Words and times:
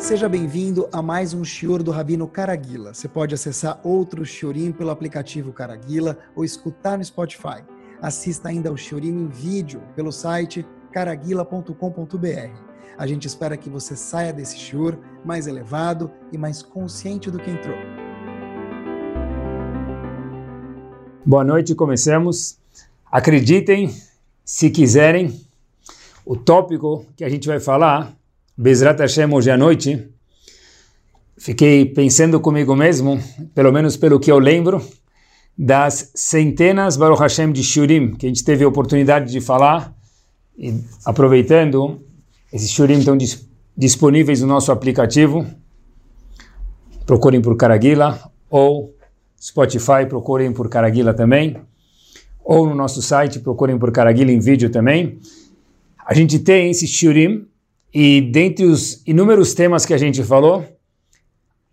Seja 0.00 0.30
bem-vindo 0.30 0.88
a 0.90 1.02
mais 1.02 1.34
um 1.34 1.44
Shior 1.44 1.82
do 1.82 1.90
Rabino 1.90 2.26
Caraguila. 2.26 2.94
Você 2.94 3.06
pode 3.06 3.34
acessar 3.34 3.78
outro 3.84 4.24
Shiorim 4.24 4.72
pelo 4.72 4.88
aplicativo 4.88 5.52
Caraguila 5.52 6.16
ou 6.34 6.42
escutar 6.42 6.96
no 6.96 7.04
Spotify. 7.04 7.62
Assista 8.00 8.48
ainda 8.48 8.70
ao 8.70 8.78
Shiorim 8.78 9.10
em 9.10 9.28
vídeo 9.28 9.82
pelo 9.94 10.10
site 10.10 10.66
caraguila.com.br. 10.90 12.50
A 12.96 13.06
gente 13.06 13.28
espera 13.28 13.58
que 13.58 13.68
você 13.68 13.94
saia 13.94 14.32
desse 14.32 14.56
Shior 14.56 14.96
mais 15.22 15.46
elevado 15.46 16.10
e 16.32 16.38
mais 16.38 16.62
consciente 16.62 17.30
do 17.30 17.38
que 17.38 17.50
entrou. 17.50 17.76
Boa 21.24 21.44
noite, 21.44 21.74
comecemos. 21.74 22.58
Acreditem, 23.12 23.94
se 24.42 24.70
quiserem, 24.70 25.38
o 26.24 26.34
tópico 26.36 27.04
que 27.14 27.22
a 27.22 27.28
gente 27.28 27.46
vai 27.46 27.60
falar 27.60 28.18
Bezrat 28.62 29.00
Hashem 29.00 29.32
hoje 29.32 29.50
à 29.50 29.56
noite, 29.56 30.06
fiquei 31.38 31.86
pensando 31.86 32.38
comigo 32.38 32.76
mesmo, 32.76 33.18
pelo 33.54 33.72
menos 33.72 33.96
pelo 33.96 34.20
que 34.20 34.30
eu 34.30 34.38
lembro, 34.38 34.86
das 35.56 36.12
centenas 36.14 36.94
Baruch 36.94 37.22
Hashem 37.22 37.52
de 37.52 37.64
Shurim 37.64 38.14
que 38.16 38.26
a 38.26 38.28
gente 38.28 38.44
teve 38.44 38.62
a 38.62 38.68
oportunidade 38.68 39.32
de 39.32 39.40
falar, 39.40 39.96
e 40.58 40.78
aproveitando, 41.06 42.02
esses 42.52 42.70
Shurim 42.70 42.98
estão 42.98 43.16
dis 43.16 43.48
disponíveis 43.74 44.42
no 44.42 44.46
nosso 44.46 44.70
aplicativo, 44.70 45.46
procurem 47.06 47.40
por 47.40 47.56
Caraguila, 47.56 48.30
ou 48.50 48.94
Spotify, 49.40 50.04
procurem 50.06 50.52
por 50.52 50.68
Caraguila 50.68 51.14
também, 51.14 51.56
ou 52.44 52.66
no 52.66 52.74
nosso 52.74 53.00
site, 53.00 53.40
procurem 53.40 53.78
por 53.78 53.90
Caraguila 53.90 54.30
em 54.30 54.38
vídeo 54.38 54.68
também. 54.68 55.18
A 56.04 56.12
gente 56.12 56.38
tem 56.38 56.70
esses 56.70 56.90
Shurim 56.90 57.48
e 57.92 58.20
dentre 58.20 58.64
os 58.64 59.02
inúmeros 59.06 59.54
temas 59.54 59.84
que 59.84 59.92
a 59.92 59.98
gente 59.98 60.22
falou, 60.22 60.64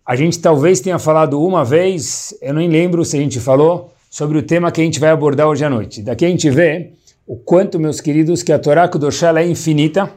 a 0.04 0.16
gente 0.16 0.38
talvez 0.38 0.80
tenha 0.80 0.98
falado 0.98 1.40
uma 1.40 1.64
vez, 1.64 2.34
eu 2.40 2.54
nem 2.54 2.68
lembro 2.68 3.04
se 3.04 3.16
a 3.16 3.20
gente 3.20 3.38
falou, 3.38 3.92
sobre 4.10 4.38
o 4.38 4.42
tema 4.42 4.72
que 4.72 4.80
a 4.80 4.84
gente 4.84 4.98
vai 4.98 5.10
abordar 5.10 5.48
hoje 5.48 5.64
à 5.64 5.70
noite. 5.70 6.02
Daqui 6.02 6.24
a 6.24 6.28
gente 6.28 6.48
vê 6.50 6.92
o 7.26 7.36
quanto, 7.36 7.78
meus 7.78 8.00
queridos, 8.00 8.42
que 8.42 8.52
a 8.52 8.58
Torá 8.58 8.88
Kudoshá 8.88 9.38
é 9.38 9.46
infinita 9.46 10.10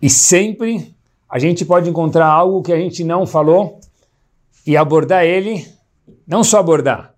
e 0.00 0.08
sempre 0.08 0.94
a 1.28 1.38
gente 1.38 1.64
pode 1.64 1.88
encontrar 1.88 2.26
algo 2.26 2.62
que 2.62 2.72
a 2.72 2.78
gente 2.78 3.04
não 3.04 3.26
falou 3.26 3.78
e 4.66 4.76
abordar 4.76 5.24
ele, 5.24 5.66
não 6.26 6.42
só 6.42 6.58
abordar, 6.58 7.14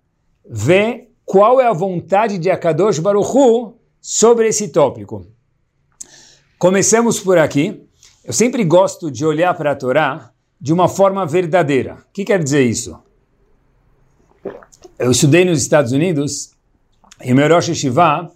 ver 0.47 1.09
qual 1.25 1.59
é 1.59 1.67
a 1.67 1.73
vontade 1.73 2.37
de 2.37 2.49
Akadosh 2.51 2.99
Baruch 2.99 3.29
Hu 3.35 3.75
sobre 4.01 4.47
esse 4.47 4.67
tópico. 4.67 5.25
Comecemos 6.59 7.19
por 7.19 7.37
aqui. 7.37 7.81
Eu 8.23 8.31
sempre 8.31 8.63
gosto 8.63 9.11
de 9.11 9.25
olhar 9.25 9.53
para 9.53 9.71
a 9.71 9.75
Torá 9.75 10.31
de 10.59 10.71
uma 10.71 10.87
forma 10.87 11.25
verdadeira. 11.25 11.95
O 11.95 12.13
que 12.13 12.23
quer 12.23 12.41
dizer 12.41 12.63
isso? 12.63 12.97
Eu 14.97 15.11
estudei 15.11 15.43
nos 15.43 15.61
Estados 15.61 15.91
Unidos 15.91 16.51
e 17.21 17.33
meu 17.33 17.49
Rosh 17.49 17.69
Hashivá, 17.69 18.31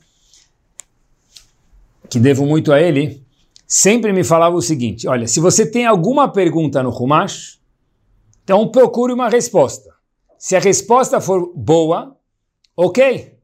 que 2.09 2.19
devo 2.19 2.45
muito 2.45 2.73
a 2.73 2.81
ele, 2.81 3.25
sempre 3.65 4.11
me 4.11 4.23
falava 4.23 4.55
o 4.55 4.61
seguinte, 4.61 5.08
olha, 5.08 5.27
se 5.27 5.39
você 5.39 5.69
tem 5.69 5.85
alguma 5.85 6.30
pergunta 6.30 6.83
no 6.83 6.89
Humash, 6.89 7.59
então 8.43 8.67
procure 8.69 9.13
uma 9.13 9.30
resposta. 9.30 9.93
Se 10.38 10.55
a 10.55 10.59
resposta 10.59 11.21
for 11.21 11.53
boa, 11.55 12.15
ok. 12.75 13.38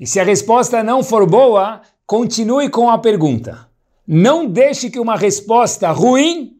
E 0.00 0.06
se 0.06 0.18
a 0.18 0.24
resposta 0.24 0.82
não 0.82 1.02
for 1.02 1.28
boa, 1.28 1.82
continue 2.06 2.70
com 2.70 2.88
a 2.88 2.98
pergunta. 2.98 3.68
Não 4.06 4.46
deixe 4.46 4.90
que 4.90 5.00
uma 5.00 5.16
resposta 5.16 5.90
ruim 5.90 6.54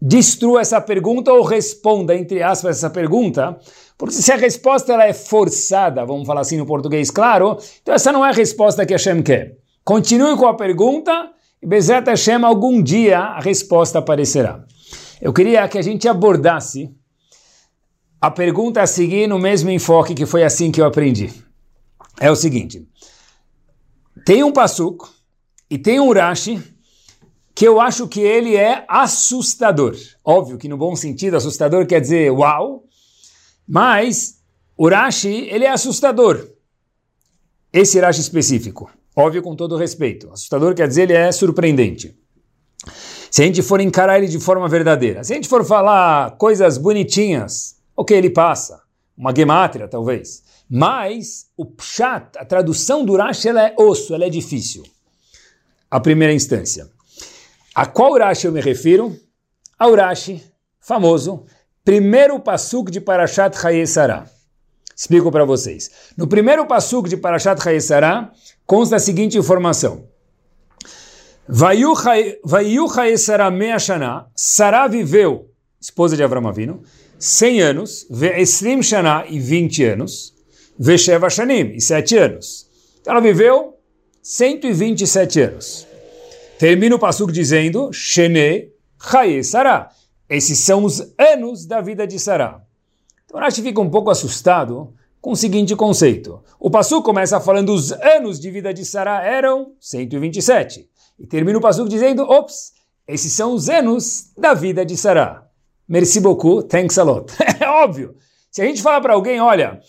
destrua 0.00 0.60
essa 0.60 0.80
pergunta 0.80 1.32
ou 1.32 1.42
responda, 1.42 2.14
entre 2.14 2.42
aspas, 2.42 2.76
essa 2.76 2.90
pergunta, 2.90 3.58
porque 3.96 4.14
se 4.14 4.30
a 4.30 4.36
resposta 4.36 4.92
ela 4.92 5.06
é 5.06 5.14
forçada, 5.14 6.04
vamos 6.04 6.26
falar 6.26 6.42
assim 6.42 6.58
no 6.58 6.66
português 6.66 7.10
claro, 7.10 7.58
então 7.80 7.94
essa 7.94 8.12
não 8.12 8.24
é 8.24 8.28
a 8.28 8.32
resposta 8.32 8.84
que 8.84 8.92
Hashem 8.92 9.22
quer. 9.22 9.56
Continue 9.82 10.36
com 10.36 10.46
a 10.46 10.54
pergunta 10.54 11.30
e 11.62 11.66
Bezerra 11.66 12.04
Hashem, 12.06 12.44
algum 12.44 12.82
dia 12.82 13.18
a 13.18 13.40
resposta 13.40 13.98
aparecerá. 13.98 14.62
Eu 15.22 15.32
queria 15.32 15.66
que 15.68 15.78
a 15.78 15.82
gente 15.82 16.06
abordasse 16.06 16.94
a 18.20 18.30
pergunta 18.30 18.82
a 18.82 18.86
seguir 18.86 19.26
no 19.26 19.38
mesmo 19.38 19.70
enfoque 19.70 20.14
que 20.14 20.26
foi 20.26 20.44
assim 20.44 20.70
que 20.70 20.82
eu 20.82 20.86
aprendi. 20.86 21.32
É 22.20 22.30
o 22.30 22.36
seguinte, 22.36 22.86
tem 24.26 24.42
um 24.42 24.52
passuco 24.52 25.13
e 25.70 25.78
tem 25.78 25.98
um 25.98 26.12
Rashi 26.12 26.62
que 27.54 27.66
eu 27.66 27.80
acho 27.80 28.08
que 28.08 28.20
ele 28.20 28.56
é 28.56 28.84
assustador. 28.88 29.96
Óbvio 30.24 30.58
que 30.58 30.68
no 30.68 30.76
bom 30.76 30.96
sentido, 30.96 31.36
assustador 31.36 31.86
quer 31.86 32.00
dizer 32.00 32.30
uau, 32.30 32.84
mas 33.66 34.40
o 34.76 34.88
Rashi, 34.88 35.48
ele 35.50 35.64
é 35.64 35.70
assustador. 35.70 36.48
Esse 37.72 38.00
Rashi 38.00 38.20
específico. 38.20 38.90
Óbvio 39.16 39.42
com 39.42 39.54
todo 39.54 39.76
respeito. 39.76 40.30
Assustador 40.32 40.74
quer 40.74 40.88
dizer 40.88 41.02
ele 41.02 41.12
é 41.12 41.30
surpreendente. 41.30 42.18
Se 43.30 43.42
a 43.42 43.46
gente 43.46 43.62
for 43.62 43.80
encarar 43.80 44.18
ele 44.18 44.28
de 44.28 44.38
forma 44.38 44.68
verdadeira, 44.68 45.22
se 45.22 45.32
a 45.32 45.36
gente 45.36 45.48
for 45.48 45.64
falar 45.64 46.32
coisas 46.36 46.76
bonitinhas, 46.76 47.76
ok, 47.96 48.16
ele 48.16 48.30
passa. 48.30 48.82
Uma 49.16 49.34
gemátria, 49.34 49.86
talvez. 49.86 50.42
Mas 50.68 51.46
o 51.56 51.64
pshat, 51.64 52.36
a 52.36 52.44
tradução 52.44 53.04
do 53.04 53.16
Rashi, 53.16 53.48
ela 53.48 53.62
é 53.68 53.74
osso, 53.78 54.12
ela 54.12 54.24
é 54.24 54.30
difícil 54.30 54.82
a 55.94 56.00
primeira 56.00 56.34
instância. 56.34 56.90
A 57.72 57.86
qual 57.86 58.14
Urashi 58.14 58.48
eu 58.48 58.52
me 58.52 58.60
refiro? 58.60 59.16
A 59.78 59.86
Urashi, 59.86 60.42
famoso, 60.80 61.44
primeiro 61.84 62.40
pasuk 62.40 62.90
de 62.90 63.00
Parashat 63.00 63.56
Hayesara. 63.64 64.28
Explico 64.96 65.30
para 65.30 65.44
vocês. 65.44 65.92
No 66.16 66.26
primeiro 66.26 66.66
pasuk 66.66 67.08
de 67.08 67.16
Parashat 67.16 67.60
Hayesara, 67.64 68.32
consta 68.66 68.96
a 68.96 68.98
seguinte 68.98 69.38
informação. 69.38 70.08
Vaiu 71.46 71.92
Hayesara 72.88 73.48
meashana, 73.52 74.26
Sara 74.34 74.88
viveu, 74.88 75.48
esposa 75.80 76.16
de 76.16 76.24
Avram 76.24 76.48
Avinu, 76.48 76.82
100 77.20 77.60
anos, 77.62 78.04
Ve'esrim 78.10 78.82
shana 78.82 79.26
e 79.28 79.38
20 79.38 79.84
anos, 79.84 80.34
Ve'sheva 80.76 81.30
shanim 81.30 81.70
e 81.76 81.80
7 81.80 82.16
anos. 82.16 82.68
Ela 83.06 83.20
viveu 83.20 83.73
127 84.24 85.40
anos. 85.42 85.86
Termina 86.58 86.96
o 86.96 86.98
Passuk 86.98 87.30
dizendo, 87.30 87.92
Shene 87.92 88.72
Chaye 88.98 89.44
Sarah. 89.44 89.90
Esses 90.30 90.60
são 90.60 90.82
os 90.82 91.12
anos 91.18 91.66
da 91.66 91.82
vida 91.82 92.06
de 92.06 92.18
Sarah. 92.18 92.62
Então 93.26 93.38
Rashi 93.38 93.60
fica 93.60 93.82
um 93.82 93.90
pouco 93.90 94.08
assustado 94.10 94.94
com 95.20 95.32
o 95.32 95.36
seguinte 95.36 95.76
conceito. 95.76 96.42
O 96.58 96.70
Passuk 96.70 97.04
começa 97.04 97.38
falando 97.38 97.74
os 97.74 97.92
anos 97.92 98.40
de 98.40 98.50
vida 98.50 98.72
de 98.72 98.82
Sarah 98.82 99.22
eram 99.22 99.74
127. 99.78 100.88
E 101.18 101.26
termina 101.26 101.58
o 101.58 101.60
Passuk 101.60 101.86
dizendo, 101.90 102.22
ops, 102.22 102.72
esses 103.06 103.30
são 103.30 103.52
os 103.52 103.68
anos 103.68 104.30
da 104.38 104.54
vida 104.54 104.86
de 104.86 104.96
Sarah. 104.96 105.46
Merci 105.86 106.18
beaucoup, 106.18 106.66
thanks 106.66 106.96
a 106.96 107.02
lot. 107.02 107.30
é 107.60 107.68
óbvio. 107.68 108.16
Se 108.50 108.62
a 108.62 108.64
gente 108.64 108.80
falar 108.80 109.02
para 109.02 109.12
alguém, 109.12 109.38
olha, 109.38 109.80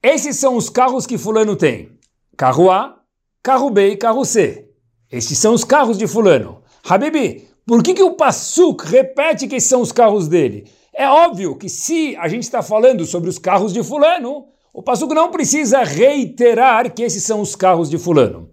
esses 0.00 0.36
são 0.36 0.56
os 0.56 0.70
carros 0.70 1.04
que 1.04 1.18
fulano 1.18 1.56
tem. 1.56 1.90
Carro 2.36 2.70
A, 2.70 3.01
carro 3.42 3.70
B 3.70 3.90
e 3.90 3.96
carro 3.96 4.24
C. 4.24 4.68
Estes 5.10 5.38
são 5.38 5.52
os 5.52 5.64
carros 5.64 5.98
de 5.98 6.06
fulano. 6.06 6.62
Habibi, 6.88 7.48
por 7.66 7.82
que, 7.82 7.94
que 7.94 8.02
o 8.02 8.14
Passuk 8.14 8.86
repete 8.86 9.48
que 9.48 9.60
são 9.60 9.80
os 9.80 9.92
carros 9.92 10.28
dele? 10.28 10.70
É 10.94 11.08
óbvio 11.08 11.56
que 11.56 11.68
se 11.68 12.16
a 12.16 12.28
gente 12.28 12.44
está 12.44 12.62
falando 12.62 13.04
sobre 13.04 13.28
os 13.28 13.38
carros 13.38 13.72
de 13.72 13.82
fulano, 13.82 14.46
o 14.72 14.82
Passuk 14.82 15.12
não 15.14 15.30
precisa 15.30 15.82
reiterar 15.82 16.92
que 16.94 17.02
esses 17.02 17.24
são 17.24 17.40
os 17.40 17.54
carros 17.54 17.90
de 17.90 17.98
fulano. 17.98 18.50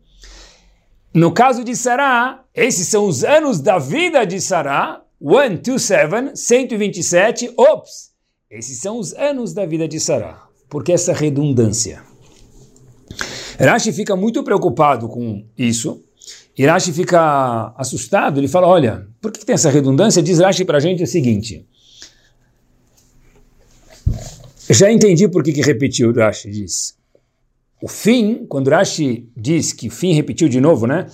No 1.13 1.31
caso 1.33 1.63
de 1.63 1.75
Sará, 1.75 2.43
esses 2.53 2.87
são 2.87 3.05
os 3.05 3.23
anos 3.23 3.59
da 3.59 3.77
vida 3.77 4.25
de 4.25 4.39
Sará, 4.39 5.01
127, 5.21 6.37
127, 6.37 7.53
ops, 7.57 8.09
esses 8.49 8.79
são 8.79 8.97
os 8.97 9.13
anos 9.13 9.53
da 9.53 9.65
vida 9.65 9.87
de 9.87 9.99
Sará. 9.99 10.47
Por 10.69 10.83
que 10.83 10.91
essa 10.91 11.13
redundância? 11.13 12.03
Rashi 13.65 13.91
fica 13.91 14.15
muito 14.15 14.41
preocupado 14.43 15.07
com 15.09 15.45
isso. 15.57 16.03
E 16.57 16.65
Rashi 16.65 16.93
fica 16.93 17.73
assustado. 17.77 18.39
Ele 18.39 18.47
fala: 18.47 18.67
Olha, 18.67 19.07
por 19.21 19.31
que 19.31 19.45
tem 19.45 19.53
essa 19.53 19.69
redundância? 19.69 20.21
Diz 20.21 20.39
Rashi 20.39 20.63
para 20.63 20.77
a 20.77 20.81
gente 20.81 21.03
o 21.03 21.07
seguinte. 21.07 21.65
Já 24.69 24.91
entendi 24.91 25.27
por 25.27 25.43
que, 25.43 25.51
que 25.51 25.61
repetiu, 25.61 26.13
Rashi 26.13 26.49
diz. 26.49 26.95
O 27.81 27.87
fim, 27.87 28.45
quando 28.47 28.69
Rashi 28.69 29.29
diz 29.35 29.73
que 29.73 29.87
o 29.87 29.91
fim 29.91 30.13
repetiu 30.13 30.47
de 30.47 30.61
novo, 30.61 30.85
né? 30.85 31.07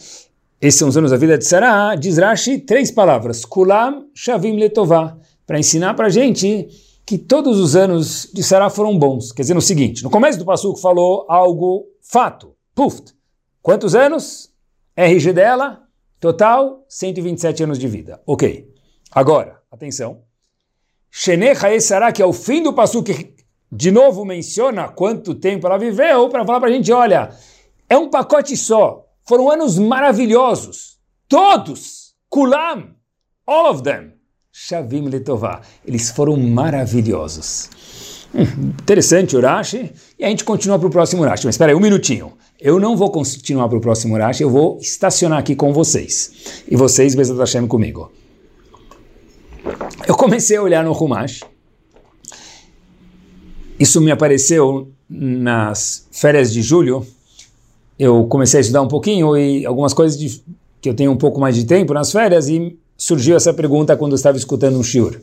Esses 0.59 0.79
são 0.79 0.89
os 0.89 0.97
anos 0.97 1.11
da 1.11 1.17
vida 1.17 1.37
de 1.37 1.45
Sarah, 1.45 1.95
diz 1.95 2.17
Rashi 2.17 2.59
três 2.59 2.91
palavras: 2.91 3.45
Kulam 3.45 4.07
Shavim 4.13 4.57
Letová, 4.57 5.17
para 5.45 5.59
ensinar 5.59 5.93
para 5.93 6.07
a 6.07 6.09
gente 6.09 6.67
que 7.05 7.17
todos 7.17 7.59
os 7.59 7.75
anos 7.75 8.29
de 8.33 8.41
Sarah 8.41 8.69
foram 8.69 8.97
bons. 8.97 9.31
Quer 9.31 9.43
dizer, 9.43 9.53
no 9.53 9.61
seguinte, 9.61 10.03
no 10.03 10.09
começo 10.09 10.39
do 10.39 10.45
Passuco 10.45 10.79
falou 10.79 11.25
algo 11.29 11.85
fato, 12.01 12.55
puft. 12.73 13.13
Quantos 13.61 13.93
anos? 13.93 14.51
RG 14.95 15.33
dela, 15.33 15.83
total, 16.19 16.85
127 16.87 17.63
anos 17.63 17.77
de 17.77 17.87
vida. 17.87 18.21
Ok. 18.25 18.67
Agora, 19.11 19.61
atenção. 19.69 20.21
Shenecha 21.11 21.79
Sará, 21.79 22.11
que 22.11 22.21
é 22.21 22.25
o 22.25 22.33
fim 22.33 22.63
do 22.63 22.73
passo 22.73 23.03
que 23.03 23.35
de 23.71 23.91
novo 23.91 24.25
menciona 24.25 24.87
quanto 24.87 25.35
tempo 25.35 25.67
ela 25.67 25.77
viveu, 25.77 26.29
para 26.29 26.45
falar 26.45 26.59
para 26.59 26.69
a 26.69 26.71
gente, 26.71 26.91
olha, 26.91 27.29
é 27.89 27.97
um 27.97 28.09
pacote 28.09 28.55
só. 28.55 29.05
Foram 29.27 29.49
anos 29.49 29.77
maravilhosos. 29.77 30.99
Todos. 31.27 32.15
Kulam. 32.29 32.95
All 33.45 33.71
of 33.71 33.83
them. 33.83 34.14
Shavim 34.57 35.09
Letová. 35.09 35.59
Eles 35.85 36.09
foram 36.09 36.37
maravilhosos. 36.37 37.69
Hum, 38.33 38.69
interessante 38.81 39.35
o 39.35 39.41
Rashi. 39.41 39.91
E 40.17 40.23
a 40.23 40.29
gente 40.29 40.45
continua 40.45 40.79
para 40.79 40.87
o 40.87 40.89
próximo 40.89 41.23
Rashi. 41.23 41.45
Mas 41.45 41.55
espera 41.55 41.73
aí, 41.73 41.75
um 41.75 41.81
minutinho. 41.81 42.31
Eu 42.57 42.79
não 42.79 42.95
vou 42.95 43.11
continuar 43.11 43.67
para 43.67 43.77
o 43.77 43.81
próximo 43.81 44.17
Rashi, 44.17 44.43
eu 44.43 44.49
vou 44.49 44.77
estacionar 44.79 45.39
aqui 45.39 45.57
com 45.57 45.73
vocês. 45.73 46.63
E 46.69 46.77
vocês, 46.77 47.13
Bezat 47.15 47.37
Hashem, 47.37 47.67
comigo. 47.67 48.09
Eu 50.07 50.15
comecei 50.15 50.55
a 50.55 50.61
olhar 50.61 50.85
no 50.85 50.93
Humash. 50.93 51.41
Isso 53.77 53.99
me 53.99 54.09
apareceu 54.09 54.89
nas 55.09 56.07
férias 56.13 56.53
de 56.53 56.61
julho. 56.61 57.05
Eu 57.99 58.25
comecei 58.27 58.59
a 58.59 58.61
estudar 58.61 58.81
um 58.81 58.87
pouquinho 58.87 59.35
e 59.35 59.65
algumas 59.65 59.93
coisas 59.93 60.17
de, 60.17 60.41
que 60.79 60.87
eu 60.87 60.93
tenho 60.93 61.11
um 61.11 61.17
pouco 61.17 61.41
mais 61.41 61.55
de 61.55 61.65
tempo 61.65 61.93
nas 61.93 62.09
férias 62.09 62.47
e 62.47 62.79
surgiu 62.97 63.35
essa 63.35 63.53
pergunta 63.53 63.95
quando 63.97 64.13
eu 64.13 64.17
estava 64.17 64.37
escutando 64.37 64.77
um 64.77 64.83
shiur. 64.83 65.19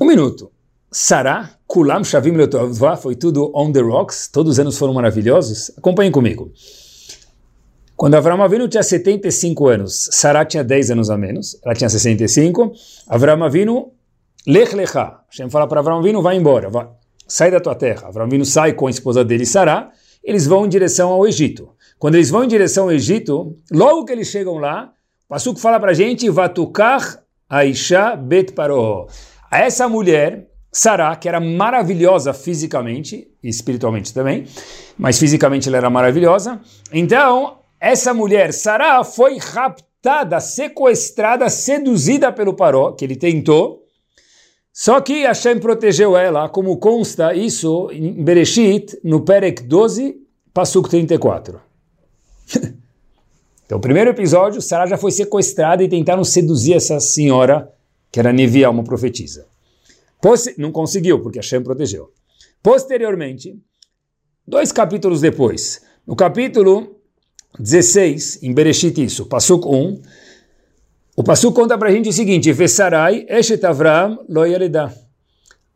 Um 0.00 0.06
minuto. 0.06 0.50
Sará, 0.92 1.50
Kulam 1.66 2.02
Shavim 2.02 2.32
Letová, 2.32 2.96
foi 2.96 3.14
tudo 3.14 3.52
on 3.54 3.70
the 3.70 3.80
rocks, 3.80 4.26
todos 4.26 4.52
os 4.52 4.58
anos 4.58 4.76
foram 4.76 4.92
maravilhosos? 4.92 5.70
Acompanhem 5.78 6.10
comigo. 6.10 6.52
Quando 7.96 8.14
Avram 8.14 8.42
Avinu 8.42 8.66
tinha 8.66 8.82
75 8.82 9.68
anos, 9.68 10.08
Sará 10.10 10.44
tinha 10.44 10.64
10 10.64 10.92
anos 10.92 11.10
a 11.10 11.18
menos, 11.18 11.60
ela 11.62 11.74
tinha 11.74 11.88
65, 11.88 12.72
Avram 13.06 13.44
Avinu, 13.44 13.92
Lech 14.46 14.74
Lecha, 14.74 15.18
Hashem 15.28 15.50
fala 15.50 15.68
para 15.68 15.80
Avram 15.80 15.98
Avinu, 15.98 16.22
vai 16.22 16.34
embora, 16.34 16.70
vai, 16.70 16.88
sai 17.28 17.50
da 17.50 17.60
tua 17.60 17.74
terra. 17.74 18.08
Avram 18.08 18.24
Avinu 18.24 18.44
sai 18.44 18.72
com 18.72 18.86
a 18.86 18.90
esposa 18.90 19.22
dele, 19.22 19.44
Sará, 19.44 19.92
eles 20.24 20.46
vão 20.46 20.66
em 20.66 20.68
direção 20.68 21.10
ao 21.10 21.26
Egito. 21.26 21.68
Quando 21.98 22.14
eles 22.14 22.30
vão 22.30 22.42
em 22.42 22.48
direção 22.48 22.84
ao 22.84 22.92
Egito, 22.92 23.54
logo 23.70 24.06
que 24.06 24.12
eles 24.12 24.28
chegam 24.28 24.56
lá, 24.56 24.92
Passuco 25.30 25.60
fala 25.60 25.78
para 25.78 25.92
a 25.92 25.94
gente, 25.94 26.28
Vatukar 26.28 27.22
Aisha 27.48 28.16
Bet 28.16 28.52
Paro. 28.52 29.06
Essa 29.48 29.88
mulher 29.88 30.48
Sará, 30.72 31.14
que 31.14 31.28
era 31.28 31.38
maravilhosa 31.38 32.34
fisicamente 32.34 33.28
e 33.40 33.48
espiritualmente 33.48 34.12
também, 34.12 34.44
mas 34.98 35.20
fisicamente 35.20 35.68
ela 35.68 35.76
era 35.76 35.88
maravilhosa. 35.88 36.60
Então, 36.92 37.60
essa 37.78 38.12
mulher, 38.12 38.52
Sará, 38.52 39.04
foi 39.04 39.38
raptada, 39.38 40.40
sequestrada, 40.40 41.48
seduzida 41.48 42.32
pelo 42.32 42.54
Paró, 42.54 42.90
que 42.90 43.04
ele 43.04 43.14
tentou. 43.14 43.84
Só 44.72 45.00
que 45.00 45.22
Hashem 45.22 45.60
protegeu 45.60 46.16
ela, 46.16 46.48
como 46.48 46.76
consta 46.78 47.32
isso 47.32 47.88
em 47.92 48.20
Bereshit, 48.24 48.98
no 49.04 49.20
Perek 49.24 49.62
12, 49.62 50.16
Pasuk 50.52 50.90
34. 50.90 51.60
então, 53.70 53.78
o 53.78 53.80
primeiro 53.80 54.10
episódio, 54.10 54.60
Sará 54.60 54.84
já 54.84 54.96
foi 54.96 55.12
sequestrada 55.12 55.80
e 55.80 55.88
tentaram 55.88 56.24
seduzir 56.24 56.74
essa 56.74 56.98
senhora, 56.98 57.72
que 58.10 58.18
era 58.18 58.32
Nevia, 58.32 58.68
uma 58.68 58.82
profetisa. 58.82 59.46
Não 60.58 60.72
conseguiu, 60.72 61.22
porque 61.22 61.38
Hashem 61.38 61.62
protegeu. 61.62 62.10
Posteriormente, 62.60 63.56
dois 64.44 64.72
capítulos 64.72 65.20
depois, 65.20 65.82
no 66.04 66.16
capítulo 66.16 66.96
16, 67.60 68.42
em 68.42 68.52
Bereshit 68.52 69.04
isso, 69.04 69.26
Pasuk 69.26 69.64
1, 69.68 70.02
o 71.16 71.22
Pasuk 71.22 71.54
conta 71.54 71.78
para 71.78 71.90
a 71.90 71.92
gente 71.92 72.08
o 72.08 72.12
seguinte, 72.12 72.52
Vesarai 72.52 73.24
eshet 73.28 73.64
Avram 73.64 74.18
lo. 74.28 74.42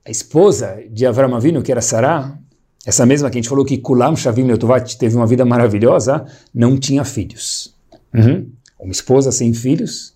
A 0.04 0.10
esposa 0.10 0.82
de 0.90 1.06
Avram 1.06 1.36
Avinu, 1.36 1.62
que 1.62 1.70
era 1.70 1.80
Sarah, 1.80 2.36
essa 2.84 3.06
mesma 3.06 3.30
que 3.30 3.38
a 3.38 3.40
gente 3.40 3.48
falou 3.48 3.64
que 3.64 3.78
Kulam 3.78 4.16
Shavim 4.16 4.42
Leotovat 4.48 4.98
teve 4.98 5.14
uma 5.14 5.28
vida 5.28 5.44
maravilhosa, 5.44 6.26
não 6.52 6.76
tinha 6.76 7.04
filhos. 7.04 7.73
Uhum. 8.14 8.52
Uma 8.78 8.92
esposa 8.92 9.32
sem 9.32 9.52
filhos, 9.52 10.14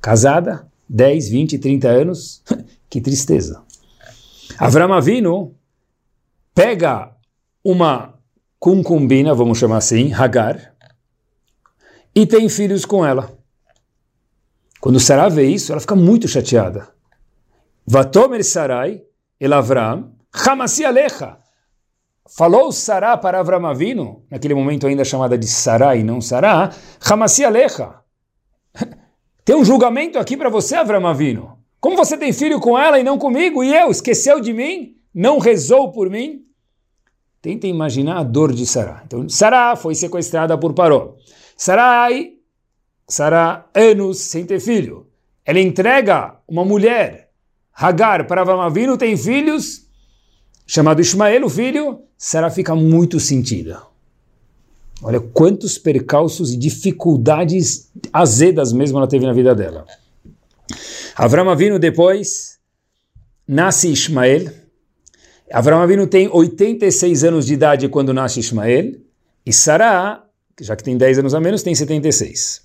casada, 0.00 0.66
10, 0.88 1.28
20, 1.28 1.58
30 1.58 1.88
anos, 1.88 2.42
que 2.88 3.00
tristeza. 3.00 3.62
Avram 4.58 4.92
Avinu 4.92 5.54
pega 6.54 7.14
uma 7.64 8.14
concubina, 8.58 9.34
vamos 9.34 9.58
chamar 9.58 9.78
assim, 9.78 10.12
Hagar, 10.12 10.74
e 12.14 12.26
tem 12.26 12.48
filhos 12.48 12.84
com 12.84 13.04
ela. 13.04 13.32
Quando 14.80 14.98
Sarah 14.98 15.28
vê 15.28 15.46
isso, 15.46 15.72
ela 15.72 15.80
fica 15.80 15.94
muito 15.94 16.26
chateada. 16.26 16.88
Vatomer 17.86 18.44
Sarai, 18.44 19.02
el 19.38 19.52
Avram, 19.52 20.12
Hamasi 20.32 20.84
Alecha. 20.84 21.38
Falou 22.36 22.70
Sarah 22.70 23.16
para 23.16 23.40
Avram 23.40 23.66
Avinu, 23.66 24.22
naquele 24.30 24.54
momento 24.54 24.86
ainda 24.86 25.04
chamada 25.04 25.36
de 25.36 25.48
Sarai, 25.48 26.04
não 26.04 26.20
Sarah, 26.20 26.70
Hamasi 27.04 27.44
Alecha. 27.44 27.94
Tem 29.44 29.56
um 29.56 29.64
julgamento 29.64 30.16
aqui 30.16 30.36
para 30.36 30.48
você, 30.48 30.76
Avram 30.76 31.06
Avinu. 31.08 31.58
Como 31.80 31.96
você 31.96 32.16
tem 32.16 32.32
filho 32.32 32.60
com 32.60 32.78
ela 32.78 33.00
e 33.00 33.02
não 33.02 33.18
comigo? 33.18 33.64
E 33.64 33.74
eu? 33.74 33.90
Esqueceu 33.90 34.38
de 34.38 34.52
mim? 34.52 34.96
Não 35.14 35.38
rezou 35.38 35.90
por 35.90 36.10
mim? 36.10 36.44
Tenta 37.40 37.66
imaginar 37.66 38.18
a 38.18 38.22
dor 38.22 38.52
de 38.52 38.66
Sará. 38.66 39.02
Então, 39.04 39.28
Sará 39.28 39.74
foi 39.74 39.94
sequestrada 39.94 40.58
por 40.58 40.74
Paró. 40.74 41.16
Sarai, 41.56 42.34
Sará, 43.08 43.66
anos 43.74 44.18
sem 44.18 44.44
ter 44.44 44.60
filho. 44.60 45.08
Ela 45.44 45.58
entrega 45.58 46.36
uma 46.46 46.64
mulher, 46.64 47.30
Hagar, 47.72 48.26
para 48.26 48.42
Avamavino, 48.42 48.98
tem 48.98 49.16
filhos, 49.16 49.89
chamado 50.70 51.00
Ismael, 51.00 51.44
o 51.44 51.50
filho. 51.50 52.02
Sará 52.16 52.48
fica 52.48 52.76
muito 52.76 53.18
sentida. 53.18 53.82
Olha 55.02 55.18
quantos 55.18 55.76
percalços 55.78 56.52
e 56.52 56.56
dificuldades 56.56 57.90
azedas 58.12 58.72
mesmo 58.72 58.98
ela 58.98 59.08
teve 59.08 59.26
na 59.26 59.32
vida 59.32 59.52
dela. 59.52 59.84
Avram 61.16 61.50
Avinu 61.50 61.78
depois 61.78 62.58
nasce 63.48 63.88
Ismael. 63.88 64.52
Avram 65.52 65.80
Avinu 65.82 66.06
tem 66.06 66.28
86 66.28 67.24
anos 67.24 67.46
de 67.46 67.54
idade 67.54 67.88
quando 67.88 68.14
nasce 68.14 68.38
Ismael. 68.38 68.94
E 69.44 69.52
Sarah, 69.52 70.22
já 70.60 70.76
que 70.76 70.84
tem 70.84 70.96
10 70.96 71.18
anos 71.18 71.34
a 71.34 71.40
menos, 71.40 71.64
tem 71.64 71.74
76. 71.74 72.62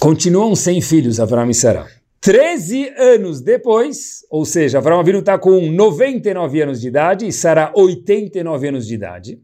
Continuam 0.00 0.56
sem 0.56 0.80
filhos, 0.80 1.20
Avram 1.20 1.48
e 1.48 1.54
Sarah. 1.54 1.88
13 2.24 2.88
anos 2.96 3.42
depois, 3.42 4.24
ou 4.30 4.46
seja, 4.46 4.78
Avram 4.78 4.98
Avinu 4.98 5.18
está 5.18 5.38
com 5.38 5.60
99 5.60 6.62
anos 6.62 6.80
de 6.80 6.88
idade 6.88 7.26
e 7.26 7.32
Sarah 7.32 7.70
89 7.76 8.68
anos 8.68 8.86
de 8.86 8.94
idade. 8.94 9.42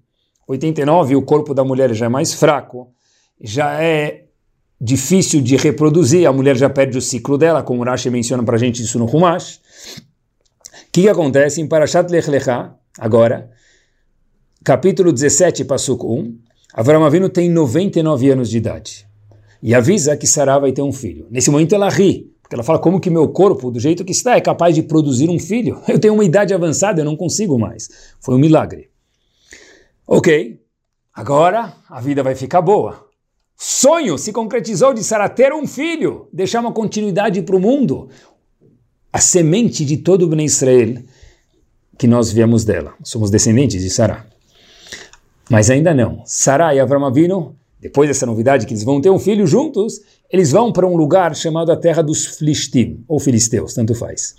89, 0.49 1.15
o 1.15 1.21
corpo 1.21 1.53
da 1.53 1.63
mulher 1.63 1.93
já 1.93 2.07
é 2.07 2.09
mais 2.09 2.33
fraco, 2.33 2.91
já 3.39 3.83
é 3.83 4.25
difícil 4.81 5.43
de 5.43 5.57
reproduzir, 5.57 6.27
a 6.27 6.33
mulher 6.33 6.57
já 6.57 6.71
perde 6.71 6.97
o 6.97 7.03
ciclo 7.03 7.37
dela, 7.37 7.63
como 7.63 7.85
Rashi 7.85 8.09
menciona 8.09 8.43
para 8.43 8.57
a 8.57 8.59
gente 8.59 8.83
isso 8.83 8.99
no 8.99 9.05
Humash. 9.05 9.57
O 9.57 10.91
que, 10.91 11.03
que 11.03 11.09
acontece 11.11 11.61
em 11.61 11.69
Parashat 11.69 12.11
Lech 12.11 12.31
Lecha, 12.31 12.73
agora, 12.99 13.51
capítulo 14.65 15.13
17, 15.13 15.67
Pasuk 15.67 16.03
1, 16.03 16.35
Avram 16.73 17.05
Avinu 17.05 17.29
tem 17.29 17.51
99 17.51 18.31
anos 18.31 18.49
de 18.49 18.57
idade 18.57 19.07
e 19.63 19.75
avisa 19.75 20.17
que 20.17 20.27
Sarah 20.27 20.59
vai 20.59 20.73
ter 20.73 20.81
um 20.81 20.95
filho. 20.95 21.27
Nesse 21.31 21.51
momento 21.51 21.75
ela 21.75 21.91
ri, 21.91 22.31
porque 22.51 22.57
ela 22.57 22.65
fala 22.65 22.81
como 22.81 22.99
que 22.99 23.09
meu 23.09 23.29
corpo, 23.29 23.71
do 23.71 23.79
jeito 23.79 24.05
que 24.05 24.11
está, 24.11 24.35
é 24.35 24.41
capaz 24.41 24.75
de 24.75 24.83
produzir 24.83 25.31
um 25.31 25.39
filho. 25.39 25.81
Eu 25.87 26.01
tenho 26.01 26.15
uma 26.15 26.25
idade 26.25 26.53
avançada, 26.53 27.01
eu 27.01 27.05
não 27.05 27.15
consigo 27.15 27.57
mais. 27.57 27.89
Foi 28.21 28.35
um 28.35 28.39
milagre. 28.39 28.91
Ok, 30.05 30.61
agora 31.15 31.73
a 31.89 32.01
vida 32.01 32.25
vai 32.25 32.35
ficar 32.35 32.61
boa 32.61 33.09
sonho 33.63 34.17
se 34.17 34.33
concretizou 34.33 34.95
de 34.95 35.05
Sarah 35.05 35.29
ter 35.29 35.53
um 35.53 35.67
filho, 35.67 36.29
deixar 36.33 36.61
uma 36.61 36.73
continuidade 36.73 37.43
para 37.43 37.55
o 37.55 37.61
mundo. 37.61 38.09
A 39.13 39.19
semente 39.19 39.85
de 39.85 39.99
todo 39.99 40.23
o 40.23 40.29
Bnei 40.29 40.47
Israel 40.47 41.03
que 41.99 42.07
nós 42.07 42.33
viemos 42.33 42.65
dela. 42.65 42.95
Somos 43.05 43.31
descendentes 43.31 43.83
de 43.83 43.91
Sarah. 43.91 44.25
Mas 45.51 45.69
ainda 45.69 45.93
não. 45.93 46.23
Sarah 46.25 46.75
e 46.75 46.81
Avram 46.81 47.05
Avinu, 47.05 47.55
depois 47.79 48.09
dessa 48.09 48.25
novidade 48.25 48.65
que 48.65 48.73
eles 48.73 48.83
vão 48.83 48.99
ter 48.99 49.11
um 49.11 49.19
filho 49.19 49.47
juntos, 49.47 50.01
eles 50.33 50.53
vão 50.53 50.73
para 50.73 50.87
um 50.87 50.97
lugar 50.97 51.35
chamado 51.35 51.73
a 51.73 51.77
terra 51.77 52.03
dos 52.03 52.27
Flishtim, 52.27 53.05
ou 53.09 53.19
filisteus, 53.19 53.75
tanto 53.75 53.95
faz. 53.95 54.35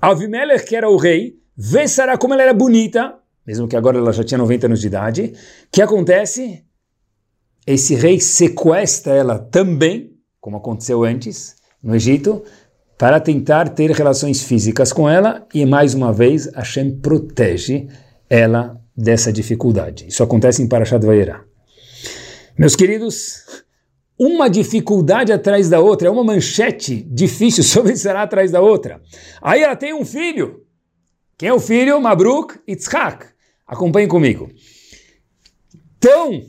Avimelech, 0.00 0.64
que 0.64 0.76
era 0.76 0.88
o 0.88 0.96
rei, 0.96 1.36
vê 1.56 1.86
Sarah 1.86 2.18
como 2.18 2.34
ela 2.34 2.42
era 2.42 2.54
bonita, 2.54 3.14
mesmo 3.46 3.68
que 3.68 3.76
agora 3.76 3.98
ela 3.98 4.12
já 4.12 4.24
tinha 4.24 4.38
90 4.38 4.66
anos 4.66 4.80
de 4.80 4.86
idade. 4.86 5.32
O 5.32 5.70
que 5.70 5.80
acontece? 5.80 6.64
esse 7.68 7.94
rei 7.94 8.18
sequestra 8.18 9.12
ela 9.12 9.38
também, 9.38 10.16
como 10.40 10.56
aconteceu 10.56 11.04
antes 11.04 11.54
no 11.82 11.94
Egito, 11.94 12.42
para 12.96 13.20
tentar 13.20 13.68
ter 13.68 13.90
relações 13.90 14.42
físicas 14.42 14.90
com 14.90 15.06
ela 15.06 15.46
e 15.52 15.66
mais 15.66 15.92
uma 15.92 16.10
vez 16.10 16.46
Hashem 16.54 16.98
protege 16.98 17.86
ela 18.30 18.80
dessa 18.96 19.30
dificuldade. 19.30 20.06
Isso 20.08 20.22
acontece 20.22 20.62
em 20.62 20.66
Parashat 20.66 21.04
Vayera. 21.04 21.44
Meus 22.58 22.74
queridos, 22.74 23.44
uma 24.18 24.48
dificuldade 24.48 25.32
atrás 25.32 25.68
da 25.68 25.80
outra, 25.80 26.08
é 26.08 26.10
uma 26.10 26.24
manchete 26.24 27.06
difícil 27.08 27.62
sobre 27.64 27.96
Sarah 27.96 28.22
atrás 28.22 28.50
da 28.50 28.60
outra. 28.60 29.00
Aí 29.40 29.62
ela 29.62 29.76
tem 29.76 29.94
um 29.94 30.04
filho. 30.04 30.62
Quem 31.36 31.48
é 31.48 31.52
o 31.52 31.60
filho? 31.60 32.00
Mabruk 32.00 32.58
Yitzhak. 32.68 33.26
Acompanhe 33.66 34.08
comigo. 34.08 34.50
Tão 36.00 36.42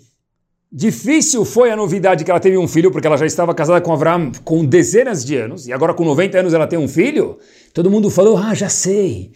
difícil 0.72 1.44
foi 1.44 1.72
a 1.72 1.76
novidade 1.76 2.24
que 2.24 2.32
ela 2.32 2.40
teve 2.40 2.58
um 2.58 2.68
filho, 2.68 2.92
porque 2.92 3.06
ela 3.06 3.18
já 3.18 3.26
estava 3.26 3.54
casada 3.54 3.82
com 3.82 3.94
Abraão 3.94 4.32
com 4.44 4.66
dezenas 4.66 5.26
de 5.26 5.36
anos, 5.36 5.68
e 5.68 5.74
agora 5.74 5.94
com 5.94 6.06
90 6.06 6.40
anos 6.40 6.54
ela 6.54 6.68
tem 6.68 6.80
um 6.80 6.88
filho. 6.88 7.38
Todo 7.74 7.90
mundo 7.90 8.10
falou: 8.10 8.38
Ah, 8.38 8.54
já 8.54 8.70
sei. 8.70 9.32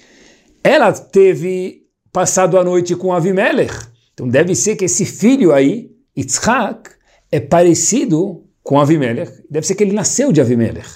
Ela 0.63 0.92
teve 0.92 1.84
passado 2.12 2.58
a 2.58 2.63
noite 2.63 2.96
com 2.96 3.12
Avimelech. 3.12 3.74
Então 4.13 4.28
deve 4.28 4.56
ser 4.56 4.75
que 4.75 4.86
esse 4.86 5.06
filho 5.06 5.52
aí, 5.52 5.92
Yitzhak, 6.16 6.92
é 7.34 7.40
parecido 7.40 8.44
com 8.62 8.80
Avimelech. 8.80 9.32
Deve 9.50 9.66
ser 9.66 9.74
que 9.74 9.84
ele 9.84 9.92
nasceu 9.92 10.32
de 10.32 10.40
Avimelech. 10.40 10.88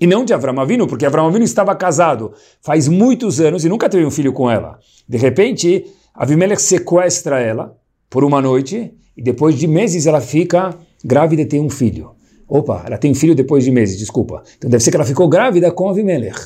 E 0.00 0.08
não 0.08 0.24
de 0.24 0.34
Avram 0.34 0.60
Avinu, 0.60 0.88
porque 0.88 1.06
Avram 1.06 1.28
Avinu 1.28 1.44
estava 1.44 1.72
casado 1.76 2.32
faz 2.60 2.88
muitos 2.88 3.40
anos 3.40 3.64
e 3.64 3.68
nunca 3.68 3.88
teve 3.88 4.04
um 4.04 4.10
filho 4.10 4.32
com 4.32 4.50
ela. 4.50 4.80
De 5.08 5.16
repente, 5.16 5.86
Avimelech 6.12 6.60
sequestra 6.60 7.38
ela 7.38 7.78
por 8.10 8.24
uma 8.24 8.42
noite 8.42 8.92
e 9.16 9.22
depois 9.22 9.56
de 9.56 9.68
meses 9.68 10.04
ela 10.04 10.20
fica 10.20 10.76
grávida 11.04 11.42
e 11.42 11.46
tem 11.46 11.60
um 11.60 11.70
filho. 11.70 12.16
Opa, 12.48 12.82
ela 12.84 12.98
tem 12.98 13.12
um 13.12 13.14
filho 13.14 13.36
depois 13.36 13.62
de 13.62 13.70
meses, 13.70 13.96
desculpa. 13.96 14.42
Então 14.58 14.68
deve 14.68 14.82
ser 14.82 14.90
que 14.90 14.96
ela 14.96 15.06
ficou 15.06 15.28
grávida 15.28 15.70
com 15.70 15.88
Avimelech. 15.88 16.40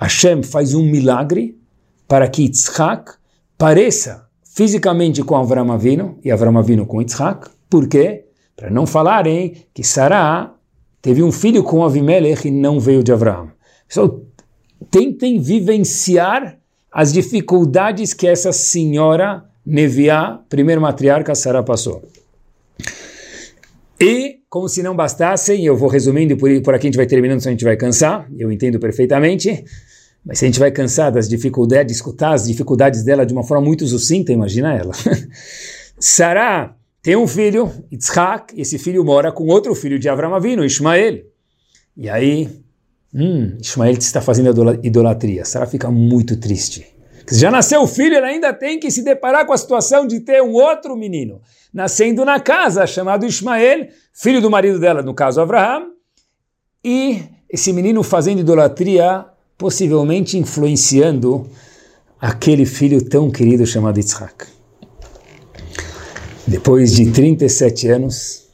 Hashem 0.00 0.44
faz 0.44 0.74
um 0.74 0.84
milagre 0.84 1.58
para 2.06 2.28
que 2.28 2.42
Yitzhak 2.42 3.14
pareça 3.58 4.28
fisicamente 4.44 5.24
com 5.24 5.34
Avram 5.34 5.72
Avinu 5.72 6.20
e 6.24 6.30
Avram 6.30 6.56
Avinu 6.56 6.86
com 6.86 7.00
Yitzhak. 7.00 7.50
Por 7.68 7.88
quê? 7.88 8.26
Para 8.56 8.70
não 8.70 8.86
falarem 8.86 9.64
que 9.72 9.82
Sará 9.82 10.54
teve 11.02 11.22
um 11.22 11.32
filho 11.32 11.62
com 11.62 11.84
Avimelech 11.84 12.48
e 12.48 12.50
não 12.50 12.78
veio 12.78 13.02
de 13.02 13.12
Abraão. 13.12 13.50
Pessoal, 13.86 14.20
tentem 14.90 15.38
vivenciar 15.38 16.58
as 16.90 17.12
dificuldades 17.12 18.14
que 18.14 18.26
essa 18.26 18.52
senhora 18.52 19.44
Neviá, 19.66 20.40
primeira 20.48 20.80
matriarca, 20.80 21.34
Sará 21.34 21.62
passou. 21.62 22.02
E, 24.00 24.40
como 24.50 24.68
se 24.68 24.82
não 24.82 24.94
bastassem, 24.94 25.64
eu 25.64 25.76
vou 25.76 25.88
resumindo, 25.88 26.36
por, 26.36 26.50
por 26.62 26.74
aqui 26.74 26.86
a 26.86 26.88
gente 26.88 26.96
vai 26.96 27.06
terminando, 27.06 27.40
senão 27.40 27.52
a 27.52 27.54
gente 27.54 27.64
vai 27.64 27.76
cansar, 27.76 28.28
eu 28.36 28.52
entendo 28.52 28.78
perfeitamente, 28.78 29.64
mas 30.24 30.38
se 30.38 30.44
a 30.44 30.48
gente 30.48 30.58
vai 30.58 30.70
cansar 30.70 31.10
das 31.10 31.28
dificuldades, 31.28 31.86
de 31.86 31.92
escutar 31.92 32.34
as 32.34 32.46
dificuldades 32.46 33.02
dela 33.04 33.24
de 33.24 33.32
uma 33.32 33.44
forma 33.44 33.64
muito 33.64 33.86
sucinta, 33.86 34.32
imagina 34.32 34.74
ela. 34.74 34.92
Sará 35.98 36.74
tem 37.04 37.16
um 37.16 37.28
filho, 37.28 37.70
Yitzhak, 37.92 38.56
e 38.56 38.62
esse 38.62 38.78
filho 38.78 39.04
mora 39.04 39.30
com 39.30 39.44
outro 39.48 39.74
filho 39.74 39.98
de 39.98 40.08
Avram 40.08 40.34
Avinu, 40.34 40.64
Ismael. 40.64 41.18
E 41.94 42.08
aí, 42.08 42.48
hum, 43.14 43.58
Ismael 43.60 43.92
está 43.92 44.22
fazendo 44.22 44.78
idolatria. 44.82 45.44
Sarah 45.44 45.66
fica 45.66 45.90
muito 45.90 46.40
triste. 46.40 46.86
Já 47.30 47.50
nasceu 47.50 47.82
o 47.82 47.86
filho, 47.86 48.16
ele 48.16 48.24
ainda 48.24 48.54
tem 48.54 48.80
que 48.80 48.90
se 48.90 49.04
deparar 49.04 49.44
com 49.44 49.52
a 49.52 49.58
situação 49.58 50.06
de 50.06 50.20
ter 50.20 50.42
um 50.42 50.52
outro 50.52 50.96
menino 50.96 51.42
nascendo 51.74 52.24
na 52.24 52.40
casa, 52.40 52.86
chamado 52.86 53.26
Ismael, 53.26 53.88
filho 54.10 54.40
do 54.40 54.50
marido 54.50 54.80
dela, 54.80 55.02
no 55.02 55.12
caso 55.12 55.42
Abraham, 55.42 55.88
e 56.82 57.22
esse 57.50 57.70
menino 57.70 58.02
fazendo 58.02 58.40
idolatria, 58.40 59.26
possivelmente 59.58 60.38
influenciando 60.38 61.46
aquele 62.18 62.64
filho 62.64 63.06
tão 63.06 63.30
querido 63.30 63.66
chamado 63.66 63.98
Yitzhak. 63.98 64.53
Depois 66.46 66.92
de 66.92 67.10
37 67.10 67.88
anos, 67.88 68.44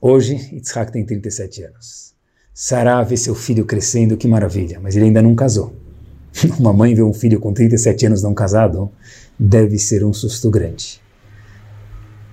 hoje 0.00 0.36
Yitzhak 0.54 0.90
tem 0.90 1.04
37 1.04 1.64
anos. 1.64 2.14
Sarah 2.54 3.02
vê 3.02 3.14
seu 3.14 3.34
filho 3.34 3.66
crescendo, 3.66 4.16
que 4.16 4.26
maravilha, 4.26 4.80
mas 4.80 4.96
ele 4.96 5.04
ainda 5.04 5.20
não 5.20 5.34
casou. 5.34 5.76
Uma 6.58 6.72
mãe 6.72 6.94
vê 6.94 7.02
um 7.02 7.12
filho 7.12 7.38
com 7.40 7.52
37 7.52 8.06
anos 8.06 8.22
não 8.22 8.32
casado, 8.32 8.90
deve 9.38 9.78
ser 9.78 10.02
um 10.02 10.14
susto 10.14 10.48
grande. 10.48 10.98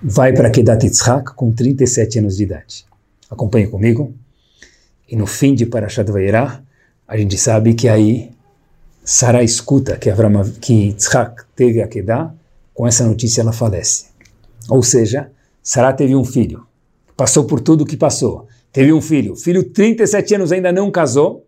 Vai 0.01 0.31
para 0.31 0.49
Kedat 0.49 0.85
Yitzhak 0.85 1.33
com 1.35 1.51
37 1.51 2.19
anos 2.19 2.37
de 2.37 2.43
idade. 2.43 2.85
Acompanhe 3.29 3.67
comigo. 3.67 4.13
E 5.09 5.17
no 5.17 5.27
fim 5.27 5.53
de 5.53 5.65
Parashat 5.65 6.09
Vayera, 6.09 6.63
a 7.05 7.17
gente 7.17 7.37
sabe 7.37 7.73
que 7.73 7.89
aí 7.89 8.31
Sarah 9.03 9.43
escuta 9.43 9.97
que, 9.97 10.09
Avram, 10.09 10.49
que 10.61 10.73
Yitzhak 10.73 11.43
teve 11.53 11.81
a 11.81 11.87
Kedah, 11.89 12.33
com 12.73 12.87
essa 12.87 13.05
notícia 13.05 13.41
ela 13.41 13.51
falece. 13.51 14.12
Ou 14.69 14.81
seja, 14.81 15.31
Sará 15.61 15.93
teve 15.93 16.15
um 16.15 16.25
filho, 16.25 16.67
passou 17.15 17.45
por 17.45 17.59
tudo 17.59 17.83
o 17.83 17.87
que 17.87 17.97
passou, 17.97 18.47
teve 18.71 18.91
um 18.91 19.01
filho, 19.01 19.35
filho 19.35 19.63
37 19.63 20.35
anos 20.35 20.51
ainda 20.51 20.71
não 20.71 20.91
casou, 20.91 21.47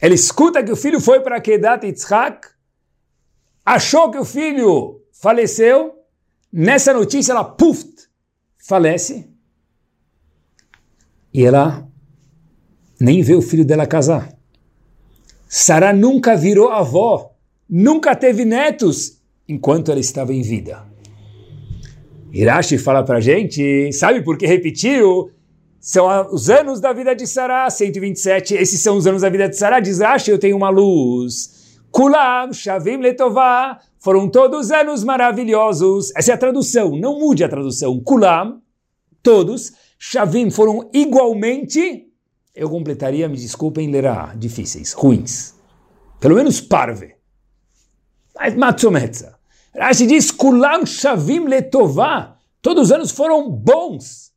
ela 0.00 0.14
escuta 0.14 0.62
que 0.62 0.70
o 0.70 0.76
filho 0.76 1.00
foi 1.00 1.20
para 1.20 1.40
Kedat 1.40 1.84
Yitzhak, 1.84 2.48
achou 3.64 4.10
que 4.10 4.18
o 4.18 4.24
filho 4.24 5.00
faleceu, 5.12 5.94
nessa 6.52 6.92
notícia 6.92 7.32
ela, 7.32 7.44
puf, 7.44 7.84
falece, 8.56 9.28
e 11.32 11.44
ela 11.44 11.88
nem 13.00 13.22
vê 13.22 13.34
o 13.34 13.42
filho 13.42 13.64
dela 13.64 13.86
casar. 13.86 14.36
Sarah 15.48 15.92
nunca 15.92 16.36
virou 16.36 16.70
avó, 16.70 17.34
nunca 17.68 18.14
teve 18.14 18.44
netos 18.44 19.20
enquanto 19.48 19.90
ela 19.90 20.00
estava 20.00 20.32
em 20.32 20.42
vida. 20.42 20.87
Hirashi 22.32 22.76
fala 22.78 23.02
para 23.02 23.20
gente, 23.20 23.92
sabe 23.92 24.22
por 24.22 24.36
que 24.36 24.46
repetiu? 24.46 25.30
São 25.80 26.28
os 26.32 26.50
anos 26.50 26.80
da 26.80 26.92
vida 26.92 27.14
de 27.14 27.26
Sarah, 27.26 27.70
127. 27.70 28.54
Esses 28.54 28.80
são 28.80 28.96
os 28.96 29.06
anos 29.06 29.22
da 29.22 29.28
vida 29.28 29.48
de 29.48 29.56
Sarah. 29.56 29.80
Diz 29.80 30.00
Rashi, 30.00 30.30
eu 30.30 30.38
tenho 30.38 30.56
uma 30.56 30.70
luz. 30.70 31.78
Kulam, 31.90 32.52
Shavim 32.52 32.98
Letová. 32.98 33.78
Foram 33.98 34.28
todos 34.28 34.70
anos 34.70 35.04
maravilhosos. 35.04 36.12
Essa 36.16 36.32
é 36.32 36.34
a 36.34 36.38
tradução, 36.38 36.96
não 36.96 37.18
mude 37.18 37.44
a 37.44 37.48
tradução. 37.48 38.00
Kulam, 38.00 38.60
todos. 39.22 39.72
Shavim 39.98 40.50
foram 40.50 40.90
igualmente. 40.92 42.06
Eu 42.54 42.68
completaria, 42.68 43.28
me 43.28 43.36
desculpem, 43.36 43.90
lerá, 43.90 44.34
difíceis, 44.36 44.92
ruins. 44.92 45.54
Pelo 46.20 46.34
menos 46.34 46.60
parve. 46.60 47.14
Mas 48.34 48.54
matzometza. 48.54 49.37
Rashi 49.78 50.06
diz, 50.06 50.30
Kulam 50.30 50.84
Shavim 50.84 51.46
Letová. 51.46 52.36
Todos 52.60 52.84
os 52.84 52.92
anos 52.92 53.10
foram 53.10 53.50
bons. 53.50 54.32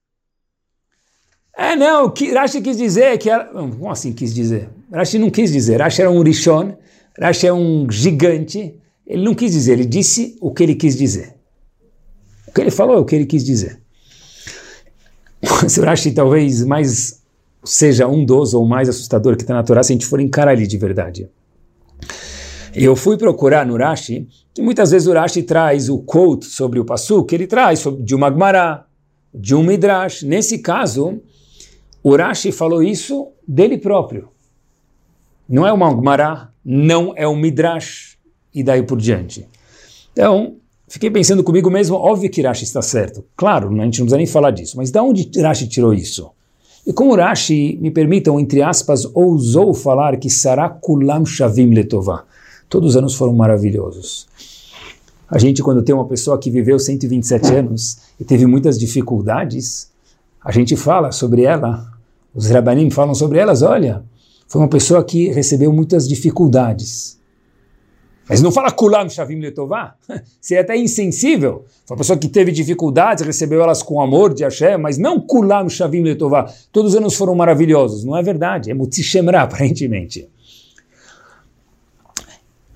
É, 1.57 1.75
não, 1.75 2.05
o 2.05 2.12
que 2.12 2.31
Rashi 2.31 2.62
quis 2.62 2.77
dizer 2.77 3.17
que 3.17 3.29
era... 3.29 3.45
Como 3.45 3.89
assim 3.89 4.13
quis 4.13 4.33
dizer? 4.33 4.69
Rashi 4.91 5.17
não 5.17 5.29
quis 5.29 5.51
dizer. 5.51 5.81
Rashi 5.81 6.01
era 6.01 6.12
um 6.12 6.21
Rishon, 6.21 6.77
Rashi 7.19 7.48
é 7.48 7.53
um 7.53 7.89
gigante. 7.89 8.75
Ele 9.05 9.24
não 9.24 9.33
quis 9.33 9.51
dizer, 9.51 9.74
ele 9.74 9.86
disse 9.86 10.38
o 10.39 10.53
que 10.53 10.63
ele 10.63 10.75
quis 10.75 10.95
dizer. 10.95 11.36
O 12.48 12.51
que 12.51 12.62
ele 12.62 12.71
falou 12.71 12.98
é 12.98 13.00
o 13.00 13.05
que 13.05 13.15
ele 13.15 13.25
quis 13.25 13.43
dizer. 13.43 13.81
Se 15.67 15.79
o 15.79 15.83
Rashi 15.83 16.12
talvez 16.12 16.63
mais 16.63 17.21
seja 17.63 18.07
um 18.07 18.25
dos 18.25 18.53
ou 18.53 18.65
mais 18.65 18.89
assustador 18.89 19.36
que 19.36 19.43
está 19.43 19.53
na 19.53 19.63
Torá, 19.63 19.83
se 19.83 19.91
a 19.91 19.95
gente 19.95 20.05
for 20.05 20.19
encarar 20.19 20.53
ele 20.53 20.65
de 20.65 20.77
verdade. 20.77 21.29
Eu 22.73 22.95
fui 22.95 23.17
procurar 23.17 23.65
no 23.65 23.75
Rashi, 23.75 24.27
que 24.53 24.61
muitas 24.61 24.91
vezes 24.91 25.07
o 25.07 25.13
Rashi 25.13 25.43
traz 25.43 25.89
o 25.89 25.99
quote 25.99 26.45
sobre 26.45 26.79
o 26.79 26.85
Passu, 26.85 27.23
que 27.25 27.35
ele 27.35 27.45
traz 27.45 27.83
de 27.99 28.15
uma 28.15 28.31
Gemara, 28.31 28.85
de 29.33 29.53
um 29.53 29.61
Midrash. 29.61 30.23
Nesse 30.23 30.59
caso, 30.59 31.19
o 32.01 32.15
Rashi 32.15 32.51
falou 32.51 32.81
isso 32.81 33.27
dele 33.45 33.77
próprio. 33.77 34.29
Não 35.49 35.67
é 35.67 35.73
uma 35.73 35.89
Gemara, 35.89 36.49
não 36.63 37.13
é 37.15 37.27
um 37.27 37.35
Midrash, 37.35 38.17
e 38.55 38.63
daí 38.63 38.83
por 38.83 38.97
diante. 38.97 39.45
Então, 40.13 40.55
fiquei 40.87 41.11
pensando 41.11 41.43
comigo 41.43 41.69
mesmo, 41.69 41.97
óbvio 41.97 42.29
que 42.29 42.41
Rashi 42.41 42.63
está 42.63 42.81
certo. 42.81 43.25
Claro, 43.35 43.67
a 43.67 43.83
gente 43.83 43.99
não 43.99 44.05
precisa 44.05 44.17
nem 44.17 44.25
falar 44.25 44.51
disso, 44.51 44.77
mas 44.77 44.91
de 44.91 44.99
onde 44.99 45.29
Rashi 45.41 45.67
tirou 45.67 45.93
isso? 45.93 46.31
E 46.87 46.93
como 46.93 47.15
Rashi, 47.15 47.77
me 47.81 47.91
permitam, 47.91 48.39
entre 48.39 48.61
aspas, 48.61 49.05
ousou 49.13 49.73
falar 49.73 50.15
que 50.15 50.29
Sarah 50.29 50.69
kulam 50.69 51.25
shavim 51.25 51.73
letovah 51.73 52.31
Todos 52.71 52.91
os 52.91 52.95
anos 52.95 53.15
foram 53.15 53.33
maravilhosos. 53.33 54.25
A 55.29 55.37
gente, 55.37 55.61
quando 55.61 55.83
tem 55.83 55.93
uma 55.93 56.07
pessoa 56.07 56.39
que 56.39 56.49
viveu 56.49 56.79
127 56.79 57.53
anos 57.53 57.97
e 58.17 58.23
teve 58.23 58.45
muitas 58.45 58.79
dificuldades, 58.79 59.91
a 60.41 60.53
gente 60.53 60.77
fala 60.77 61.11
sobre 61.11 61.43
ela, 61.43 61.85
os 62.33 62.49
rabanim 62.49 62.89
falam 62.89 63.13
sobre 63.13 63.39
elas, 63.39 63.61
olha, 63.61 64.05
foi 64.47 64.61
uma 64.61 64.69
pessoa 64.69 65.03
que 65.03 65.27
recebeu 65.33 65.73
muitas 65.73 66.07
dificuldades. 66.07 67.19
Mas 68.29 68.41
não 68.41 68.53
fala 68.53 68.71
kulam 68.71 69.09
shavim 69.09 69.41
letová, 69.41 69.95
seria 70.39 70.61
até 70.61 70.77
insensível. 70.77 71.65
Foi 71.85 71.95
uma 71.95 71.97
pessoa 71.97 72.17
que 72.17 72.29
teve 72.29 72.53
dificuldades, 72.53 73.25
recebeu 73.25 73.61
elas 73.61 73.83
com 73.83 74.01
amor 74.01 74.33
de 74.33 74.45
Hashem, 74.45 74.77
mas 74.77 74.97
não 74.97 75.19
kulam 75.19 75.67
shavim 75.67 76.03
letová. 76.03 76.49
Todos 76.71 76.93
os 76.93 76.97
anos 76.97 77.15
foram 77.15 77.35
maravilhosos. 77.35 78.05
Não 78.05 78.15
é 78.15 78.23
verdade, 78.23 78.71
é 78.71 78.73
mutzishemra, 78.73 79.41
aparentemente. 79.43 80.29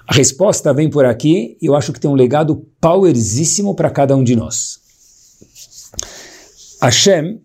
A 0.07 0.13
resposta 0.13 0.73
vem 0.73 0.89
por 0.89 1.05
aqui 1.05 1.57
e 1.61 1.65
eu 1.65 1.75
acho 1.75 1.91
que 1.91 1.99
tem 1.99 2.09
um 2.09 2.15
legado 2.15 2.57
powerzíssimo 2.79 3.75
para 3.75 3.89
cada 3.89 4.15
um 4.15 4.23
de 4.23 4.35
nós. 4.35 4.79
Hashem 6.81 7.41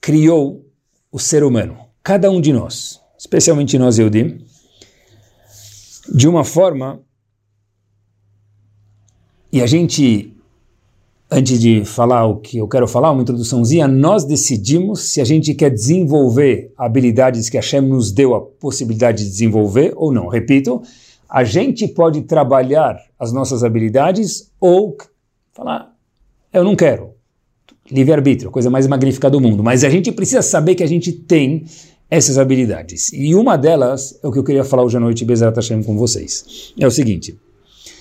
criou 0.00 0.66
o 1.12 1.18
ser 1.18 1.44
humano, 1.44 1.76
cada 2.02 2.30
um 2.30 2.40
de 2.40 2.52
nós, 2.52 3.00
especialmente 3.18 3.78
nós, 3.78 3.98
Eudim, 3.98 4.44
de 6.12 6.26
uma 6.26 6.42
forma. 6.42 7.00
E 9.52 9.60
a 9.60 9.66
gente, 9.66 10.34
antes 11.30 11.60
de 11.60 11.84
falar 11.84 12.26
o 12.26 12.38
que 12.38 12.58
eu 12.58 12.66
quero 12.66 12.88
falar, 12.88 13.12
uma 13.12 13.22
introduçãozinha, 13.22 13.86
nós 13.86 14.24
decidimos 14.24 15.12
se 15.12 15.20
a 15.20 15.24
gente 15.24 15.54
quer 15.54 15.70
desenvolver 15.70 16.72
habilidades 16.76 17.48
que 17.48 17.56
a 17.56 17.60
Hashem 17.60 17.82
nos 17.82 18.10
deu 18.10 18.34
a 18.34 18.40
possibilidade 18.40 19.24
de 19.24 19.30
desenvolver 19.30 19.92
ou 19.96 20.12
não. 20.12 20.28
Repito, 20.28 20.82
a 21.30 21.44
gente 21.44 21.86
pode 21.86 22.22
trabalhar 22.22 23.00
as 23.16 23.32
nossas 23.32 23.62
habilidades 23.62 24.50
ou 24.60 24.96
falar, 25.52 25.94
eu 26.52 26.64
não 26.64 26.74
quero. 26.74 27.14
Livre-arbítrio, 27.88 28.50
coisa 28.50 28.68
mais 28.68 28.86
magnífica 28.88 29.30
do 29.30 29.40
mundo. 29.40 29.62
Mas 29.62 29.84
a 29.84 29.88
gente 29.88 30.10
precisa 30.10 30.42
saber 30.42 30.74
que 30.74 30.82
a 30.82 30.88
gente 30.88 31.12
tem 31.12 31.64
essas 32.10 32.36
habilidades. 32.36 33.12
E 33.12 33.34
uma 33.36 33.56
delas 33.56 34.18
é 34.22 34.26
o 34.26 34.32
que 34.32 34.40
eu 34.40 34.44
queria 34.44 34.64
falar 34.64 34.82
hoje 34.82 34.96
à 34.96 35.00
noite, 35.00 35.24
Bezerra 35.24 35.52
Hashem, 35.54 35.84
com 35.84 35.96
vocês. 35.96 36.72
É 36.78 36.86
o 36.86 36.90
seguinte, 36.90 37.38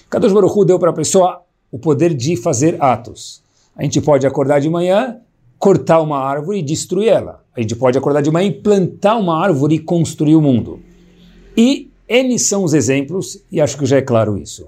Kadosh 0.09 0.33
Baruch 0.33 0.57
Hu 0.57 0.65
deu 0.65 0.79
para 0.79 0.89
a 0.89 0.93
pessoa 0.93 1.43
o 1.71 1.77
poder 1.77 2.15
de 2.15 2.35
fazer 2.35 2.81
atos. 2.81 3.43
A 3.75 3.83
gente 3.83 4.01
pode 4.01 4.25
acordar 4.25 4.59
de 4.59 4.69
manhã, 4.69 5.17
cortar 5.59 6.01
uma 6.01 6.17
árvore 6.17 6.59
e 6.59 6.63
destruir 6.63 7.09
ela. 7.09 7.43
A 7.55 7.61
gente 7.61 7.75
pode 7.75 7.95
acordar 7.95 8.21
de 8.21 8.31
manhã 8.31 8.47
e 8.47 8.53
plantar 8.53 9.17
uma 9.17 9.39
árvore 9.39 9.75
e 9.75 9.79
construir 9.79 10.35
o 10.35 10.41
mundo. 10.41 10.79
E 11.55 11.88
N 12.09 12.39
são 12.39 12.63
os 12.63 12.73
exemplos, 12.73 13.39
e 13.51 13.61
acho 13.61 13.77
que 13.77 13.85
já 13.85 13.97
é 13.97 14.01
claro 14.01 14.35
isso. 14.35 14.67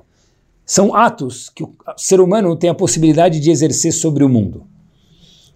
São 0.63 0.93
atos 0.95 1.50
que 1.50 1.63
o 1.63 1.74
ser 1.98 2.21
humano 2.21 2.55
tem 2.55 2.69
a 2.69 2.75
possibilidade 2.75 3.39
de 3.39 3.50
exercer 3.50 3.91
sobre 3.91 4.24
o 4.24 4.29
mundo, 4.29 4.63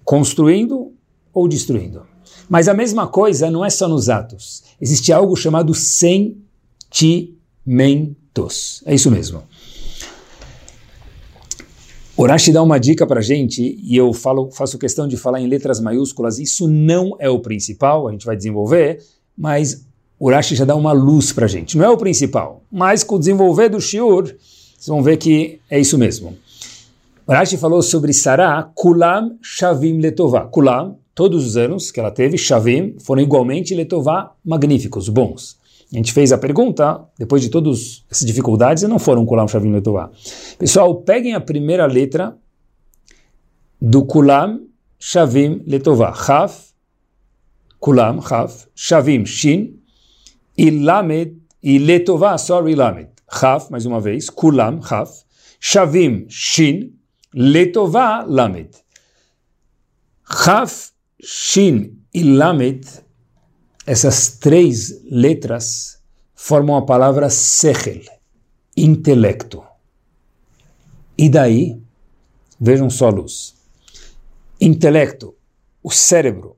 construindo 0.03 0.91
ou 1.31 1.47
destruindo. 1.47 2.01
Mas 2.49 2.67
a 2.67 2.73
mesma 2.73 3.07
coisa 3.07 3.51
não 3.51 3.63
é 3.63 3.69
só 3.69 3.87
nos 3.87 4.09
atos. 4.09 4.63
Existe 4.81 5.13
algo 5.13 5.35
chamado 5.35 5.73
sentimentos. 5.73 7.13
É 8.85 8.95
isso 8.95 9.11
mesmo. 9.11 9.43
Urashi 12.17 12.51
dá 12.51 12.63
uma 12.63 12.79
dica 12.79 13.05
para 13.05 13.21
gente, 13.21 13.77
e 13.81 13.95
eu 13.95 14.13
falo, 14.13 14.49
faço 14.49 14.79
questão 14.79 15.05
de 15.05 15.17
falar 15.17 15.41
em 15.41 15.47
letras 15.47 15.81
maiúsculas, 15.81 16.39
isso 16.39 16.65
não 16.65 17.15
é 17.19 17.29
o 17.29 17.39
principal, 17.39 18.07
a 18.07 18.11
gente 18.11 18.25
vai 18.25 18.37
desenvolver, 18.37 19.03
mas 19.37 19.85
Urashi 20.19 20.55
já 20.55 20.65
dá 20.65 20.75
uma 20.75 20.91
luz 20.91 21.33
para 21.33 21.45
a 21.45 21.47
gente. 21.47 21.77
Não 21.77 21.85
é 21.85 21.89
o 21.89 21.97
principal, 21.97 22.63
mas 22.71 23.03
com 23.03 23.15
o 23.15 23.19
desenvolver 23.19 23.69
do 23.69 23.81
Shiur, 23.81 24.23
vocês 24.25 24.87
vão 24.87 25.03
ver 25.03 25.17
que 25.17 25.59
é 25.69 25.79
isso 25.79 25.97
mesmo. 25.97 26.37
Urashi 27.27 27.57
falou 27.57 27.81
sobre 27.81 28.13
Sarah, 28.13 28.71
Kulam 28.75 29.37
Shavim 29.41 29.99
Letová. 29.99 30.45
Kulam 30.45 30.97
todos 31.13 31.45
os 31.45 31.57
anos 31.57 31.91
que 31.91 31.99
ela 31.99 32.11
teve, 32.11 32.37
Shavim, 32.37 32.95
foram 32.99 33.21
igualmente 33.21 33.73
Letová 33.73 34.33
magníficos, 34.43 35.09
bons. 35.09 35.57
A 35.91 35.97
gente 35.97 36.13
fez 36.13 36.31
a 36.31 36.37
pergunta, 36.37 37.03
depois 37.17 37.41
de 37.41 37.49
todas 37.49 38.03
essas 38.09 38.27
dificuldades, 38.27 38.83
não 38.83 38.99
foram 38.99 39.25
Kulam 39.25 39.47
Shavim 39.47 39.71
Letová. 39.71 40.11
Pessoal, 40.57 40.95
peguem 40.95 41.33
a 41.33 41.41
primeira 41.41 41.85
letra 41.85 42.35
do 43.81 44.05
Kulam 44.05 44.61
Shavim 44.99 45.61
Letová. 45.65 46.13
Chaf, 46.13 46.69
Kulam, 47.79 48.21
Chaf, 48.21 48.67
Shavim, 48.75 49.25
Shin, 49.25 49.79
Lamed, 50.57 51.41
e 51.61 51.77
Letová, 51.79 52.37
sorry, 52.37 52.75
Lamed. 52.75 53.09
Chaf, 53.31 53.71
mais 53.71 53.85
uma 53.85 53.99
vez, 53.99 54.29
Kulam, 54.29 54.81
Chaf, 54.81 55.23
Shavim, 55.59 56.27
Shin, 56.29 56.93
Letová, 57.33 58.23
Lamed. 58.27 58.69
Chaf, 60.29 60.91
Shin 61.21 61.99
e 62.13 62.23
Lamed, 62.23 62.87
essas 63.85 64.37
três 64.37 65.03
letras 65.09 66.01
formam 66.35 66.75
a 66.75 66.85
palavra 66.85 67.29
Sechel, 67.29 68.01
intelecto. 68.77 69.63
E 71.17 71.29
daí, 71.29 71.81
vejam 72.59 72.89
só 72.89 73.07
a 73.07 73.11
luz. 73.11 73.55
Intelecto, 74.61 75.35
o 75.83 75.91
cérebro, 75.91 76.57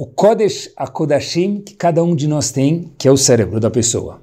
o 0.00 0.06
Kodesh 0.06 0.70
Akodashim 0.78 1.60
que 1.60 1.74
cada 1.74 2.02
um 2.02 2.16
de 2.16 2.26
nós 2.26 2.50
tem, 2.50 2.90
que 2.96 3.06
é 3.06 3.12
o 3.12 3.18
cérebro 3.18 3.60
da 3.60 3.70
pessoa. 3.70 4.22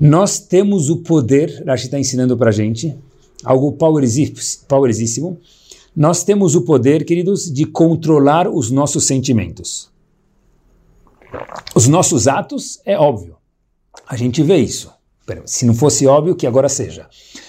Nós 0.00 0.38
temos 0.38 0.88
o 0.88 1.02
poder, 1.02 1.62
Rashi 1.66 1.84
está 1.84 1.98
ensinando 1.98 2.34
para 2.34 2.48
a 2.48 2.52
gente, 2.52 2.96
algo 3.44 3.72
powerosíssimo, 3.72 5.38
nós 5.94 6.24
temos 6.24 6.54
o 6.54 6.62
poder, 6.62 7.04
queridos, 7.04 7.52
de 7.52 7.66
controlar 7.66 8.48
os 8.48 8.70
nossos 8.70 9.06
sentimentos. 9.06 9.90
Os 11.74 11.86
nossos 11.86 12.26
atos 12.26 12.80
é 12.86 12.96
óbvio. 12.96 13.36
A 14.08 14.16
gente 14.16 14.42
vê 14.42 14.56
isso. 14.56 14.90
Se 15.44 15.66
não 15.66 15.74
fosse 15.74 16.06
óbvio, 16.06 16.34
que 16.34 16.46
agora 16.46 16.70
seja. 16.70 17.06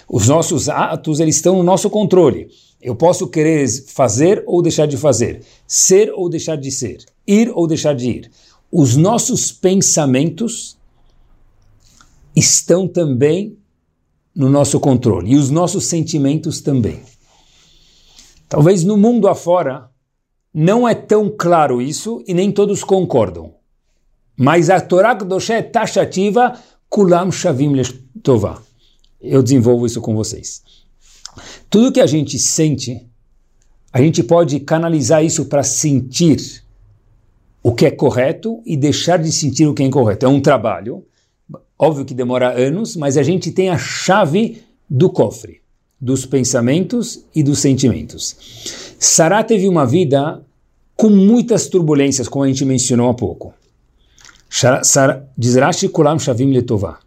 Os 0.09 0.27
nossos 0.27 0.67
atos, 0.67 1.21
eles 1.21 1.37
estão 1.37 1.55
no 1.55 1.63
nosso 1.63 1.89
controle. 1.89 2.49
Eu 2.81 2.95
posso 2.95 3.27
querer 3.27 3.67
fazer 3.87 4.43
ou 4.47 4.61
deixar 4.61 4.87
de 4.87 4.97
fazer, 4.97 5.43
ser 5.67 6.11
ou 6.13 6.27
deixar 6.27 6.55
de 6.57 6.71
ser, 6.71 7.05
ir 7.31 7.51
ou 7.53 7.67
deixar 7.67 7.95
de 7.95 8.09
ir. 8.09 8.31
Os 8.71 8.95
nossos 8.95 9.51
pensamentos 9.51 10.77
estão 12.35 12.87
também 12.87 13.57
no 14.33 14.49
nosso 14.49 14.79
controle 14.79 15.31
e 15.31 15.37
os 15.37 15.49
nossos 15.49 15.85
sentimentos 15.85 16.61
também. 16.61 17.01
Talvez 18.47 18.83
no 18.83 18.97
mundo 18.97 19.27
afora 19.27 19.89
não 20.53 20.87
é 20.87 20.93
tão 20.93 21.29
claro 21.29 21.81
isso 21.81 22.23
e 22.27 22.33
nem 22.33 22.51
todos 22.51 22.83
concordam. 22.83 23.53
Mas 24.35 24.69
a 24.69 24.79
Torá 24.81 25.15
Kedoshá 25.15 25.55
é 25.55 25.61
taxativa, 25.61 26.57
kulam 26.89 27.31
shavim 27.31 27.73
letová. 27.73 28.61
Eu 29.21 29.43
desenvolvo 29.43 29.85
isso 29.85 30.01
com 30.01 30.15
vocês. 30.15 30.63
Tudo 31.69 31.91
que 31.91 32.01
a 32.01 32.07
gente 32.07 32.37
sente, 32.39 33.07
a 33.93 34.01
gente 34.01 34.23
pode 34.23 34.59
canalizar 34.61 35.23
isso 35.23 35.45
para 35.45 35.63
sentir 35.63 36.63
o 37.63 37.73
que 37.73 37.85
é 37.85 37.91
correto 37.91 38.61
e 38.65 38.75
deixar 38.75 39.17
de 39.17 39.31
sentir 39.31 39.67
o 39.67 39.73
que 39.73 39.83
é 39.83 39.85
incorreto. 39.85 40.25
É 40.25 40.29
um 40.29 40.41
trabalho, 40.41 41.05
óbvio 41.77 42.05
que 42.05 42.13
demora 42.13 42.51
anos, 42.59 42.95
mas 42.95 43.17
a 43.17 43.23
gente 43.23 43.51
tem 43.51 43.69
a 43.69 43.77
chave 43.77 44.63
do 44.89 45.09
cofre 45.09 45.61
dos 45.99 46.25
pensamentos 46.25 47.25
e 47.35 47.43
dos 47.43 47.59
sentimentos. 47.59 48.35
Sará 48.97 49.43
teve 49.43 49.67
uma 49.67 49.85
vida 49.85 50.41
com 50.95 51.09
muitas 51.09 51.67
turbulências, 51.67 52.27
como 52.27 52.43
a 52.43 52.47
gente 52.47 52.65
mencionou 52.65 53.09
há 53.09 53.13
pouco. 53.13 53.53
Diz 55.37 55.55
Rashi 55.55 55.87
Kulam 55.89 56.19
Shavim 56.19 56.51
Letová. 56.51 56.99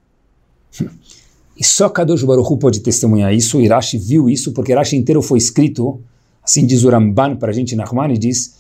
E 1.57 1.65
só 1.65 1.89
Kadosh 1.89 2.25
Baruch 2.25 2.51
Hu 2.51 2.57
pode 2.57 2.81
testemunhar 2.81 3.33
isso, 3.33 3.61
e 3.61 3.69
Rashi 3.69 3.99
viu 3.99 4.29
isso, 4.29 4.53
porque 4.53 4.75
Rashi 4.75 4.97
inteiro 4.97 5.23
foi 5.23 5.39
escrito, 5.39 6.01
assim 6.43 6.67
diz 6.67 6.83
o 6.85 6.91
Ramban 6.91 7.37
para 7.37 7.51
a 7.51 7.55
gente, 7.55 7.77
Nachmani 7.77 8.19
diz, 8.19 8.57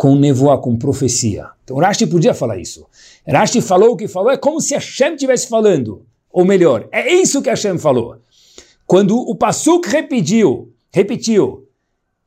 com 0.00 0.16
nevoa, 0.16 0.56
com 0.56 0.78
profecia. 0.78 1.50
Então 1.62 1.76
Rashi 1.76 2.06
podia 2.06 2.32
falar 2.32 2.56
isso. 2.56 2.86
Rashi 3.28 3.60
falou 3.60 3.90
o 3.90 3.96
que 3.98 4.08
falou, 4.08 4.30
é 4.30 4.36
como 4.38 4.58
se 4.58 4.72
Hashem 4.72 5.12
estivesse 5.12 5.46
falando. 5.46 6.06
Ou 6.32 6.42
melhor, 6.42 6.88
é 6.90 7.12
isso 7.12 7.42
que 7.42 7.50
Hashem 7.50 7.76
falou. 7.76 8.16
Quando 8.86 9.14
o 9.14 9.34
Passuk 9.34 9.86
repetiu, 9.86 10.72
repetiu, 10.90 11.68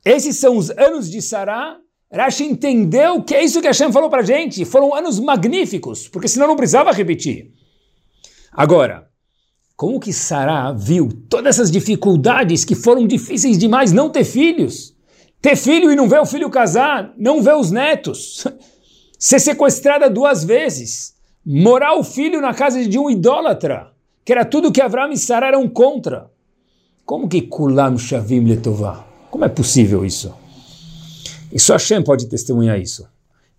esses 0.04 0.36
são 0.36 0.56
os 0.56 0.70
anos 0.70 1.10
de 1.10 1.20
Sará, 1.20 1.76
Rashi 2.12 2.44
entendeu 2.44 3.24
que 3.24 3.34
é 3.34 3.42
isso 3.42 3.60
que 3.60 3.66
Hashem 3.66 3.90
falou 3.90 4.08
para 4.08 4.22
gente. 4.22 4.64
Foram 4.64 4.94
anos 4.94 5.18
magníficos, 5.18 6.06
porque 6.06 6.28
senão 6.28 6.46
não 6.46 6.54
precisava 6.54 6.92
repetir. 6.92 7.50
Agora, 8.52 9.08
como 9.74 9.98
que 9.98 10.12
Sará 10.12 10.70
viu 10.70 11.08
todas 11.28 11.56
essas 11.56 11.72
dificuldades 11.72 12.64
que 12.64 12.76
foram 12.76 13.04
difíceis 13.04 13.58
demais 13.58 13.90
não 13.90 14.10
ter 14.10 14.22
filhos? 14.22 14.93
Ter 15.44 15.56
filho 15.56 15.92
e 15.92 15.94
não 15.94 16.08
ver 16.08 16.20
o 16.20 16.24
filho 16.24 16.48
casar, 16.48 17.12
não 17.18 17.42
ver 17.42 17.54
os 17.54 17.70
netos, 17.70 18.46
ser 19.20 19.38
sequestrada 19.38 20.08
duas 20.08 20.42
vezes, 20.42 21.12
morar 21.44 21.98
o 21.98 22.02
filho 22.02 22.40
na 22.40 22.54
casa 22.54 22.82
de 22.88 22.98
um 22.98 23.10
idólatra, 23.10 23.92
que 24.24 24.32
era 24.32 24.46
tudo 24.46 24.72
que 24.72 24.80
Avram 24.80 25.12
e 25.12 25.18
Sará 25.18 25.48
eram 25.48 25.68
contra. 25.68 26.30
Como 27.04 27.28
que 27.28 27.42
Kulam 27.42 27.98
Shavim 27.98 28.40
Letová? 28.40 29.04
Como 29.30 29.44
é 29.44 29.48
possível 29.50 30.02
isso? 30.02 30.32
E 31.52 31.60
só 31.60 31.74
Hashem 31.74 32.02
pode 32.02 32.26
testemunhar 32.26 32.80
isso. 32.80 33.06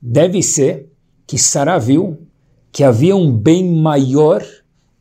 Deve 0.01 0.41
ser 0.41 0.89
que 1.27 1.37
Sarah 1.37 1.77
viu 1.77 2.17
que 2.71 2.83
havia 2.83 3.15
um 3.15 3.31
bem 3.31 3.63
maior 3.63 4.43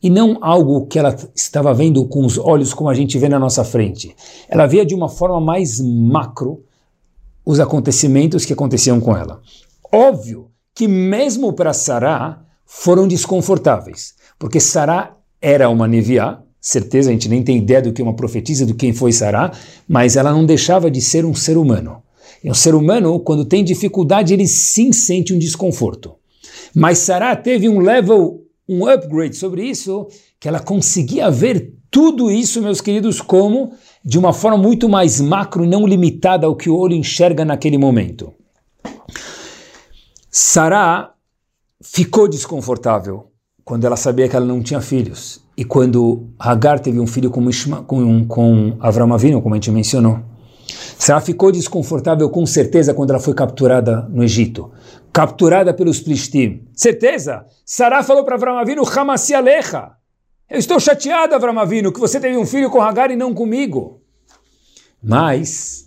e 0.03 0.11
não 0.11 0.37
algo 0.43 0.85
que 0.85 0.99
ela 0.99 1.17
estava 1.35 1.73
vendo 1.73 2.07
com 2.07 2.27
os 2.27 2.37
olhos 2.37 2.75
como 2.75 2.91
a 2.91 2.95
gente 2.95 3.19
vê 3.19 3.27
na 3.27 3.39
nossa 3.39 3.65
frente. 3.65 4.15
Ela 4.51 4.67
via 4.67 4.85
de 4.85 4.95
uma 4.95 5.09
forma 5.09 5.41
mais 5.41 5.81
macro 5.81 6.63
os 7.45 7.61
acontecimentos 7.61 8.45
que 8.45 8.53
aconteciam 8.53 9.01
com 9.01 9.17
ela. 9.17 9.41
Óbvio 9.93 10.51
que 10.75 10.89
mesmo 10.89 11.53
para 11.53 11.73
Sarah 11.73 12.45
foram 12.67 13.07
desconfortáveis, 13.07 14.15
porque 14.39 14.59
Sarah 14.59 15.17
era 15.41 15.69
uma 15.69 15.87
neviá, 15.87 16.43
certeza, 16.61 17.11
a 17.11 17.13
gente 17.13 17.29
nem 17.29 17.43
tem 17.43 17.59
ideia 17.59 17.83
do 17.83 17.93
que 17.93 18.01
é 18.01 18.05
uma 18.05 18.17
profetisa, 18.17 18.65
do 18.65 18.75
quem 18.75 18.93
foi 18.93 19.13
Sará, 19.13 19.53
mas 19.87 20.17
ela 20.17 20.33
não 20.33 20.47
deixava 20.47 20.91
de 20.91 21.01
ser 21.01 21.25
um 21.25 21.35
ser 21.35 21.59
humano. 21.59 22.03
E 22.43 22.51
o 22.51 22.55
ser 22.55 22.75
humano, 22.75 23.21
quando 23.21 23.45
tem 23.45 23.63
dificuldade, 23.63 24.33
ele 24.33 24.47
sim 24.47 24.93
sente 24.93 25.33
um 25.33 25.39
desconforto. 25.39 26.15
Mas 26.75 26.99
Sarah 26.99 27.37
teve 27.37 27.69
um 27.69 27.81
level, 27.81 28.43
um 28.69 28.87
upgrade 28.87 29.37
sobre 29.37 29.65
isso, 29.65 30.09
que 30.41 30.49
ela 30.49 30.61
conseguia 30.61 31.31
ver 31.31 31.75
tudo 31.91 32.31
isso, 32.31 32.61
meus 32.61 32.81
queridos, 32.81 33.21
como 33.21 33.73
de 34.05 34.19
uma 34.19 34.33
forma 34.33 34.59
muito 34.59 34.89
mais 34.89 35.21
macro 35.21 35.65
e 35.65 35.69
não 35.69 35.87
limitada 35.87 36.47
ao 36.47 36.55
que 36.55 36.69
o 36.69 36.77
olho 36.77 36.95
enxerga 36.95 37.45
naquele 37.45 37.79
momento. 37.79 38.35
Sarah 40.31 41.15
ficou 41.83 42.29
desconfortável 42.29 43.31
quando 43.65 43.87
ela 43.87 43.97
sabia 43.97 44.29
que 44.29 44.37
ela 44.37 44.45
não 44.45 44.63
tinha 44.63 44.81
filhos 44.81 45.41
e 45.57 45.65
quando 45.65 46.29
Hagar 46.39 46.81
teve 46.81 47.01
um 47.01 47.07
filho 47.07 47.31
com, 47.31 47.49
Ishma, 47.49 47.83
com, 47.83 48.27
com 48.27 48.77
Avram 48.81 49.13
Avinu, 49.15 49.41
como 49.41 49.55
a 49.55 49.57
gente 49.57 49.71
mencionou. 49.71 50.19
Sarah 50.99 51.21
ficou 51.21 51.51
desconfortável 51.51 52.29
com 52.29 52.45
certeza 52.45 52.93
quando 52.93 53.11
ela 53.11 53.21
foi 53.21 53.33
capturada 53.35 54.03
no 54.11 54.23
Egito, 54.23 54.71
capturada 55.13 55.73
pelos 55.73 56.01
Plishtim. 56.01 56.67
Certeza? 56.75 57.47
Sarah 57.65 58.03
falou 58.03 58.25
para 58.25 58.35
Avram 58.35 58.59
Avinu, 58.59 58.83
Hamasi 58.85 59.35
Alecha. 59.35 59.93
Eu 60.49 60.59
estou 60.59 60.79
chateada, 60.79 61.37
Avram 61.37 61.59
Avinu, 61.59 61.91
que 61.91 61.99
você 61.99 62.21
teve 62.21 62.37
um 62.37 62.45
filho 62.45 62.71
com 62.71 62.81
Hagar 62.81 63.11
e 63.11 63.17
não 63.17 63.33
comigo. 63.33 64.01
Mas, 65.03 65.87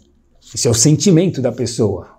esse 0.53 0.67
é 0.67 0.71
o 0.71 0.73
sentimento 0.73 1.41
da 1.41 1.51
pessoa. 1.51 2.17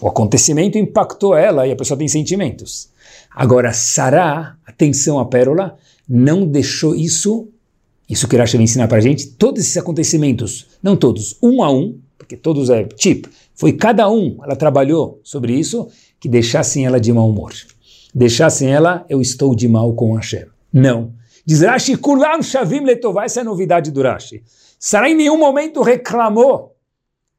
O 0.00 0.08
acontecimento 0.08 0.76
impactou 0.76 1.34
ela 1.34 1.66
e 1.66 1.72
a 1.72 1.76
pessoa 1.76 1.96
tem 1.96 2.08
sentimentos. 2.08 2.90
Agora, 3.30 3.72
Sará, 3.72 4.56
atenção 4.66 5.18
à 5.18 5.24
pérola, 5.24 5.78
não 6.08 6.46
deixou 6.46 6.94
isso, 6.94 7.48
isso 8.08 8.28
que 8.28 8.36
Rashi 8.36 8.56
vai 8.56 8.64
ensinar 8.64 8.88
para 8.88 8.98
a 8.98 9.00
gente, 9.00 9.28
todos 9.28 9.62
esses 9.62 9.76
acontecimentos, 9.76 10.66
não 10.82 10.96
todos, 10.96 11.38
um 11.42 11.62
a 11.62 11.72
um, 11.72 11.98
porque 12.18 12.36
todos 12.36 12.68
é 12.68 12.86
chip, 12.96 13.28
foi 13.54 13.72
cada 13.72 14.10
um, 14.10 14.38
ela 14.42 14.56
trabalhou 14.56 15.20
sobre 15.24 15.54
isso, 15.54 15.88
que 16.20 16.28
deixassem 16.28 16.84
ela 16.84 17.00
de 17.00 17.12
mau 17.12 17.30
humor. 17.30 17.52
Deixassem 18.14 18.68
ela, 18.68 19.06
eu 19.08 19.20
estou 19.20 19.54
de 19.54 19.66
mal 19.66 19.94
com 19.94 20.14
Hashem. 20.14 20.46
Não. 20.72 21.21
Diz 21.44 21.62
Rashi, 21.62 21.96
Kulam 21.96 22.42
Shavim 22.42 22.84
Letová, 22.84 23.24
essa 23.24 23.40
é 23.40 23.42
a 23.42 23.44
novidade 23.44 23.90
do 23.90 24.02
Rashi. 24.02 24.42
Sará 24.78 25.08
em 25.08 25.14
nenhum 25.14 25.38
momento 25.38 25.82
reclamou 25.82 26.72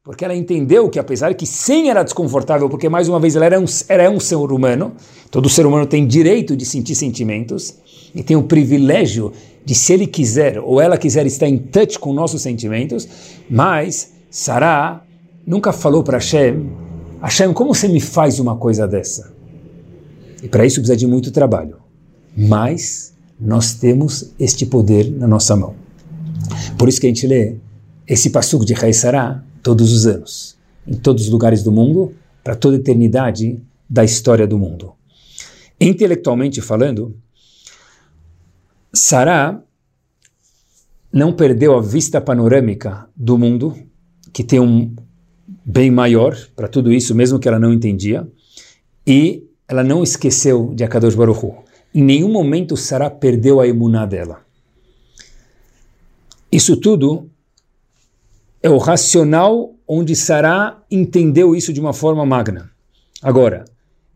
porque 0.03 0.25
ela 0.25 0.35
entendeu 0.35 0.89
que 0.89 0.99
apesar 0.99 1.33
que 1.33 1.45
sim 1.45 1.89
era 1.89 2.03
desconfortável, 2.03 2.69
porque 2.69 2.89
mais 2.89 3.07
uma 3.07 3.21
vez 3.21 3.37
ela 3.37 3.45
era 3.45 3.57
um, 3.57 3.63
era 3.87 4.11
um 4.11 4.19
ser 4.19 4.35
humano, 4.35 4.91
todo 5.31 5.47
ser 5.47 5.65
humano 5.65 5.85
tem 5.85 6.05
direito 6.05 6.57
de 6.57 6.65
sentir 6.65 6.93
sentimentos, 6.93 7.73
e 8.13 8.21
tem 8.21 8.35
o 8.35 8.43
privilégio 8.43 9.31
de, 9.63 9.73
se 9.73 9.93
ele 9.93 10.05
quiser 10.05 10.59
ou 10.59 10.81
ela 10.81 10.97
quiser 10.97 11.25
estar 11.25 11.47
em 11.47 11.57
touch 11.57 11.97
com 11.97 12.11
nossos 12.11 12.41
sentimentos, 12.41 13.07
mas 13.49 14.11
Sarah 14.29 15.05
nunca 15.47 15.71
falou 15.71 16.03
para 16.03 16.17
Hashem, 16.17 16.69
Hashem, 17.21 17.53
como 17.53 17.73
você 17.73 17.87
me 17.87 18.01
faz 18.01 18.41
uma 18.41 18.57
coisa 18.57 18.85
dessa? 18.85 19.33
E 20.43 20.49
para 20.49 20.65
isso 20.65 20.81
precisa 20.81 20.97
de 20.97 21.07
muito 21.07 21.31
trabalho. 21.31 21.77
Mas 22.35 23.12
nós 23.43 23.73
temos 23.73 24.33
este 24.39 24.65
poder 24.65 25.11
na 25.11 25.27
nossa 25.27 25.55
mão. 25.55 25.75
Por 26.77 26.87
isso 26.87 26.99
que 26.99 27.07
a 27.07 27.09
gente 27.09 27.27
lê 27.27 27.57
esse 28.07 28.29
passuco 28.29 28.65
de 28.65 28.73
Rei 28.73 28.93
Sarah, 28.93 29.43
todos 29.61 29.91
os 29.91 30.05
anos, 30.05 30.57
em 30.87 30.93
todos 30.93 31.25
os 31.25 31.29
lugares 31.29 31.61
do 31.63 31.71
mundo, 31.71 32.13
para 32.43 32.55
toda 32.55 32.77
a 32.77 32.79
eternidade 32.79 33.61
da 33.89 34.03
história 34.03 34.47
do 34.47 34.57
mundo. 34.57 34.93
Intelectualmente 35.79 36.61
falando, 36.61 37.15
Sarah 38.93 39.61
não 41.11 41.33
perdeu 41.33 41.77
a 41.77 41.81
vista 41.81 42.21
panorâmica 42.21 43.07
do 43.15 43.37
mundo, 43.37 43.75
que 44.31 44.43
tem 44.43 44.59
um 44.59 44.93
bem 45.65 45.91
maior 45.91 46.37
para 46.55 46.67
tudo 46.67 46.91
isso, 46.91 47.13
mesmo 47.13 47.39
que 47.39 47.47
ela 47.47 47.59
não 47.59 47.73
entendia, 47.73 48.27
e 49.05 49.43
ela 49.67 49.83
não 49.83 50.03
esqueceu 50.03 50.73
de 50.73 50.83
Akadosh 50.83 51.15
Baruch 51.15 51.45
Hu. 51.45 51.63
Em 51.93 52.01
nenhum 52.01 52.31
momento 52.31 52.75
Sarah 52.75 53.09
perdeu 53.09 53.59
a 53.59 53.67
emuná 53.67 54.05
dela. 54.05 54.41
Isso 56.51 56.77
tudo 56.77 57.29
é 58.61 58.69
o 58.69 58.77
racional 58.77 59.73
onde 59.87 60.15
Sará 60.15 60.81
entendeu 60.89 61.55
isso 61.55 61.73
de 61.73 61.79
uma 61.79 61.93
forma 61.93 62.25
magna. 62.25 62.71
Agora, 63.21 63.65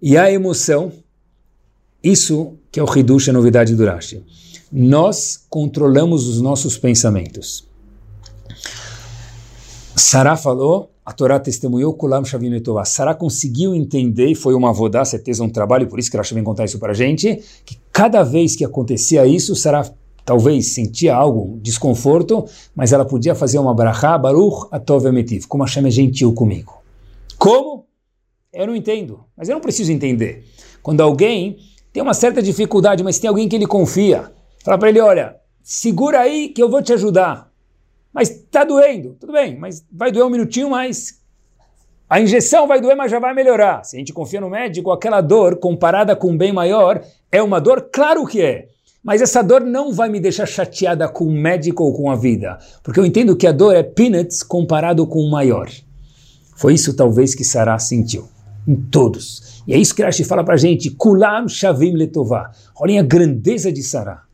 e 0.02 0.18
a 0.18 0.32
emoção, 0.32 0.92
isso 2.04 2.58
que 2.72 2.80
é 2.80 2.84
o 2.84 2.98
Hidush, 2.98 3.30
a 3.30 3.34
novidade 3.34 3.76
do 3.76 3.86
Rashi. 3.86 4.24
Nós 4.72 5.46
controlamos 5.50 6.28
os 6.28 6.42
nossos 6.42 6.78
pensamentos. 6.78 7.68
Sará 9.96 10.38
falou, 10.38 10.92
a 11.08 11.14
Torá 11.14 11.40
testemunhou 11.40 11.94
Kulam 11.94 12.26
Shavim 12.26 12.50
Letová. 12.50 12.84
Sará 12.84 13.16
conseguiu 13.16 13.74
entender, 13.74 14.28
e 14.28 14.36
foi 14.36 14.54
uma 14.54 14.74
vodá, 14.74 15.06
certeza 15.06 15.42
um 15.42 15.48
trabalho, 15.48 15.88
por 15.88 15.98
isso 15.98 16.12
que 16.12 16.18
Rashi 16.18 16.34
vem 16.34 16.44
contar 16.44 16.66
isso 16.66 16.78
para 16.80 16.92
a 16.92 16.94
gente, 16.94 17.42
que 17.66 17.80
cada 17.94 18.24
vez 18.24 18.58
que 18.58 18.66
acontecia 18.66 19.26
isso, 19.26 19.56
Sará 19.56 19.90
talvez 20.26 20.74
sentia 20.74 21.16
algo, 21.16 21.62
desconforto, 21.62 22.44
mas 22.76 22.92
ela 22.92 23.06
podia 23.06 23.34
fazer 23.34 23.58
uma 23.58 23.74
brachá, 23.74 24.18
baruch 24.18 24.68
atov 24.70 25.06
emetiv, 25.08 25.46
como 25.48 25.64
Hashem 25.64 25.88
é 25.88 25.90
gentil 25.90 26.34
comigo. 26.34 26.74
Como? 27.38 27.86
Eu 28.52 28.68
não 28.68 28.76
entendo, 28.76 29.22
mas 29.38 29.48
eu 29.48 29.54
não 29.54 29.62
preciso 29.62 29.94
entender. 29.94 30.44
Quando 30.84 31.00
alguém 31.00 31.56
tem 31.94 32.04
uma 32.04 32.14
certa 32.14 32.42
dificuldade, 32.42 33.02
mas 33.02 33.18
tem 33.18 33.30
alguém 33.30 33.48
que 33.48 33.56
ele 33.56 33.66
confia, 33.66 34.30
fala 34.62 34.78
para 34.78 34.90
ele, 34.90 35.00
olha, 35.00 35.38
segura 35.64 36.20
aí 36.20 36.50
que 36.50 36.62
eu 36.62 36.70
vou 36.70 36.82
te 36.82 36.92
ajudar. 36.92 37.50
Mas 38.18 38.32
está 38.32 38.64
doendo, 38.64 39.16
tudo 39.20 39.32
bem, 39.32 39.56
mas 39.60 39.86
vai 39.92 40.12
doer 40.12 40.26
um 40.26 40.30
minutinho, 40.32 40.72
mas 40.72 41.22
a 42.10 42.20
injeção 42.20 42.66
vai 42.66 42.82
doer, 42.82 42.96
mas 42.96 43.12
já 43.12 43.20
vai 43.20 43.32
melhorar. 43.32 43.84
Se 43.84 43.96
a 43.96 44.00
gente 44.00 44.12
confia 44.12 44.42
no 44.42 44.50
médico, 44.50 44.92
aquela 44.92 45.22
dor 45.22 45.58
comparada 45.58 46.16
com 46.16 46.32
um 46.32 46.38
bem 46.38 46.52
maior 46.52 47.00
é 47.32 47.44
uma 47.44 47.62
dor, 47.62 47.90
claro 47.94 48.26
que 48.26 48.42
é. 48.42 48.70
Mas 49.04 49.22
essa 49.22 49.44
dor 49.44 49.62
não 49.62 49.94
vai 49.94 50.10
me 50.10 50.20
deixar 50.20 50.48
chateada 50.48 51.08
com 51.08 51.26
o 51.26 51.32
médico 51.32 51.84
ou 51.84 51.94
com 51.94 52.10
a 52.10 52.16
vida, 52.16 52.58
porque 52.82 53.00
eu 53.00 53.06
entendo 53.06 53.36
que 53.36 53.46
a 53.46 53.52
dor 53.52 53.76
é 53.76 53.84
peanuts 53.84 54.42
comparado 54.42 55.06
com 55.06 55.20
o 55.20 55.30
maior. 55.30 55.70
Foi 56.56 56.74
isso 56.74 56.96
talvez 56.96 57.36
que 57.36 57.44
Sarah 57.44 57.78
sentiu, 57.78 58.28
em 58.68 58.76
todos. 58.76 59.62
E 59.68 59.76
é 59.76 59.78
isso 59.78 59.94
que 59.94 60.02
Rashi 60.02 60.24
fala 60.24 60.44
para 60.44 60.56
a 60.56 60.58
gente, 60.58 60.90
Kulam 60.90 61.48
Shavim 61.48 61.92
Letová. 61.92 62.50
Olhem 62.76 62.98
a 62.98 63.04
grandeza 63.04 63.72
de 63.72 63.84
Sarah. 63.84 64.27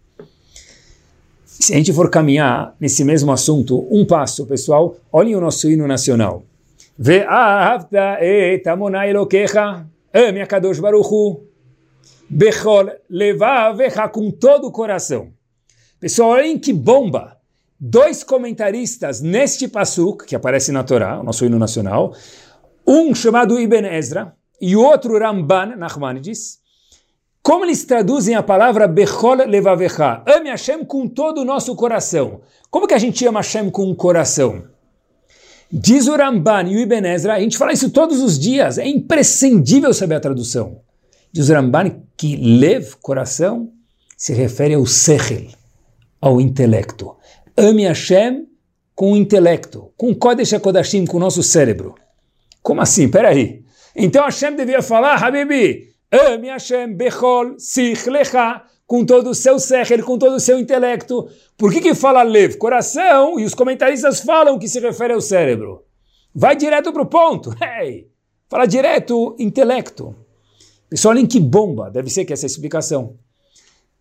Se 1.59 1.73
a 1.73 1.77
gente 1.77 1.93
for 1.93 2.09
caminhar 2.09 2.75
nesse 2.79 3.03
mesmo 3.03 3.31
assunto, 3.31 3.87
um 3.89 4.05
passo, 4.05 4.45
pessoal, 4.45 4.97
olhem 5.11 5.35
o 5.35 5.41
nosso 5.41 5.69
hino 5.69 5.87
nacional. 5.87 6.43
Ame 10.13 10.41
a 10.41 10.47
Kadosh 10.47 10.79
Baruchu, 10.79 11.41
Bechol 12.29 12.89
levavecha 13.09 14.07
com 14.09 14.31
todo 14.31 14.67
o 14.67 14.71
coração. 14.71 15.29
Pessoal, 15.99 16.31
olhem 16.31 16.57
que 16.57 16.73
bomba! 16.73 17.37
Dois 17.79 18.23
comentaristas 18.23 19.21
neste 19.21 19.67
passuk, 19.67 20.25
que 20.25 20.35
aparece 20.35 20.71
na 20.71 20.83
Torá, 20.83 21.19
o 21.19 21.23
nosso 21.23 21.45
hino 21.45 21.59
nacional, 21.59 22.15
um 22.87 23.13
chamado 23.13 23.59
Ibn 23.59 23.85
Ezra 23.85 24.33
e 24.59 24.75
outro 24.75 25.19
Ramban 25.19 25.75
Nachmanides, 25.75 26.62
como 27.43 27.65
eles 27.65 27.83
traduzem 27.83 28.35
a 28.35 28.41
palavra 28.41 28.87
Bechol 28.87 29.45
levavecha? 29.45 30.23
Ame 30.25 30.49
Hashem 30.49 30.85
com 30.85 31.09
todo 31.09 31.41
o 31.41 31.45
nosso 31.45 31.75
coração. 31.75 32.39
Como 32.71 32.87
que 32.87 32.93
a 32.93 32.97
gente 32.97 33.27
ama 33.27 33.41
Hashem 33.41 33.69
com 33.69 33.91
o 33.91 33.95
coração? 33.95 34.63
Diz 35.69 36.07
o 36.07 36.15
Ramban 36.15 36.69
e 36.69 36.77
o 36.77 36.79
Ibn 36.79 37.05
Ezra, 37.05 37.33
a 37.33 37.39
gente 37.41 37.57
fala 37.57 37.73
isso 37.73 37.89
todos 37.89 38.21
os 38.21 38.39
dias, 38.39 38.77
é 38.77 38.87
imprescindível 38.87 39.93
saber 39.93 40.15
a 40.15 40.19
tradução. 40.21 40.79
Diz 41.33 41.49
o 41.49 41.53
Ramban 41.53 42.01
que 42.15 42.37
lev, 42.37 42.93
coração, 43.01 43.69
se 44.15 44.33
refere 44.33 44.75
ao 44.75 44.85
sechel, 44.85 45.47
ao 46.21 46.39
intelecto. 46.39 47.17
Ame 47.57 47.83
Hashem 47.83 48.47
com 48.95 49.11
o 49.11 49.17
intelecto, 49.17 49.91
com 49.97 50.11
o 50.11 50.15
Kodesh 50.15 50.53
HaKodashim, 50.53 51.05
com 51.05 51.17
o 51.17 51.19
nosso 51.19 51.43
cérebro. 51.43 51.95
Como 52.61 52.79
assim? 52.79 53.09
Peraí. 53.09 53.65
Então 53.93 54.23
Hashem 54.23 54.55
devia 54.55 54.81
falar, 54.81 55.21
Habibi, 55.21 55.92
ame 56.13 56.47
Hashem 56.47 56.95
bechol 56.95 57.57
sich 57.57 58.07
lecha, 58.07 58.63
com 58.85 59.03
todo 59.03 59.31
o 59.31 59.33
seu 59.33 59.59
sechel, 59.59 60.03
com 60.03 60.17
todo 60.17 60.35
o 60.35 60.39
seu 60.39 60.59
intelecto. 60.59 61.27
Por 61.57 61.71
que 61.71 61.81
que 61.81 61.95
fala 61.95 62.21
lev, 62.21 62.57
coração, 62.57 63.39
e 63.39 63.45
os 63.45 63.55
comentaristas 63.55 64.19
falam 64.19 64.59
que 64.59 64.67
se 64.67 64.79
refere 64.79 65.13
ao 65.13 65.21
cérebro? 65.21 65.83
Vai 66.33 66.55
direto 66.55 66.93
para 66.93 67.01
o 67.01 67.07
ponto. 67.07 67.53
Hey, 67.61 68.07
fala 68.47 68.65
direto 68.65 69.35
intelecto. 69.39 70.15
Pessoal, 70.89 71.15
olhem 71.15 71.25
que 71.25 71.39
bomba, 71.39 71.89
deve 71.89 72.09
ser 72.09 72.23
que 72.23 72.33
essa 72.33 72.45
é 72.45 72.47
explicação. 72.47 73.15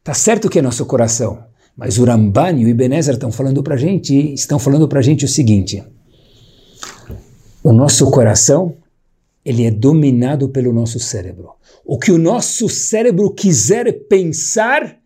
Tá 0.05 0.13
certo 0.13 0.51
que 0.51 0.59
é 0.59 0.63
nosso 0.63 0.85
coração, 0.85 1.43
mas 1.75 1.97
o 1.97 2.05
Ramban 2.05 2.59
e 2.59 2.67
o 2.67 2.69
Ibn 2.69 2.95
Ezra 2.95 3.15
estão 3.15 3.33
falando 3.33 3.63
para 3.63 3.77
gente, 3.77 4.15
estão 4.35 4.59
falando 4.59 4.87
para 4.87 5.01
gente 5.01 5.25
o 5.25 5.29
seguinte: 5.29 5.83
o 7.63 7.73
nosso 7.73 8.11
coração 8.11 8.77
ele 9.45 9.65
é 9.65 9.71
dominado 9.71 10.49
pelo 10.51 10.73
nosso 10.73 10.99
cérebro. 10.99 11.53
O 11.85 11.99
que 11.99 12.13
o 12.13 12.19
nosso 12.19 12.69
cérebro 12.69 13.33
quiser 13.33 13.93
pensar, 14.09 14.99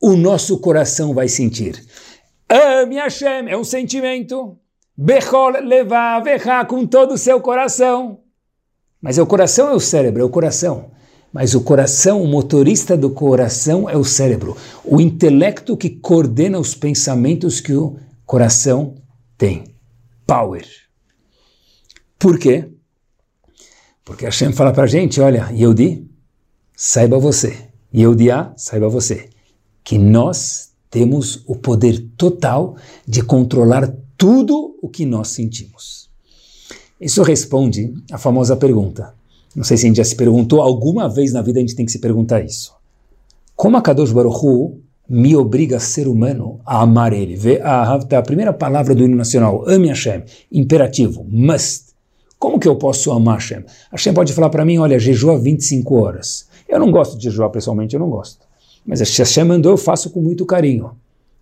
o 0.00 0.16
nosso 0.16 0.58
coração 0.58 1.14
vai 1.14 1.28
sentir. 1.28 1.84
Ame 2.48 2.96
Hashem 2.96 3.48
é 3.48 3.56
um 3.56 3.64
sentimento. 3.64 4.58
Bechol 4.96 5.52
levavecha 5.62 6.64
com 6.64 6.86
todo 6.86 7.14
o 7.14 7.18
seu 7.18 7.40
coração. 7.40 8.20
Mas 9.00 9.18
o 9.18 9.26
coração 9.26 9.68
é 9.68 9.74
o 9.74 9.80
cérebro, 9.80 10.22
é 10.22 10.24
o 10.24 10.30
coração. 10.30 10.90
Mas 11.32 11.54
o 11.54 11.60
coração, 11.62 12.22
o 12.22 12.28
motorista 12.28 12.96
do 12.96 13.10
coração 13.10 13.90
é 13.90 13.96
o 13.96 14.04
cérebro. 14.04 14.56
O 14.84 15.00
intelecto 15.00 15.76
que 15.76 15.90
coordena 15.90 16.60
os 16.60 16.74
pensamentos 16.76 17.60
que 17.60 17.74
o 17.74 17.98
coração 18.24 18.94
tem. 19.36 19.64
Power. 20.26 20.64
Por 22.18 22.38
quê? 22.38 22.70
Porque 24.04 24.24
Hashem 24.24 24.52
fala 24.52 24.72
para 24.72 24.84
a 24.84 24.86
gente, 24.86 25.20
olha, 25.20 25.50
Yehudi, 25.50 26.08
saiba 26.76 27.18
você, 27.18 27.56
Yehudiá, 27.94 28.52
saiba 28.56 28.88
você, 28.88 29.28
que 29.82 29.98
nós 29.98 30.70
temos 30.90 31.42
o 31.46 31.56
poder 31.56 32.06
total 32.16 32.76
de 33.06 33.22
controlar 33.22 33.92
tudo 34.16 34.76
o 34.80 34.88
que 34.88 35.04
nós 35.04 35.28
sentimos. 35.28 36.08
Isso 37.00 37.22
responde 37.22 37.92
à 38.10 38.18
famosa 38.18 38.56
pergunta. 38.56 39.14
Não 39.54 39.62
sei 39.62 39.76
se 39.76 39.86
a 39.86 39.88
gente 39.88 39.96
já 39.96 40.04
se 40.04 40.16
perguntou, 40.16 40.60
alguma 40.60 41.08
vez 41.08 41.32
na 41.32 41.42
vida 41.42 41.58
a 41.58 41.60
gente 41.60 41.76
tem 41.76 41.86
que 41.86 41.92
se 41.92 41.98
perguntar 41.98 42.44
isso. 42.44 42.72
Como 43.54 43.76
a 43.76 43.82
Kadosh 43.82 44.12
Baruch 44.12 44.44
Hu 44.44 44.80
me 45.08 45.36
obriga 45.36 45.78
ser 45.78 46.08
humano 46.08 46.60
a 46.64 46.80
amar 46.80 47.12
ele? 47.12 47.36
Vê 47.36 47.60
a, 47.60 47.94
a 47.94 48.22
primeira 48.22 48.52
palavra 48.52 48.94
do 48.94 49.04
hino 49.04 49.16
nacional, 49.16 49.68
ame 49.68 49.88
Hashem, 49.88 50.24
imperativo, 50.50 51.24
must. 51.28 51.94
Como 52.38 52.58
que 52.58 52.66
eu 52.66 52.76
posso 52.76 53.12
amar 53.12 53.36
Hashem? 53.36 53.64
Hashem 53.92 54.12
pode 54.12 54.32
falar 54.32 54.50
para 54.50 54.64
mim, 54.64 54.78
olha, 54.78 54.98
jejua 54.98 55.38
25 55.38 55.94
horas. 55.94 56.48
Eu 56.68 56.78
não 56.78 56.90
gosto 56.90 57.16
de 57.16 57.24
jejuar 57.24 57.50
pessoalmente, 57.50 57.94
eu 57.94 58.00
não 58.00 58.10
gosto. 58.10 58.46
Mas 58.86 59.00
se 59.00 59.18
Hashem 59.18 59.44
mandou, 59.44 59.72
eu 59.72 59.76
faço 59.76 60.10
com 60.10 60.20
muito 60.20 60.44
carinho. 60.44 60.92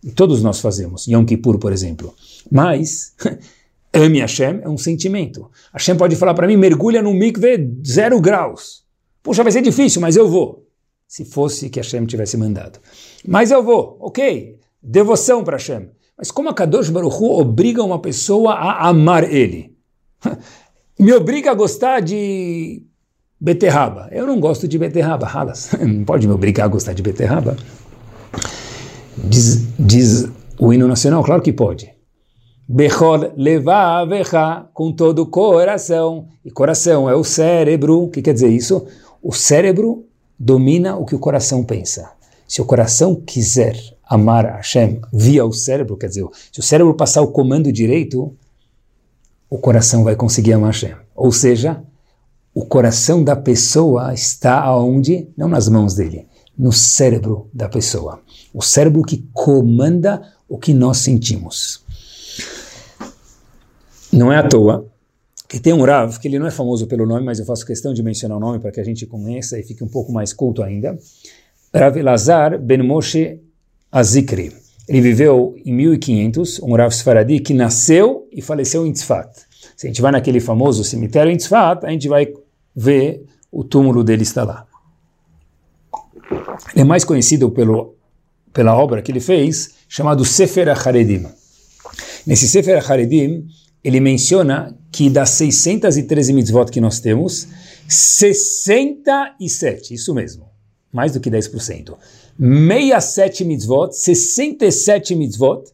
E 0.02 0.10
todos 0.10 0.42
nós 0.42 0.60
fazemos, 0.60 1.06
Yom 1.06 1.24
Kippur, 1.24 1.58
por 1.58 1.72
exemplo. 1.72 2.14
Mas, 2.50 3.14
ame 3.92 4.20
Hashem 4.20 4.60
é 4.62 4.68
um 4.68 4.76
sentimento. 4.76 5.50
Hashem 5.72 5.96
pode 5.96 6.16
falar 6.16 6.34
para 6.34 6.46
mim, 6.46 6.56
mergulha 6.56 7.00
no 7.00 7.14
mikve 7.14 7.70
zero 7.86 8.20
graus. 8.20 8.82
Puxa, 9.22 9.42
vai 9.42 9.52
ser 9.52 9.62
difícil, 9.62 10.00
mas 10.00 10.16
eu 10.16 10.28
vou. 10.28 10.66
Se 11.06 11.24
fosse 11.24 11.68
que 11.68 11.78
Hashem 11.78 12.04
tivesse 12.06 12.36
mandado. 12.36 12.80
Mas 13.26 13.50
eu 13.50 13.62
vou, 13.62 13.96
ok. 14.00 14.58
Devoção 14.82 15.44
para 15.44 15.56
Hashem. 15.56 15.88
Mas 16.16 16.30
como 16.30 16.48
a 16.48 16.54
Kadosh 16.54 16.90
Baruch 16.90 17.16
Hu 17.16 17.38
obriga 17.40 17.82
uma 17.82 18.00
pessoa 18.00 18.54
a 18.54 18.88
amar 18.88 19.24
ele? 19.32 19.76
Me 20.98 21.12
obriga 21.12 21.50
a 21.50 21.54
gostar 21.54 22.00
de 22.00 22.82
beterraba. 23.42 24.08
Eu 24.12 24.24
não 24.24 24.38
gosto 24.38 24.68
de 24.68 24.78
beterraba, 24.78 25.26
ralas. 25.26 25.72
Não 25.82 26.04
pode 26.04 26.28
me 26.28 26.32
obrigar 26.32 26.66
a 26.66 26.68
gostar 26.68 26.92
de 26.92 27.02
beterraba. 27.02 27.56
Diz, 29.16 29.66
diz 29.76 30.28
o 30.56 30.72
hino 30.72 30.86
nacional, 30.86 31.24
claro 31.24 31.42
que 31.42 31.52
pode. 31.52 31.92
Bechol 32.68 33.32
levavecha, 33.36 34.66
com 34.72 34.92
todo 34.92 35.22
o 35.22 35.26
coração. 35.26 36.28
E 36.44 36.52
coração 36.52 37.10
é 37.10 37.16
o 37.16 37.24
cérebro. 37.24 38.04
O 38.04 38.08
que 38.08 38.22
quer 38.22 38.32
dizer 38.32 38.48
isso? 38.48 38.86
O 39.20 39.32
cérebro 39.32 40.06
domina 40.38 40.96
o 40.96 41.04
que 41.04 41.16
o 41.16 41.18
coração 41.18 41.64
pensa. 41.64 42.12
Se 42.46 42.62
o 42.62 42.64
coração 42.64 43.16
quiser 43.16 43.76
amar 44.08 44.44
Hashem 44.44 45.00
via 45.12 45.44
o 45.44 45.52
cérebro, 45.52 45.96
quer 45.96 46.06
dizer, 46.06 46.24
se 46.52 46.60
o 46.60 46.62
cérebro 46.62 46.94
passar 46.94 47.22
o 47.22 47.32
comando 47.32 47.72
direito, 47.72 48.32
o 49.50 49.58
coração 49.58 50.04
vai 50.04 50.14
conseguir 50.14 50.52
amar 50.52 50.70
Hashem. 50.70 50.94
Ou 51.14 51.32
seja, 51.32 51.82
o 52.54 52.64
coração 52.64 53.24
da 53.24 53.34
pessoa 53.34 54.12
está 54.12 54.60
aonde? 54.60 55.28
Não 55.36 55.48
nas 55.48 55.68
mãos 55.68 55.94
dele, 55.94 56.26
no 56.56 56.72
cérebro 56.72 57.48
da 57.52 57.68
pessoa. 57.68 58.20
O 58.52 58.62
cérebro 58.62 59.02
que 59.02 59.24
comanda 59.32 60.22
o 60.48 60.58
que 60.58 60.74
nós 60.74 60.98
sentimos. 60.98 61.82
Não 64.12 64.30
é 64.30 64.36
à 64.36 64.46
toa 64.46 64.86
que 65.52 65.60
tem 65.60 65.74
um 65.74 65.84
Rav, 65.84 66.18
que 66.18 66.28
ele 66.28 66.38
não 66.38 66.46
é 66.46 66.50
famoso 66.50 66.86
pelo 66.86 67.04
nome, 67.04 67.26
mas 67.26 67.38
eu 67.38 67.44
faço 67.44 67.66
questão 67.66 67.92
de 67.92 68.02
mencionar 68.02 68.38
o 68.38 68.40
nome 68.40 68.58
para 68.58 68.72
que 68.72 68.80
a 68.80 68.84
gente 68.84 69.04
conheça 69.04 69.58
e 69.58 69.62
fique 69.62 69.84
um 69.84 69.88
pouco 69.88 70.10
mais 70.10 70.32
culto 70.32 70.62
ainda. 70.62 70.98
Rav 71.74 71.94
Lazar 72.02 72.58
Ben 72.58 72.82
Moshe 72.82 73.38
Azikri. 73.90 74.50
Ele 74.88 75.00
viveu 75.02 75.54
em 75.62 75.74
1500, 75.74 76.60
um 76.60 76.74
Rav 76.74 76.90
Sfaradi 76.90 77.38
que 77.38 77.52
nasceu 77.52 78.26
e 78.32 78.40
faleceu 78.40 78.86
em 78.86 78.92
Tzfat. 78.92 79.28
Se 79.76 79.86
a 79.86 79.90
gente 79.90 80.00
vai 80.00 80.10
naquele 80.10 80.40
famoso 80.40 80.82
cemitério 80.84 81.30
em 81.30 81.36
Tzfat, 81.36 81.84
a 81.84 81.90
gente 81.90 82.08
vai 82.08 82.32
ver 82.74 83.26
o 83.50 83.62
túmulo 83.62 84.02
dele 84.02 84.22
está 84.22 84.44
lá. 84.44 84.66
Ele 86.72 86.82
é 86.82 86.84
mais 86.84 87.04
conhecido 87.04 87.50
pelo, 87.50 87.94
pela 88.52 88.76
obra 88.76 89.02
que 89.02 89.12
ele 89.12 89.20
fez, 89.20 89.74
chamado 89.88 90.24
Sefer 90.24 90.68
HaRedim. 90.68 91.26
Nesse 92.26 92.48
Sefer 92.48 92.90
HaRedim, 92.90 93.46
ele 93.84 94.00
menciona 94.00 94.76
que 94.90 95.10
das 95.10 95.30
613 95.30 96.32
mitzvot 96.32 96.70
que 96.70 96.80
nós 96.80 97.00
temos, 97.00 97.48
67, 97.88 99.94
isso 99.94 100.14
mesmo, 100.14 100.46
mais 100.92 101.12
do 101.12 101.20
que 101.20 101.30
10%, 101.30 101.94
67 102.38 103.44
mitzvot, 103.44 103.92
67 103.92 105.14
mitzvot, 105.14 105.64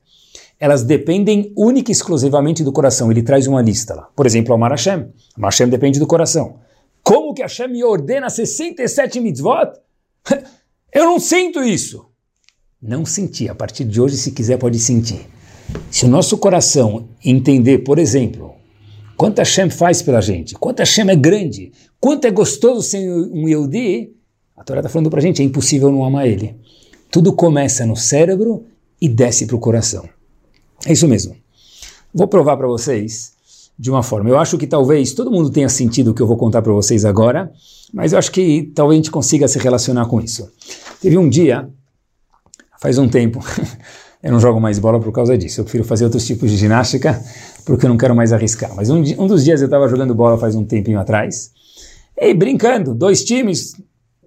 elas 0.58 0.82
dependem 0.82 1.52
única 1.56 1.90
e 1.90 1.92
exclusivamente 1.92 2.64
do 2.64 2.72
coração. 2.72 3.12
Ele 3.12 3.22
traz 3.22 3.46
uma 3.46 3.62
lista 3.62 3.94
lá. 3.94 4.08
Por 4.16 4.26
exemplo, 4.26 4.52
Amar 4.52 4.72
Hashem. 4.72 5.06
Amar 5.36 5.52
Hashem 5.52 5.68
depende 5.68 6.00
do 6.00 6.06
coração. 6.06 6.58
Como 7.08 7.32
que 7.32 7.40
Hashem 7.40 7.68
me 7.68 7.82
ordena 7.82 8.28
67 8.28 9.18
mitzvot? 9.18 9.72
Eu 10.92 11.06
não 11.06 11.18
sinto 11.18 11.62
isso. 11.62 12.04
Não 12.82 13.06
sentir. 13.06 13.48
A 13.48 13.54
partir 13.54 13.86
de 13.86 13.98
hoje, 13.98 14.18
se 14.18 14.30
quiser, 14.30 14.58
pode 14.58 14.78
sentir. 14.78 15.26
Se 15.90 16.04
o 16.04 16.08
nosso 16.08 16.36
coração 16.36 17.08
entender, 17.24 17.78
por 17.78 17.98
exemplo, 17.98 18.54
quanto 19.16 19.38
Hashem 19.38 19.70
faz 19.70 20.02
pela 20.02 20.20
gente, 20.20 20.54
quanto 20.56 20.80
Hashem 20.80 21.08
é 21.08 21.16
grande, 21.16 21.72
quanto 21.98 22.26
é 22.26 22.30
gostoso 22.30 22.82
ser 22.82 23.10
um 23.10 23.48
Yehudi, 23.48 24.14
a 24.54 24.62
Torá 24.62 24.80
está 24.80 24.90
falando 24.90 25.08
para 25.08 25.20
a 25.20 25.22
gente, 25.22 25.40
é 25.40 25.44
impossível 25.46 25.90
não 25.90 26.04
amar 26.04 26.28
ele. 26.28 26.56
Tudo 27.10 27.32
começa 27.32 27.86
no 27.86 27.96
cérebro 27.96 28.66
e 29.00 29.08
desce 29.08 29.46
para 29.46 29.56
o 29.56 29.60
coração. 29.60 30.06
É 30.86 30.92
isso 30.92 31.08
mesmo. 31.08 31.34
Vou 32.12 32.28
provar 32.28 32.58
para 32.58 32.66
vocês 32.66 33.32
de 33.78 33.90
uma 33.90 34.02
forma. 34.02 34.28
Eu 34.28 34.38
acho 34.38 34.58
que 34.58 34.66
talvez 34.66 35.12
todo 35.12 35.30
mundo 35.30 35.50
tenha 35.50 35.68
sentido 35.68 36.10
o 36.10 36.14
que 36.14 36.20
eu 36.20 36.26
vou 36.26 36.36
contar 36.36 36.62
para 36.62 36.72
vocês 36.72 37.04
agora, 37.04 37.52
mas 37.94 38.12
eu 38.12 38.18
acho 38.18 38.32
que 38.32 38.72
talvez 38.74 38.96
a 38.96 39.02
gente 39.02 39.10
consiga 39.10 39.46
se 39.46 39.58
relacionar 39.58 40.06
com 40.06 40.20
isso. 40.20 40.50
Teve 41.00 41.16
um 41.16 41.28
dia, 41.28 41.68
faz 42.80 42.98
um 42.98 43.08
tempo, 43.08 43.38
eu 44.20 44.32
não 44.32 44.40
jogo 44.40 44.60
mais 44.60 44.80
bola 44.80 44.98
por 44.98 45.12
causa 45.12 45.38
disso, 45.38 45.60
eu 45.60 45.64
prefiro 45.64 45.84
fazer 45.84 46.04
outros 46.04 46.26
tipos 46.26 46.50
de 46.50 46.56
ginástica 46.56 47.22
porque 47.64 47.84
eu 47.84 47.90
não 47.90 47.96
quero 47.96 48.16
mais 48.16 48.32
arriscar. 48.32 48.74
Mas 48.74 48.90
um, 48.90 48.96
um 48.96 49.26
dos 49.26 49.44
dias 49.44 49.60
eu 49.60 49.66
estava 49.66 49.86
jogando 49.88 50.14
bola 50.14 50.38
faz 50.38 50.56
um 50.56 50.64
tempinho 50.64 50.98
atrás, 50.98 51.52
e 52.16 52.34
brincando, 52.34 52.94
dois 52.94 53.22
times, 53.22 53.76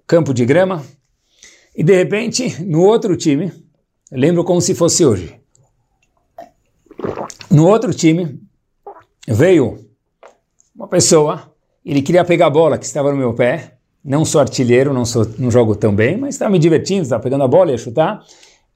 campo 0.06 0.32
de 0.32 0.46
grama, 0.46 0.82
e 1.76 1.82
de 1.82 1.94
repente, 1.94 2.62
no 2.64 2.82
outro 2.82 3.16
time, 3.16 3.52
lembro 4.10 4.44
como 4.44 4.60
se 4.60 4.74
fosse 4.74 5.04
hoje, 5.04 5.34
no 7.50 7.66
outro 7.66 7.92
time, 7.92 8.40
veio 9.26 9.78
uma 10.74 10.88
pessoa, 10.88 11.52
ele 11.84 12.02
queria 12.02 12.24
pegar 12.24 12.46
a 12.46 12.50
bola 12.50 12.78
que 12.78 12.84
estava 12.84 13.10
no 13.10 13.16
meu 13.16 13.34
pé, 13.34 13.76
não 14.04 14.24
sou 14.24 14.40
artilheiro, 14.40 14.92
não, 14.92 15.04
sou, 15.04 15.26
não 15.38 15.50
jogo 15.50 15.76
tão 15.76 15.94
bem, 15.94 16.16
mas 16.16 16.34
estava 16.34 16.50
me 16.50 16.58
divertindo, 16.58 17.02
estava 17.02 17.22
pegando 17.22 17.44
a 17.44 17.48
bola, 17.48 17.70
ia 17.70 17.78
chutar. 17.78 18.24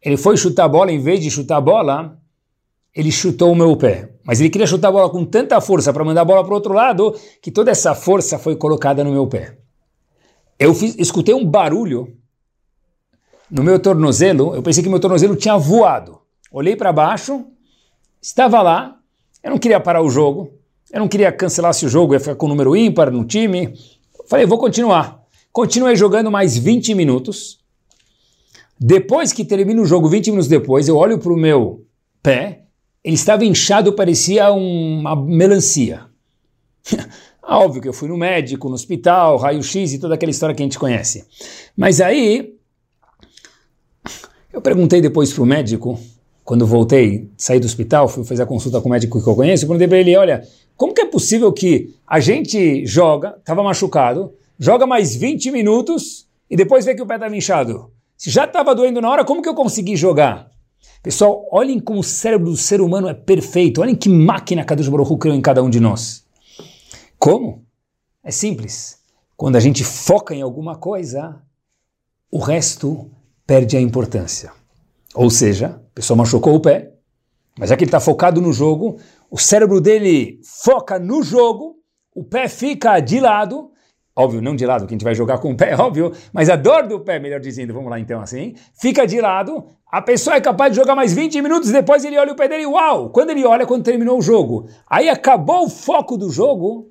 Ele 0.00 0.16
foi 0.16 0.36
chutar 0.36 0.64
a 0.64 0.68
bola, 0.68 0.92
em 0.92 1.00
vez 1.00 1.20
de 1.20 1.30
chutar 1.30 1.56
a 1.56 1.60
bola, 1.60 2.16
ele 2.94 3.10
chutou 3.10 3.50
o 3.50 3.56
meu 3.56 3.76
pé. 3.76 4.10
Mas 4.24 4.40
ele 4.40 4.50
queria 4.50 4.66
chutar 4.66 4.88
a 4.88 4.92
bola 4.92 5.10
com 5.10 5.24
tanta 5.24 5.60
força 5.60 5.92
para 5.92 6.04
mandar 6.04 6.22
a 6.22 6.24
bola 6.24 6.44
para 6.44 6.52
o 6.52 6.54
outro 6.54 6.72
lado, 6.72 7.14
que 7.42 7.50
toda 7.50 7.70
essa 7.70 7.94
força 7.94 8.38
foi 8.38 8.56
colocada 8.56 9.02
no 9.02 9.12
meu 9.12 9.26
pé. 9.26 9.58
Eu 10.58 10.72
fiz, 10.74 10.96
escutei 10.98 11.34
um 11.34 11.44
barulho 11.44 12.16
no 13.50 13.62
meu 13.62 13.78
tornozelo, 13.78 14.54
eu 14.54 14.62
pensei 14.62 14.82
que 14.82 14.88
meu 14.88 15.00
tornozelo 15.00 15.36
tinha 15.36 15.56
voado. 15.56 16.20
Olhei 16.50 16.74
para 16.74 16.92
baixo, 16.92 17.46
estava 18.20 18.62
lá, 18.62 18.98
eu 19.46 19.50
não 19.50 19.58
queria 19.58 19.78
parar 19.78 20.02
o 20.02 20.10
jogo, 20.10 20.50
eu 20.92 20.98
não 20.98 21.06
queria 21.06 21.30
cancelar 21.30 21.72
se 21.72 21.86
o 21.86 21.88
jogo 21.88 22.12
ia 22.12 22.18
ficar 22.18 22.34
com 22.34 22.46
o 22.46 22.48
número 22.48 22.74
ímpar 22.74 23.12
no 23.12 23.24
time. 23.24 23.72
Falei, 24.28 24.44
vou 24.44 24.58
continuar. 24.58 25.22
Continuei 25.52 25.94
jogando 25.94 26.32
mais 26.32 26.58
20 26.58 26.96
minutos. 26.96 27.60
Depois 28.76 29.32
que 29.32 29.44
termina 29.44 29.80
o 29.80 29.86
jogo, 29.86 30.08
20 30.08 30.32
minutos 30.32 30.48
depois, 30.48 30.88
eu 30.88 30.96
olho 30.96 31.16
para 31.20 31.32
o 31.32 31.36
meu 31.36 31.86
pé, 32.20 32.64
ele 33.04 33.14
estava 33.14 33.44
inchado, 33.44 33.92
parecia 33.92 34.50
uma 34.50 35.14
melancia. 35.14 36.06
Óbvio 37.40 37.80
que 37.80 37.88
eu 37.88 37.92
fui 37.92 38.08
no 38.08 38.16
médico, 38.16 38.68
no 38.68 38.74
hospital, 38.74 39.36
raio-x 39.36 39.92
e 39.92 40.00
toda 40.00 40.16
aquela 40.16 40.30
história 40.30 40.56
que 40.56 40.62
a 40.62 40.66
gente 40.66 40.78
conhece. 40.78 41.24
Mas 41.76 42.00
aí, 42.00 42.52
eu 44.52 44.60
perguntei 44.60 45.00
depois 45.00 45.32
para 45.32 45.44
o 45.44 45.46
médico, 45.46 46.00
quando 46.46 46.64
voltei, 46.64 47.28
saí 47.36 47.58
do 47.58 47.66
hospital, 47.66 48.06
fui 48.06 48.22
fazer 48.22 48.44
a 48.44 48.46
consulta 48.46 48.80
com 48.80 48.88
o 48.88 48.92
médico 48.92 49.20
que 49.20 49.28
eu 49.28 49.34
conheço, 49.34 49.66
perguntei 49.66 49.88
para 49.88 49.98
ele, 49.98 50.16
olha, 50.16 50.46
como 50.76 50.94
que 50.94 51.00
é 51.00 51.06
possível 51.06 51.52
que 51.52 51.92
a 52.06 52.20
gente 52.20 52.86
joga, 52.86 53.34
estava 53.36 53.64
machucado, 53.64 54.32
joga 54.56 54.86
mais 54.86 55.16
20 55.16 55.50
minutos 55.50 56.28
e 56.48 56.56
depois 56.56 56.84
vê 56.84 56.94
que 56.94 57.02
o 57.02 57.06
pé 57.06 57.16
estava 57.16 57.36
inchado? 57.36 57.90
Se 58.16 58.30
já 58.30 58.44
estava 58.44 58.76
doendo 58.76 59.00
na 59.00 59.10
hora, 59.10 59.24
como 59.24 59.42
que 59.42 59.48
eu 59.48 59.56
consegui 59.56 59.96
jogar? 59.96 60.48
Pessoal, 61.02 61.48
olhem 61.50 61.80
como 61.80 61.98
o 61.98 62.04
cérebro 62.04 62.48
do 62.48 62.56
ser 62.56 62.80
humano 62.80 63.08
é 63.08 63.14
perfeito. 63.14 63.80
Olhem 63.80 63.96
que 63.96 64.08
máquina 64.08 64.64
Kadosh 64.64 64.88
Baruch 64.88 65.12
Hu 65.12 65.18
criou 65.18 65.36
em 65.36 65.42
cada 65.42 65.64
um 65.64 65.68
de 65.68 65.80
nós. 65.80 66.24
Como? 67.18 67.64
É 68.22 68.30
simples. 68.30 69.00
Quando 69.36 69.56
a 69.56 69.60
gente 69.60 69.82
foca 69.82 70.32
em 70.32 70.42
alguma 70.42 70.76
coisa, 70.76 71.42
o 72.30 72.38
resto 72.38 73.10
perde 73.44 73.76
a 73.76 73.80
importância. 73.80 74.52
Ou 75.16 75.30
seja, 75.30 75.68
a 75.68 75.94
pessoa 75.94 76.16
machucou 76.16 76.54
o 76.54 76.60
pé, 76.60 76.92
mas 77.58 77.70
já 77.70 77.76
que 77.76 77.84
ele 77.84 77.88
está 77.88 77.98
focado 77.98 78.38
no 78.38 78.52
jogo, 78.52 78.98
o 79.30 79.38
cérebro 79.38 79.80
dele 79.80 80.38
foca 80.62 80.98
no 80.98 81.22
jogo, 81.22 81.76
o 82.14 82.22
pé 82.22 82.48
fica 82.48 83.00
de 83.00 83.18
lado, 83.18 83.70
óbvio, 84.14 84.42
não 84.42 84.54
de 84.54 84.66
lado, 84.66 84.86
que 84.86 84.92
a 84.92 84.94
gente 84.94 85.04
vai 85.04 85.14
jogar 85.14 85.38
com 85.38 85.52
o 85.52 85.56
pé, 85.56 85.74
óbvio, 85.80 86.12
mas 86.34 86.50
a 86.50 86.56
dor 86.56 86.86
do 86.86 87.00
pé, 87.00 87.18
melhor 87.18 87.40
dizendo, 87.40 87.72
vamos 87.72 87.90
lá 87.90 87.98
então 87.98 88.20
assim, 88.20 88.54
fica 88.78 89.06
de 89.06 89.18
lado, 89.18 89.64
a 89.90 90.02
pessoa 90.02 90.36
é 90.36 90.40
capaz 90.40 90.72
de 90.72 90.76
jogar 90.76 90.94
mais 90.94 91.14
20 91.14 91.40
minutos, 91.40 91.70
depois 91.70 92.04
ele 92.04 92.18
olha 92.18 92.32
o 92.32 92.36
pé 92.36 92.46
dele, 92.46 92.66
uau! 92.66 93.08
Quando 93.08 93.30
ele 93.30 93.44
olha, 93.46 93.64
quando 93.64 93.84
terminou 93.84 94.18
o 94.18 94.22
jogo, 94.22 94.68
aí 94.86 95.08
acabou 95.08 95.64
o 95.64 95.70
foco 95.70 96.18
do 96.18 96.28
jogo, 96.28 96.90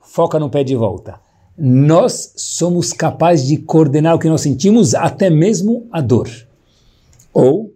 foca 0.00 0.38
no 0.38 0.48
pé 0.48 0.64
de 0.64 0.74
volta. 0.74 1.20
Nós 1.58 2.32
somos 2.36 2.92
capazes 2.94 3.46
de 3.46 3.58
coordenar 3.58 4.14
o 4.14 4.18
que 4.18 4.28
nós 4.28 4.40
sentimos, 4.40 4.94
até 4.94 5.28
mesmo 5.28 5.86
a 5.92 6.00
dor. 6.00 6.28
Ou, 7.38 7.70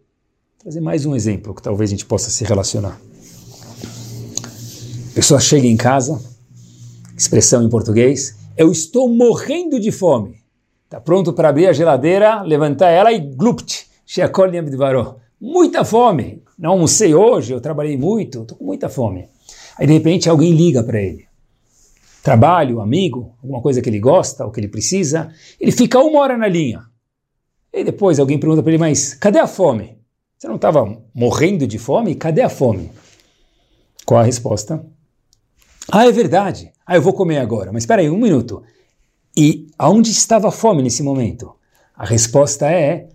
trazer 0.59 0.81
mais 0.81 1.05
um 1.05 1.15
exemplo 1.15 1.55
que 1.55 1.61
talvez 1.61 1.91
a 1.91 1.93
gente 1.93 2.07
possa 2.07 2.31
se 2.31 2.45
relacionar. 2.45 2.99
A 5.11 5.15
pessoa 5.15 5.39
chega 5.39 5.67
em 5.67 5.77
casa, 5.77 6.19
expressão 7.15 7.63
em 7.63 7.69
português, 7.69 8.39
eu 8.57 8.73
estou 8.73 9.07
morrendo 9.07 9.79
de 9.79 9.93
fome. 9.93 10.37
Está 10.87 10.99
pronto 10.99 11.35
para 11.35 11.51
abrir 11.51 11.67
a 11.67 11.75
geladeira, 11.75 12.41
levantar 12.41 12.89
ela 12.89 13.13
e 13.13 13.21
glupt. 13.21 13.87
Muita 15.39 15.85
fome. 15.85 16.43
Não 16.59 16.71
almocei 16.71 17.15
hoje, 17.15 17.53
eu 17.53 17.61
trabalhei 17.61 17.99
muito, 17.99 18.41
estou 18.41 18.57
com 18.57 18.65
muita 18.65 18.89
fome. 18.89 19.29
Aí 19.77 19.87
de 19.87 19.93
repente 19.93 20.31
alguém 20.31 20.55
liga 20.55 20.83
para 20.83 21.03
ele. 21.03 21.27
Trabalho, 22.23 22.81
amigo, 22.81 23.35
alguma 23.43 23.61
coisa 23.61 23.83
que 23.83 23.91
ele 23.91 24.01
gosta 24.01 24.43
ou 24.43 24.51
que 24.51 24.59
ele 24.59 24.69
precisa. 24.69 25.31
Ele 25.61 25.71
fica 25.71 25.99
uma 25.99 26.21
hora 26.21 26.39
na 26.39 26.49
linha. 26.49 26.90
E 27.73 27.85
depois 27.85 28.19
alguém 28.19 28.39
pergunta 28.39 28.63
para 28.63 28.73
ele, 28.73 28.79
mas 28.79 29.15
cadê 29.15 29.39
a 29.39 29.47
fome? 29.47 29.99
Você 30.37 30.49
não 30.49 30.57
estava 30.57 30.99
morrendo 31.15 31.67
de 31.67 31.79
fome? 31.79 32.15
Cadê 32.15 32.43
a 32.43 32.49
fome? 32.49 32.91
Qual 34.05 34.19
a 34.19 34.25
resposta? 34.25 34.85
Ah, 35.91 36.07
é 36.07 36.13
verdade. 36.13 36.73
Ah, 36.87 36.97
eu 36.97 37.03
vou 37.03 37.13
comer 37.13 37.39
agora. 37.39 37.73
Mas 37.73 37.83
espera 37.83 38.03
aí, 38.03 38.11
um 38.11 38.19
minuto. 38.19 38.63
E 39.37 39.69
aonde 39.79 40.11
estava 40.11 40.49
a 40.49 40.53
fome 40.53 40.83
nesse 40.83 41.03
momento? 41.03 41.55
A 41.95 42.05
resposta 42.05 42.71
é: 42.71 43.09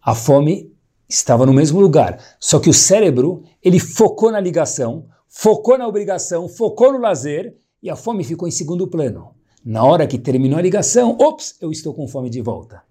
a 0.00 0.14
fome 0.14 0.72
estava 1.08 1.44
no 1.44 1.52
mesmo 1.52 1.80
lugar. 1.80 2.18
Só 2.38 2.58
que 2.58 2.70
o 2.70 2.74
cérebro, 2.74 3.42
ele 3.62 3.78
focou 3.78 4.30
na 4.30 4.40
ligação, 4.40 5.06
focou 5.28 5.76
na 5.76 5.86
obrigação, 5.86 6.48
focou 6.48 6.92
no 6.92 6.98
lazer 6.98 7.56
e 7.82 7.90
a 7.90 7.96
fome 7.96 8.24
ficou 8.24 8.46
em 8.46 8.52
segundo 8.52 8.88
plano. 8.88 9.34
Na 9.64 9.84
hora 9.84 10.06
que 10.06 10.18
terminou 10.18 10.58
a 10.58 10.62
ligação, 10.62 11.16
ops, 11.20 11.56
eu 11.60 11.70
estou 11.70 11.92
com 11.92 12.08
fome 12.08 12.30
de 12.30 12.40
volta. 12.40 12.82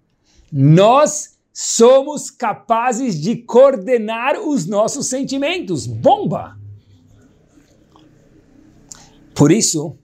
Nós 0.52 1.38
somos 1.52 2.30
capazes 2.30 3.20
de 3.20 3.36
coordenar 3.36 4.40
os 4.40 4.66
nossos 4.66 5.06
sentimentos. 5.06 5.86
Bomba! 5.86 6.56
Por 9.34 9.52
isso 9.52 9.96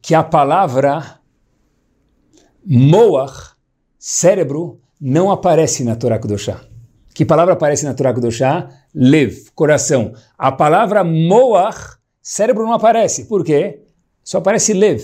que 0.00 0.14
a 0.14 0.22
palavra 0.22 1.20
moach, 2.64 3.56
cérebro, 3.98 4.80
não 5.00 5.30
aparece 5.30 5.84
na 5.84 5.96
Torá 5.96 6.18
Kudoshá. 6.18 6.60
Que 7.14 7.24
palavra 7.24 7.54
aparece 7.54 7.84
na 7.84 7.94
Torá 7.94 8.12
Kudoshá? 8.12 8.68
Lev, 8.94 9.50
coração. 9.54 10.12
A 10.36 10.52
palavra 10.52 11.02
moach, 11.02 11.98
cérebro, 12.22 12.64
não 12.64 12.72
aparece. 12.72 13.24
Por 13.24 13.44
quê? 13.44 13.82
Só 14.22 14.38
aparece 14.38 14.72
lev. 14.72 15.02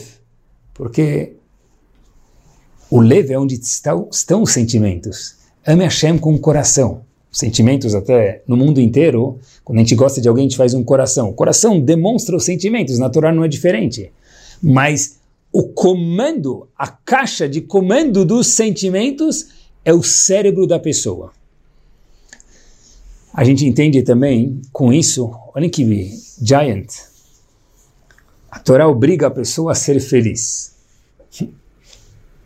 Porque 0.72 1.36
o 2.90 3.00
lev 3.00 3.30
é 3.30 3.38
onde 3.38 3.54
estão, 3.54 4.08
estão 4.10 4.42
os 4.42 4.52
sentimentos. 4.52 5.36
Ame 5.66 5.84
Hashem 5.84 6.18
com 6.18 6.34
o 6.34 6.38
coração 6.38 7.02
sentimentos 7.34 7.94
até 7.94 8.42
no 8.46 8.56
mundo 8.56 8.80
inteiro, 8.80 9.40
quando 9.64 9.78
a 9.78 9.80
gente 9.82 9.94
gosta 9.96 10.20
de 10.20 10.28
alguém, 10.28 10.46
a 10.46 10.48
gente 10.48 10.56
faz 10.56 10.72
um 10.72 10.84
coração. 10.84 11.30
O 11.30 11.34
coração 11.34 11.80
demonstra 11.80 12.36
os 12.36 12.44
sentimentos, 12.44 12.98
natural 12.98 13.34
não 13.34 13.44
é 13.44 13.48
diferente. 13.48 14.12
Mas 14.62 15.18
o 15.52 15.64
comando, 15.64 16.68
a 16.78 16.86
caixa 16.86 17.48
de 17.48 17.60
comando 17.60 18.24
dos 18.24 18.46
sentimentos 18.46 19.48
é 19.84 19.92
o 19.92 20.02
cérebro 20.02 20.66
da 20.66 20.78
pessoa. 20.78 21.32
A 23.32 23.42
gente 23.42 23.66
entende 23.66 24.02
também 24.02 24.62
com 24.72 24.92
isso, 24.92 25.34
olhem 25.54 25.68
que 25.68 26.12
giant. 26.40 26.86
A 28.48 28.60
Torá 28.60 28.86
obriga 28.86 29.26
a 29.26 29.30
pessoa 29.30 29.72
a 29.72 29.74
ser 29.74 29.98
feliz. 29.98 30.72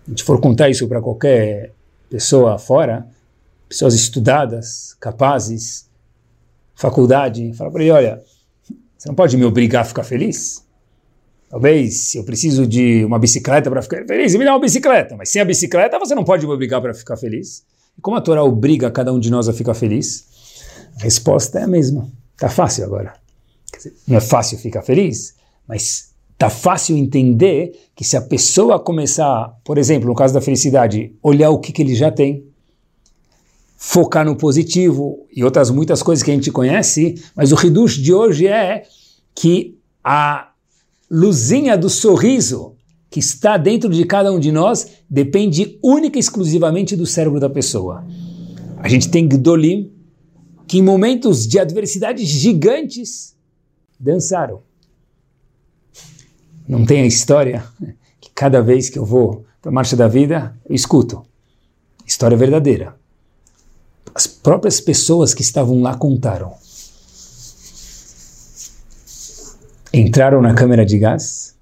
A 0.09 0.11
gente 0.11 0.25
for 0.25 0.41
contar 0.41 0.71
isso 0.71 0.89
para 0.89 1.03
qualquer 1.03 1.75
pessoa 2.09 2.59
fora, 2.59 3.07
pessoas 3.69 3.93
estudadas, 3.93 4.97
capazes, 4.99 5.87
faculdade, 6.75 7.53
fala 7.53 7.71
para 7.71 7.83
ele, 7.83 7.91
olha, 7.91 8.23
você 8.97 9.07
não 9.07 9.15
pode 9.15 9.37
me 9.37 9.45
obrigar 9.45 9.83
a 9.83 9.85
ficar 9.85 10.05
feliz? 10.05 10.65
Talvez 11.51 12.15
eu 12.15 12.25
preciso 12.25 12.67
de 12.67 13.05
uma 13.05 13.19
bicicleta 13.19 13.71
para 13.71 13.83
ficar 13.83 14.07
feliz, 14.07 14.35
me 14.35 14.47
dá 14.47 14.53
uma 14.53 14.61
bicicleta, 14.61 15.15
mas 15.15 15.31
sem 15.31 15.43
a 15.43 15.45
bicicleta 15.45 15.99
você 15.99 16.15
não 16.15 16.25
pode 16.25 16.47
me 16.47 16.53
obrigar 16.55 16.81
para 16.81 16.95
ficar 16.95 17.19
feliz. 17.19 17.63
E 17.99 18.01
como 18.01 18.17
a 18.17 18.21
Torá 18.23 18.43
obriga 18.43 18.91
cada 18.91 19.13
um 19.13 19.21
de 19.21 19.31
nós 19.31 19.47
a 19.47 19.53
ficar 19.53 19.75
feliz? 19.75 20.27
A 20.99 21.05
resposta 21.05 21.59
é 21.59 21.65
a 21.65 21.69
mesma. 21.69 22.11
Tá 22.39 22.49
fácil 22.49 22.85
agora. 22.85 23.13
Dizer, 23.77 23.95
não 24.07 24.17
é 24.17 24.21
fácil 24.21 24.57
ficar 24.57 24.81
feliz, 24.81 25.35
mas 25.67 26.15
tá 26.39 26.49
fácil 26.49 26.97
entender 26.97 27.73
que 27.97 28.05
se 28.05 28.17
a 28.17 28.23
pessoa 28.23 28.79
começar, 28.79 29.53
por 29.65 29.77
exemplo, 29.77 30.09
no 30.09 30.15
caso 30.15 30.33
da 30.33 30.41
felicidade, 30.41 31.13
olhar 31.21 31.51
o 31.51 31.59
que, 31.59 31.73
que 31.73 31.83
ele 31.83 31.97
já 31.97 32.13
tem, 32.13 32.45
focar 33.77 34.25
no 34.25 34.37
positivo 34.37 35.27
e 35.35 35.43
outras 35.43 35.69
muitas 35.69 36.01
coisas 36.01 36.23
que 36.23 36.31
a 36.31 36.35
gente 36.35 36.53
conhece, 36.53 37.17
mas 37.35 37.51
o 37.51 37.67
Hidush 37.67 38.01
de 38.01 38.15
hoje 38.15 38.47
é 38.47 38.85
que 39.35 39.77
a 40.03 40.53
luzinha 41.11 41.77
do 41.77 41.91
sorriso 41.91 42.77
que 43.11 43.19
está 43.19 43.57
dentro 43.57 43.91
de 43.91 44.05
cada 44.05 44.31
um 44.33 44.39
de 44.39 44.53
nós 44.53 44.87
depende 45.11 45.79
única 45.83 46.19
e 46.19 46.21
exclusivamente 46.21 46.95
do 46.95 47.07
cérebro 47.07 47.41
da 47.41 47.51
pessoa. 47.51 48.05
A 48.77 48.89
gente 48.89 49.09
tem 49.09 49.27
Gdolim, 49.27 49.91
que 50.69 50.79
em 50.79 50.83
momentos 50.83 51.49
de 51.49 51.59
adversidades 51.59 52.29
gigantes 52.29 53.35
dançaram. 53.99 54.68
Não 56.69 56.85
tem 56.85 57.03
a 57.03 57.07
história 57.07 57.65
que 58.21 58.31
cada 58.35 58.61
vez 58.61 58.91
que 58.91 58.99
eu 58.99 59.05
vou 59.05 59.47
para 59.63 59.71
a 59.71 59.75
Marcha 59.75 59.97
da 59.97 60.07
Vida, 60.07 60.55
eu 60.69 60.75
escuto. 60.75 61.25
História 62.07 62.37
verdadeira 62.37 62.99
as 64.19 64.27
próprias 64.27 64.81
pessoas 64.81 65.33
que 65.33 65.43
estavam 65.43 65.81
lá 65.81 65.97
contaram. 65.97 66.53
Entraram 69.95 70.43
na 70.43 70.55
câmera 70.55 70.85
de 70.85 70.99
gás, 70.99 71.57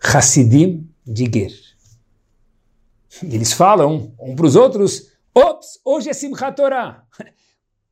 Hassidim 0.00 0.88
de 1.04 1.24
Ger. 1.24 1.52
Eles 3.24 3.52
falam 3.52 4.12
um 4.20 4.36
para 4.36 4.46
os 4.46 4.54
outros, 4.54 5.08
ops, 5.34 5.80
hoje 5.84 6.08
é 6.08 6.12
Simchat 6.12 6.54
Torah. 6.54 7.02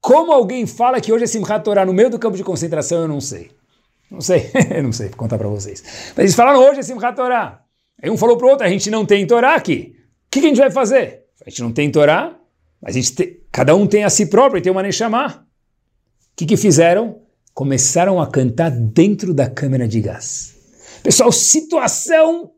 Como 0.00 0.30
alguém 0.30 0.64
fala 0.64 1.00
que 1.00 1.12
hoje 1.12 1.24
é 1.24 1.26
Simchat 1.26 1.64
Torah 1.64 1.84
no 1.84 1.92
meio 1.92 2.10
do 2.10 2.18
campo 2.18 2.36
de 2.36 2.44
concentração, 2.44 3.00
eu 3.02 3.08
não 3.08 3.20
sei. 3.20 3.50
Não 4.10 4.20
sei, 4.20 4.50
não 4.82 4.92
sei, 4.92 5.08
contar 5.10 5.38
para 5.38 5.48
vocês. 5.48 5.82
Mas 6.16 6.18
eles 6.18 6.34
falaram 6.34 6.60
hoje 6.60 6.80
é 6.80 6.82
Simchat 6.82 7.16
Torah. 7.16 7.62
Aí 8.02 8.10
um 8.10 8.16
falou 8.16 8.36
para 8.36 8.46
o 8.46 8.50
outro, 8.50 8.66
a 8.66 8.70
gente 8.70 8.90
não 8.90 9.06
tem 9.06 9.26
Torá 9.26 9.54
aqui. 9.54 9.96
O 10.26 10.30
que, 10.30 10.40
que 10.40 10.46
a 10.46 10.48
gente 10.48 10.58
vai 10.58 10.70
fazer? 10.70 11.24
A 11.44 11.50
gente 11.50 11.62
não 11.62 11.72
tem 11.72 11.90
Torá, 11.90 12.36
mas 12.80 12.94
a 12.94 13.00
gente 13.00 13.14
te, 13.14 13.42
cada 13.50 13.74
um 13.74 13.86
tem 13.86 14.04
a 14.04 14.10
si 14.10 14.26
próprio 14.26 14.58
e 14.58 14.62
tem 14.62 14.72
uma 14.72 14.82
Neshama. 14.82 15.46
O 16.32 16.36
que, 16.36 16.46
que 16.46 16.56
fizeram? 16.56 17.22
Começaram 17.52 18.20
a 18.20 18.26
cantar 18.26 18.70
dentro 18.70 19.32
da 19.32 19.48
câmera 19.48 19.86
de 19.86 20.00
gás. 20.00 20.54
Pessoal, 21.02 21.30
situação 21.30 22.50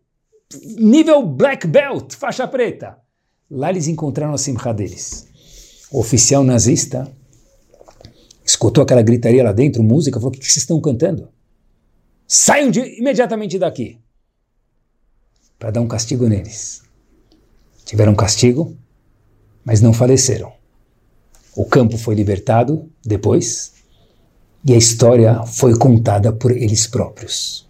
nível 0.78 1.26
black 1.26 1.66
belt, 1.66 2.14
faixa 2.14 2.47
preta. 2.47 2.97
Lá 3.51 3.70
eles 3.70 3.88
encontraram 3.88 4.34
a 4.34 4.38
simcha 4.38 4.72
deles. 4.72 5.26
O 5.90 6.01
oficial 6.01 6.42
nazista 6.42 7.11
escutou 8.44 8.82
aquela 8.82 9.03
gritaria 9.03 9.44
lá 9.44 9.53
dentro, 9.53 9.82
música, 9.82 10.18
falou: 10.18 10.34
O 10.34 10.38
que 10.38 10.44
vocês 10.44 10.59
estão 10.59 10.80
cantando? 10.80 11.28
Saiam 12.26 12.70
de, 12.70 12.80
imediatamente 12.98 13.58
daqui. 13.58 13.98
Para 15.58 15.70
dar 15.70 15.80
um 15.80 15.88
castigo 15.88 16.28
neles. 16.28 16.82
Tiveram 17.84 18.14
castigo, 18.14 18.76
mas 19.64 19.80
não 19.80 19.92
faleceram. 19.92 20.52
O 21.56 21.64
campo 21.64 21.96
foi 21.96 22.14
libertado 22.14 22.90
depois 23.04 23.74
e 24.64 24.74
a 24.74 24.76
história 24.76 25.44
foi 25.44 25.78
contada 25.78 26.32
por 26.32 26.50
eles 26.50 26.86
próprios. 26.86 27.66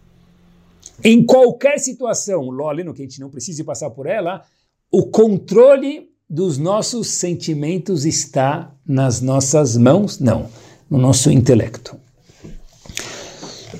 Em 1.04 1.24
qualquer 1.24 1.78
situação, 1.78 2.48
Lolino, 2.50 2.94
que 2.94 3.02
a 3.02 3.04
gente 3.04 3.20
não 3.20 3.28
precise 3.28 3.62
passar 3.62 3.90
por 3.90 4.06
ela, 4.06 4.42
o 4.90 5.06
controle 5.06 6.08
dos 6.28 6.58
nossos 6.58 7.08
sentimentos 7.08 8.04
está 8.04 8.74
nas 8.84 9.20
nossas 9.20 9.76
mãos? 9.76 10.18
Não, 10.18 10.48
no 10.88 10.98
nosso 10.98 11.30
intelecto. 11.30 11.96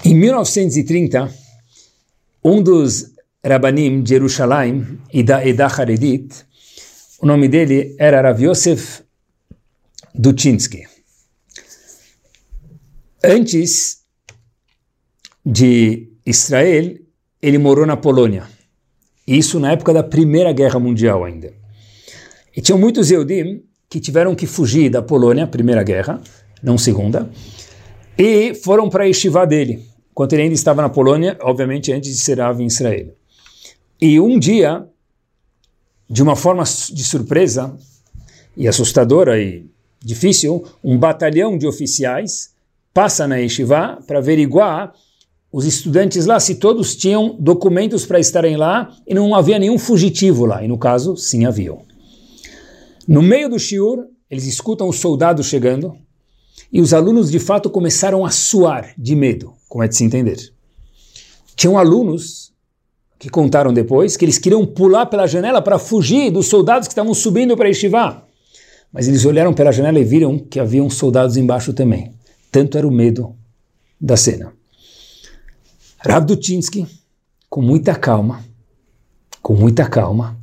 Em 0.07 0.15
1930, 0.15 1.35
um 2.45 2.63
dos 2.63 3.13
Rabanim 3.45 4.05
de 4.05 4.11
Jerusalém 4.11 5.01
e 5.13 5.21
da 5.25 5.45
Eda 5.45 5.67
Haredit, 5.67 6.47
o 7.21 7.27
nome 7.27 7.49
dele 7.49 7.97
era 7.99 8.23
Rav 8.23 8.41
Yosef 8.41 9.03
Duchinsky. 10.15 10.85
Antes 13.21 14.05
de 15.45 16.13
Israel, 16.25 16.99
ele 17.43 17.59
morou 17.59 17.85
na 17.85 17.97
Polônia. 17.97 18.47
Isso 19.27 19.59
na 19.59 19.73
época 19.73 19.93
da 19.93 20.05
Primeira 20.05 20.53
Guerra 20.53 20.79
Mundial 20.79 21.25
ainda. 21.25 21.53
E 22.57 22.61
tinham 22.61 22.79
muitos 22.79 23.11
Eudim 23.11 23.65
que 23.91 23.99
tiveram 23.99 24.37
que 24.37 24.47
fugir 24.47 24.89
da 24.89 25.03
Polônia, 25.03 25.49
Primeira 25.49 25.83
Guerra, 25.83 26.23
não 26.63 26.79
Segunda, 26.79 27.29
e 28.17 28.55
foram 28.55 28.89
para 28.89 29.03
a 29.03 29.07
Yeshiva 29.09 29.45
dele, 29.45 29.96
enquanto 30.17 30.33
ele 30.33 30.45
ainda 30.45 30.55
estava 30.55 30.81
na 30.81 30.89
Polônia, 30.89 31.37
obviamente 31.43 31.93
antes 31.93 32.11
de 32.11 32.17
ser 32.17 32.41
ave 32.41 32.63
em 32.63 32.69
Israel. 32.69 33.15
E 34.01 34.19
um 34.19 34.39
dia, 34.39 34.87
de 36.09 36.23
uma 36.23 36.35
forma 36.35 36.65
de 36.65 37.05
surpresa 37.05 37.77
e 38.57 38.67
assustadora 38.67 39.39
e 39.39 39.67
difícil, 40.03 40.65
um 40.83 40.97
batalhão 40.97 41.59
de 41.59 41.67
oficiais 41.67 42.55
passa 42.95 43.29
na 43.29 43.37
Yeshiva 43.37 43.99
para 44.07 44.17
averiguar 44.17 44.95
os 45.53 45.67
estudantes 45.67 46.25
lá 46.25 46.41
se 46.41 46.55
todos 46.55 46.97
tinham 46.97 47.37
documentos 47.39 48.07
para 48.07 48.19
estarem 48.19 48.57
lá 48.57 48.91
e 49.07 49.13
não 49.13 49.35
havia 49.35 49.59
nenhum 49.59 49.79
fugitivo 49.79 50.47
lá. 50.47 50.65
E 50.65 50.69
no 50.69 50.79
caso, 50.79 51.15
sim 51.15 51.45
haviam. 51.45 51.83
No 53.07 53.21
meio 53.21 53.51
do 53.51 53.59
shiur, 53.59 54.07
eles 54.31 54.47
escutam 54.47 54.89
os 54.89 54.97
soldados 54.97 55.45
chegando 55.45 55.95
e 56.73 56.81
os 56.81 56.95
alunos 56.95 57.31
de 57.31 57.39
fato 57.39 57.69
começaram 57.69 58.25
a 58.25 58.31
suar 58.31 58.95
de 58.97 59.15
medo, 59.15 59.53
como 59.77 59.85
é 59.85 59.89
de 59.89 59.95
se 59.95 60.05
entender. 60.05 60.39
Tinham 61.55 61.77
alunos 61.77 62.51
que 63.19 63.29
contaram 63.29 63.75
depois 63.75 64.17
que 64.17 64.25
eles 64.25 64.39
queriam 64.39 64.65
pular 64.65 65.05
pela 65.05 65.27
janela 65.27 65.61
para 65.61 65.79
fugir 65.79 66.31
dos 66.31 66.47
soldados 66.47 66.89
que 66.89 66.93
estavam 66.93 67.13
subindo 67.13 67.55
para 67.55 67.69
Estivá. 67.69 68.25
Mas 68.91 69.07
eles 69.07 69.27
olharam 69.27 69.53
pela 69.53 69.71
janela 69.71 69.99
e 69.99 70.05
viram 70.05 70.39
que 70.39 70.59
haviam 70.59 70.89
soldados 70.89 71.37
embaixo 71.37 71.75
também. 71.75 72.15
Tanto 72.51 72.79
era 72.79 72.89
o 72.89 72.91
medo 72.91 73.37
da 74.01 74.17
cena. 74.17 74.51
Rav 75.99 76.25
Dutinsky, 76.25 76.87
com 77.51 77.61
muita 77.61 77.95
calma, 77.95 78.43
com 79.43 79.55
muita 79.55 79.87
calma, 79.87 80.39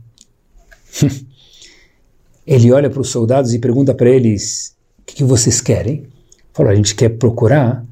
ele 2.45 2.71
olha 2.71 2.87
para 2.87 3.01
os 3.01 3.09
soldados 3.09 3.51
e 3.51 3.57
pergunta 3.57 3.95
para 3.95 4.11
eles: 4.11 4.75
o 4.99 5.05
que, 5.07 5.15
que 5.15 5.23
vocês 5.23 5.59
querem? 5.59 6.05
Falou: 6.53 6.71
a 6.71 6.75
gente 6.75 6.93
quer 6.93 7.09
procurar 7.17 7.83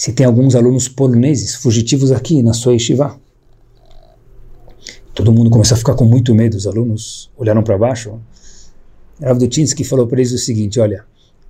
se 0.00 0.14
tem 0.14 0.24
alguns 0.24 0.54
alunos 0.54 0.88
poloneses 0.88 1.56
fugitivos 1.56 2.10
aqui 2.10 2.42
na 2.42 2.54
sua 2.54 2.72
yeshiva. 2.72 3.20
Todo 5.14 5.30
mundo 5.30 5.50
começou 5.50 5.74
a 5.74 5.78
ficar 5.78 5.92
com 5.92 6.06
muito 6.06 6.34
medo, 6.34 6.56
os 6.56 6.66
alunos 6.66 7.30
olharam 7.36 7.62
para 7.62 7.76
baixo. 7.76 8.18
Rav 9.20 9.38
Dutinsky 9.38 9.84
falou 9.84 10.06
para 10.06 10.18
eles 10.18 10.32
o 10.32 10.38
seguinte: 10.38 10.80
olha, 10.80 11.04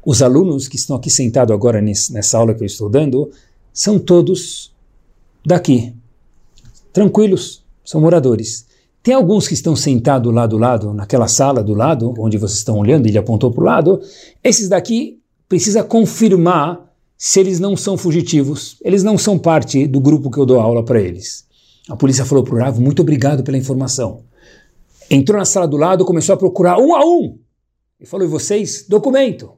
os 0.05 0.21
alunos 0.21 0.67
que 0.67 0.75
estão 0.75 0.97
aqui 0.97 1.09
sentados 1.09 1.55
agora 1.55 1.81
nessa 1.81 2.39
aula 2.39 2.53
que 2.53 2.65
eu 2.65 2.67
estou 2.67 2.91
dando 2.91 3.31
são 3.73 4.01
todos 4.01 4.75
daqui. 5.47 5.95
Tranquilos, 6.93 7.63
são 7.85 8.01
moradores. 8.01 8.67
Tem 9.01 9.15
alguns 9.15 9.47
que 9.47 9.55
estão 9.55 9.77
sentados 9.77 10.35
lá 10.35 10.49
do 10.49 10.59
lado, 10.59 10.93
naquela 10.93 11.29
sala 11.29 11.63
do 11.63 11.73
lado, 11.73 12.13
onde 12.19 12.37
vocês 12.37 12.59
estão 12.59 12.79
olhando, 12.79 13.07
ele 13.07 13.17
apontou 13.17 13.53
para 13.53 13.63
o 13.63 13.67
lado. 13.67 14.01
Esses 14.43 14.69
daqui 14.69 15.21
precisa 15.49 15.85
confirmar 15.85 16.90
se 17.23 17.39
eles 17.39 17.61
não 17.61 17.77
são 17.77 17.99
fugitivos. 17.99 18.79
Eles 18.83 19.03
não 19.03 19.19
são 19.19 19.39
parte 19.39 19.87
do 19.87 20.01
grupo 20.01 20.31
que 20.31 20.39
eu 20.39 20.47
dou 20.47 20.59
aula 20.59 20.83
para 20.83 20.99
eles. 20.99 21.45
A 21.87 21.95
polícia 21.95 22.25
falou 22.25 22.43
para 22.43 22.55
o 22.55 22.59
Ravo, 22.59 22.81
muito 22.81 23.03
obrigado 23.03 23.43
pela 23.43 23.59
informação. 23.59 24.23
Entrou 25.11 25.39
na 25.39 25.45
sala 25.45 25.69
do 25.69 25.77
lado, 25.77 26.03
começou 26.07 26.35
a 26.35 26.39
procurar 26.39 26.79
um 26.79 26.97
a 26.97 27.05
um. 27.05 27.39
E 28.01 28.07
falou, 28.07 28.27
e 28.27 28.31
vocês? 28.31 28.87
Documento. 28.89 29.53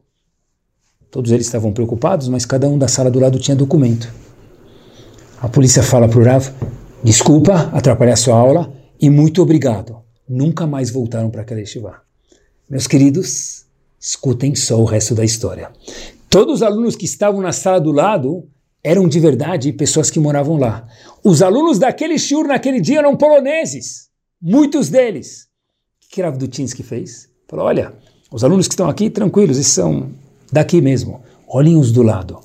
Todos 1.08 1.30
eles 1.30 1.46
estavam 1.46 1.72
preocupados, 1.72 2.26
mas 2.26 2.44
cada 2.44 2.66
um 2.66 2.76
da 2.76 2.88
sala 2.88 3.12
do 3.12 3.20
lado 3.20 3.38
tinha 3.38 3.56
documento. 3.56 4.12
A 5.40 5.48
polícia 5.48 5.84
fala 5.84 6.08
para 6.08 6.18
o 6.18 6.24
Rav, 6.24 6.48
desculpa 7.04 7.70
atrapalhar 7.72 8.16
sua 8.16 8.34
aula 8.34 8.72
e 9.00 9.08
muito 9.08 9.40
obrigado. 9.40 9.98
Nunca 10.28 10.66
mais 10.66 10.90
voltaram 10.90 11.30
para 11.30 11.42
aquela 11.42 11.60
yeshiva. 11.60 12.02
Meus 12.68 12.88
queridos, 12.88 13.66
escutem 14.00 14.56
só 14.56 14.80
o 14.80 14.84
resto 14.84 15.14
da 15.14 15.24
história. 15.24 15.70
Todos 16.32 16.54
os 16.54 16.62
alunos 16.62 16.96
que 16.96 17.04
estavam 17.04 17.42
na 17.42 17.52
sala 17.52 17.78
do 17.78 17.92
lado 17.92 18.48
eram 18.82 19.06
de 19.06 19.20
verdade 19.20 19.70
pessoas 19.70 20.08
que 20.08 20.18
moravam 20.18 20.56
lá. 20.56 20.88
Os 21.22 21.42
alunos 21.42 21.78
daquele 21.78 22.18
shiur 22.18 22.46
naquele 22.46 22.80
dia 22.80 23.00
eram 23.00 23.14
poloneses, 23.14 24.08
muitos 24.40 24.88
deles. 24.88 25.46
O 26.02 26.08
que 26.14 26.22
Rav 26.22 26.38
Dutinsky 26.38 26.82
fez? 26.82 27.28
Falou, 27.46 27.66
olha, 27.66 27.92
os 28.30 28.42
alunos 28.42 28.66
que 28.66 28.72
estão 28.72 28.88
aqui, 28.88 29.10
tranquilos, 29.10 29.58
eles 29.58 29.66
são 29.66 30.10
daqui 30.50 30.80
mesmo. 30.80 31.20
Olhem 31.46 31.76
os 31.76 31.92
do 31.92 32.02
lado. 32.02 32.40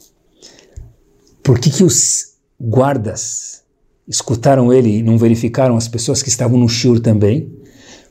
Por 1.42 1.58
que, 1.58 1.70
que 1.70 1.86
os 1.86 2.36
guardas 2.60 3.64
escutaram 4.06 4.74
ele 4.74 4.98
e 4.98 5.02
não 5.02 5.18
verificaram 5.18 5.78
as 5.78 5.88
pessoas 5.88 6.22
que 6.22 6.28
estavam 6.28 6.60
no 6.60 6.68
shur 6.68 7.00
também, 7.00 7.50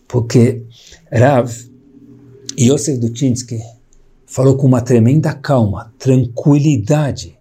porque 0.09 0.65
Rav 1.13 1.53
Yosef 2.59 2.97
Dutinsky 2.97 3.61
falou 4.27 4.57
com 4.57 4.67
uma 4.67 4.83
tremenda 4.83 5.33
calma, 5.33 5.95
tranquilidade, 5.99 7.39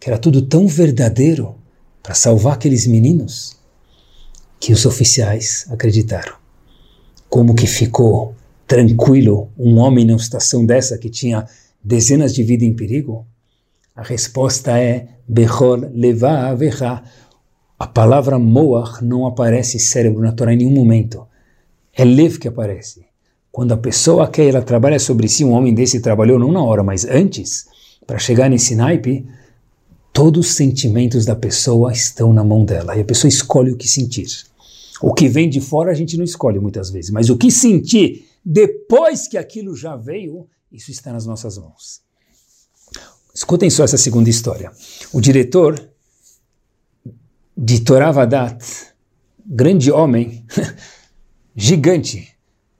que 0.00 0.10
era 0.10 0.18
tudo 0.18 0.42
tão 0.42 0.66
verdadeiro 0.66 1.54
para 2.02 2.14
salvar 2.14 2.54
aqueles 2.54 2.86
meninos, 2.86 3.56
que 4.60 4.72
os 4.72 4.84
oficiais 4.84 5.66
acreditaram. 5.70 6.34
Como 7.28 7.54
que 7.54 7.66
ficou 7.66 8.34
tranquilo 8.66 9.48
um 9.58 9.78
homem 9.78 10.04
numa 10.04 10.18
situação 10.18 10.66
dessa 10.66 10.98
que 10.98 11.08
tinha 11.08 11.46
dezenas 11.82 12.34
de 12.34 12.42
vidas 12.42 12.68
em 12.68 12.74
perigo? 12.74 13.26
A 13.94 14.02
resposta 14.02 14.78
é 14.78 15.08
Bechor 15.26 15.88
leva 15.94 16.48
avecha. 16.48 17.02
A 17.78 17.86
palavra 17.86 18.38
moach 18.38 19.04
não 19.04 19.26
aparece 19.26 19.78
cérebro 19.78 20.22
na 20.22 20.32
Torá 20.32 20.52
em 20.52 20.58
nenhum 20.58 20.72
momento. 20.72 21.26
É 21.92 22.04
lev 22.04 22.38
que 22.38 22.48
aparece. 22.48 23.03
Quando 23.54 23.70
a 23.70 23.76
pessoa 23.76 24.26
quer, 24.26 24.48
ela 24.48 24.62
trabalha 24.62 24.98
sobre 24.98 25.28
si, 25.28 25.44
um 25.44 25.52
homem 25.52 25.72
desse 25.72 26.00
trabalhou 26.00 26.40
não 26.40 26.50
na 26.50 26.60
hora, 26.60 26.82
mas 26.82 27.04
antes, 27.04 27.68
para 28.04 28.18
chegar 28.18 28.50
nesse 28.50 28.74
naipe, 28.74 29.24
todos 30.12 30.48
os 30.48 30.56
sentimentos 30.56 31.24
da 31.24 31.36
pessoa 31.36 31.92
estão 31.92 32.32
na 32.32 32.42
mão 32.42 32.64
dela. 32.64 32.96
E 32.96 33.02
a 33.02 33.04
pessoa 33.04 33.28
escolhe 33.28 33.70
o 33.70 33.76
que 33.76 33.86
sentir. 33.86 34.26
O 35.00 35.14
que 35.14 35.28
vem 35.28 35.48
de 35.48 35.60
fora 35.60 35.92
a 35.92 35.94
gente 35.94 36.16
não 36.16 36.24
escolhe 36.24 36.58
muitas 36.58 36.90
vezes, 36.90 37.12
mas 37.12 37.30
o 37.30 37.38
que 37.38 37.48
sentir 37.48 38.28
depois 38.44 39.28
que 39.28 39.38
aquilo 39.38 39.76
já 39.76 39.94
veio, 39.94 40.48
isso 40.72 40.90
está 40.90 41.12
nas 41.12 41.24
nossas 41.24 41.56
mãos. 41.56 42.02
Escutem 43.32 43.70
só 43.70 43.84
essa 43.84 43.96
segunda 43.96 44.28
história. 44.28 44.72
O 45.12 45.20
diretor 45.20 45.90
de 47.56 47.82
Toravadat, 47.82 48.64
grande 49.46 49.92
homem, 49.92 50.44
gigante 51.54 52.33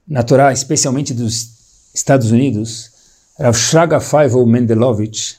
na 0.07 0.23
Torá, 0.23 0.53
especialmente 0.53 1.15
dos 1.15 1.91
Estados 1.95 2.31
Unidos, 2.31 2.91
Rav 3.39 3.57
Shraga 3.57 4.01
Faivel 4.01 4.47
Mendelovich, 4.47 5.39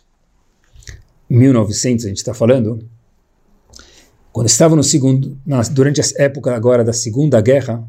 1900 1.29 2.05
a 2.05 2.07
gente 2.07 2.17
está 2.17 2.33
falando, 2.33 2.87
quando 4.31 4.47
estava 4.47 4.75
no 4.75 4.83
segundo, 4.83 5.37
durante 5.71 6.01
a 6.01 6.03
época 6.17 6.53
agora 6.53 6.83
da 6.83 6.93
Segunda 6.93 7.39
Guerra, 7.39 7.87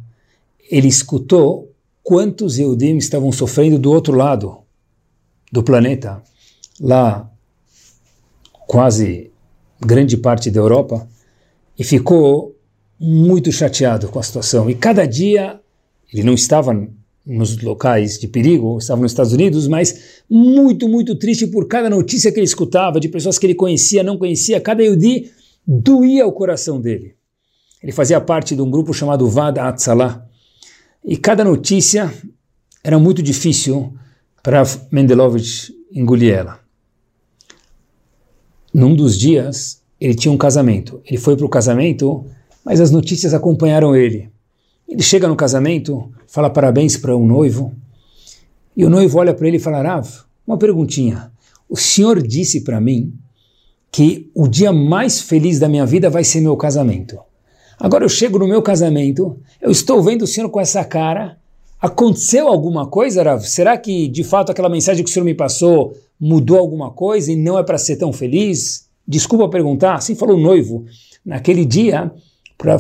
ele 0.71 0.89
escutou 0.89 1.73
quantos 2.03 2.59
Eudim 2.59 2.97
estavam 2.97 3.33
sofrendo 3.33 3.79
do 3.79 3.91
outro 3.91 4.15
lado 4.15 4.59
do 5.51 5.63
planeta 5.63 6.23
lá 6.81 7.29
quase 8.67 9.31
grande 9.81 10.17
parte 10.17 10.51
da 10.51 10.61
Europa 10.61 11.09
e 11.79 11.85
ficou 11.85 12.57
muito 12.99 13.51
chateado 13.51 14.09
com 14.09 14.19
a 14.19 14.23
situação. 14.23 14.71
E 14.71 14.75
cada 14.75 15.05
dia 15.05 15.61
ele 16.19 16.27
não 16.27 16.35
estava 16.35 16.73
nos 17.25 17.61
locais 17.61 18.19
de 18.19 18.29
perigo, 18.29 18.79
estava 18.79 19.01
nos 19.01 19.13
Estados 19.13 19.33
Unidos, 19.33 19.67
mas 19.67 20.23
muito, 20.31 20.89
muito 20.89 21.17
triste 21.17 21.47
por 21.47 21.67
cada 21.67 21.91
notícia 21.91 22.31
que 22.31 22.39
ele 22.39 22.47
escutava 22.47 23.01
de 23.01 23.09
pessoas 23.09 23.39
que 23.39 23.47
ele 23.47 23.55
conhecia, 23.55 24.03
não 24.03 24.17
conhecia, 24.17 24.61
cada 24.61 24.83
Yudi 24.83 25.31
doía 25.67 26.27
o 26.27 26.33
coração 26.33 26.81
dele. 26.81 27.15
Ele 27.83 27.93
fazia 27.93 28.21
parte 28.21 28.55
de 28.55 28.63
um 28.63 28.71
grupo 28.71 28.93
chamado 28.93 29.29
Vada 29.29 29.65
Atzalah, 29.65 30.25
e 31.05 31.17
cada 31.17 31.45
notícia 31.45 32.13
era 32.83 32.99
muito 32.99 33.23
difícil 33.23 33.93
para 34.43 34.63
Mendelovich 34.91 35.73
engolir 35.93 36.35
ela 36.35 36.67
num 38.77 38.95
dos 38.95 39.19
dias, 39.19 39.81
ele 39.99 40.15
tinha 40.15 40.31
um 40.31 40.37
casamento. 40.37 41.01
Ele 41.07 41.17
foi 41.17 41.35
para 41.35 41.47
o 41.47 41.49
casamento, 41.49 42.27
mas 42.63 42.79
as 42.79 42.91
notícias 42.91 43.33
acompanharam 43.33 43.97
ele. 43.97 44.31
Ele 44.89 45.03
chega 45.03 45.27
no 45.29 45.37
casamento, 45.37 46.11
fala 46.27 46.49
parabéns 46.49 46.97
para 46.97 47.17
um 47.17 47.27
noivo, 47.27 47.75
e 48.77 48.85
o 48.85 48.91
noivo 48.91 49.19
olha 49.19 49.35
para 49.35 49.49
ele 49.49 49.57
e 49.57 49.61
fala: 49.61 49.83
Rav, 49.83 50.09
uma 50.47 50.59
perguntinha. 50.59 51.33
o 51.69 51.77
senhor 51.77 52.23
disse 52.23 52.63
para 52.63 52.81
mim 52.81 53.13
que 53.91 54.31
o 54.35 54.47
dia 54.47 54.73
mais 54.73 55.21
feliz 55.21 55.59
da 55.59 55.69
minha 55.69 55.87
vida 55.87 56.11
vai 56.11 56.23
ser 56.23 56.41
meu 56.41 56.57
casamento. 56.57 57.19
Agora 57.79 58.05
eu 58.05 58.09
chego 58.09 58.39
no 58.39 58.47
meu 58.47 58.63
casamento, 58.63 59.39
eu 59.61 59.71
estou 59.71 60.03
vendo 60.03 60.23
o 60.23 60.27
senhor 60.27 60.49
com 60.51 60.61
essa 60.61 60.85
cara. 60.85 61.39
Aconteceu 61.81 62.49
alguma 62.49 62.87
coisa, 62.87 63.23
Rav? 63.23 63.43
Será 63.45 63.77
que 63.77 64.09
de 64.09 64.23
fato 64.23 64.51
aquela 64.51 64.69
mensagem 64.69 65.05
que 65.05 65.11
o 65.11 65.13
senhor 65.13 65.25
me 65.25 65.35
passou 65.35 65.95
mudou 66.19 66.59
alguma 66.59 66.91
coisa 66.91 67.31
e 67.31 67.37
não 67.37 67.59
é 67.59 67.63
para 67.63 67.79
ser 67.79 67.97
tão 67.97 68.13
feliz? 68.13 68.89
Desculpa 69.07 69.49
perguntar, 69.49 69.95
assim 69.95 70.15
falou 70.15 70.37
o 70.37 70.41
noivo 70.41 70.85
naquele 71.25 71.65
dia 71.65 72.11
para 72.57 72.79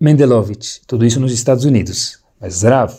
Mendelovitch, 0.00 0.78
tudo 0.86 1.04
isso 1.04 1.18
nos 1.18 1.32
Estados 1.32 1.64
Unidos. 1.64 2.20
Mas 2.40 2.62
Rav, 2.62 2.94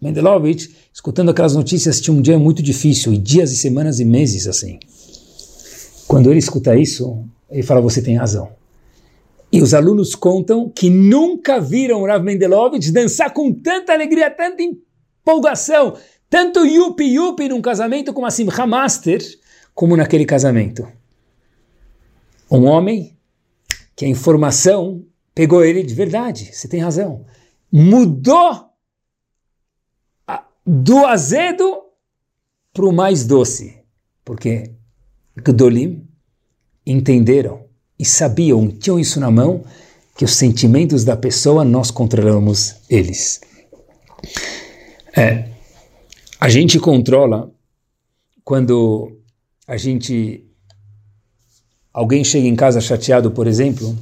Mendelovitch, 0.00 0.70
escutando 0.92 1.30
aquelas 1.30 1.54
notícias, 1.54 2.00
tinha 2.00 2.16
um 2.16 2.22
dia 2.22 2.38
muito 2.38 2.62
difícil, 2.62 3.12
e 3.12 3.18
dias 3.18 3.52
e 3.52 3.56
semanas 3.56 4.00
e 4.00 4.04
meses 4.04 4.46
assim. 4.46 4.78
Quando 6.06 6.30
ele 6.30 6.38
escuta 6.38 6.74
isso, 6.74 7.22
ele 7.50 7.62
fala: 7.62 7.82
Você 7.82 8.00
tem 8.00 8.16
razão. 8.16 8.50
E 9.52 9.60
os 9.60 9.74
alunos 9.74 10.14
contam 10.14 10.70
que 10.70 10.88
nunca 10.88 11.60
viram 11.60 12.04
Rav 12.04 12.24
Mendelovitch 12.24 12.90
dançar 12.90 13.32
com 13.32 13.52
tanta 13.52 13.92
alegria, 13.92 14.30
tanta 14.30 14.62
empolgação, 14.62 15.96
tanto 16.30 16.64
yupi 16.64 17.14
yupi 17.14 17.48
num 17.48 17.60
casamento 17.60 18.12
como 18.12 18.26
a 18.26 18.30
Simcha 18.30 18.66
Master, 18.66 19.22
como 19.74 19.96
naquele 19.96 20.24
casamento. 20.24 20.88
Um 22.50 22.64
homem 22.64 23.16
que 23.94 24.06
a 24.06 24.08
informação 24.08 25.04
pegou 25.38 25.64
ele 25.64 25.84
de 25.84 25.94
verdade, 25.94 26.50
você 26.52 26.66
tem 26.66 26.80
razão. 26.80 27.24
Mudou 27.70 28.70
do 30.66 31.06
azedo 31.06 31.80
para 32.72 32.84
o 32.84 32.92
mais 32.92 33.24
doce, 33.24 33.80
porque 34.24 34.72
Gdolim 35.36 36.04
entenderam 36.84 37.66
e 37.96 38.04
sabiam, 38.04 38.66
tinham 38.68 38.98
isso 38.98 39.20
na 39.20 39.30
mão, 39.30 39.64
que 40.16 40.24
os 40.24 40.34
sentimentos 40.34 41.04
da 41.04 41.16
pessoa 41.16 41.64
nós 41.64 41.92
controlamos 41.92 42.74
eles. 42.90 43.40
É, 45.16 45.50
a 46.40 46.48
gente 46.48 46.80
controla 46.80 47.48
quando 48.42 49.16
a 49.68 49.76
gente 49.76 50.44
alguém 51.92 52.24
chega 52.24 52.48
em 52.48 52.56
casa 52.56 52.80
chateado, 52.80 53.30
por 53.30 53.46
exemplo, 53.46 53.96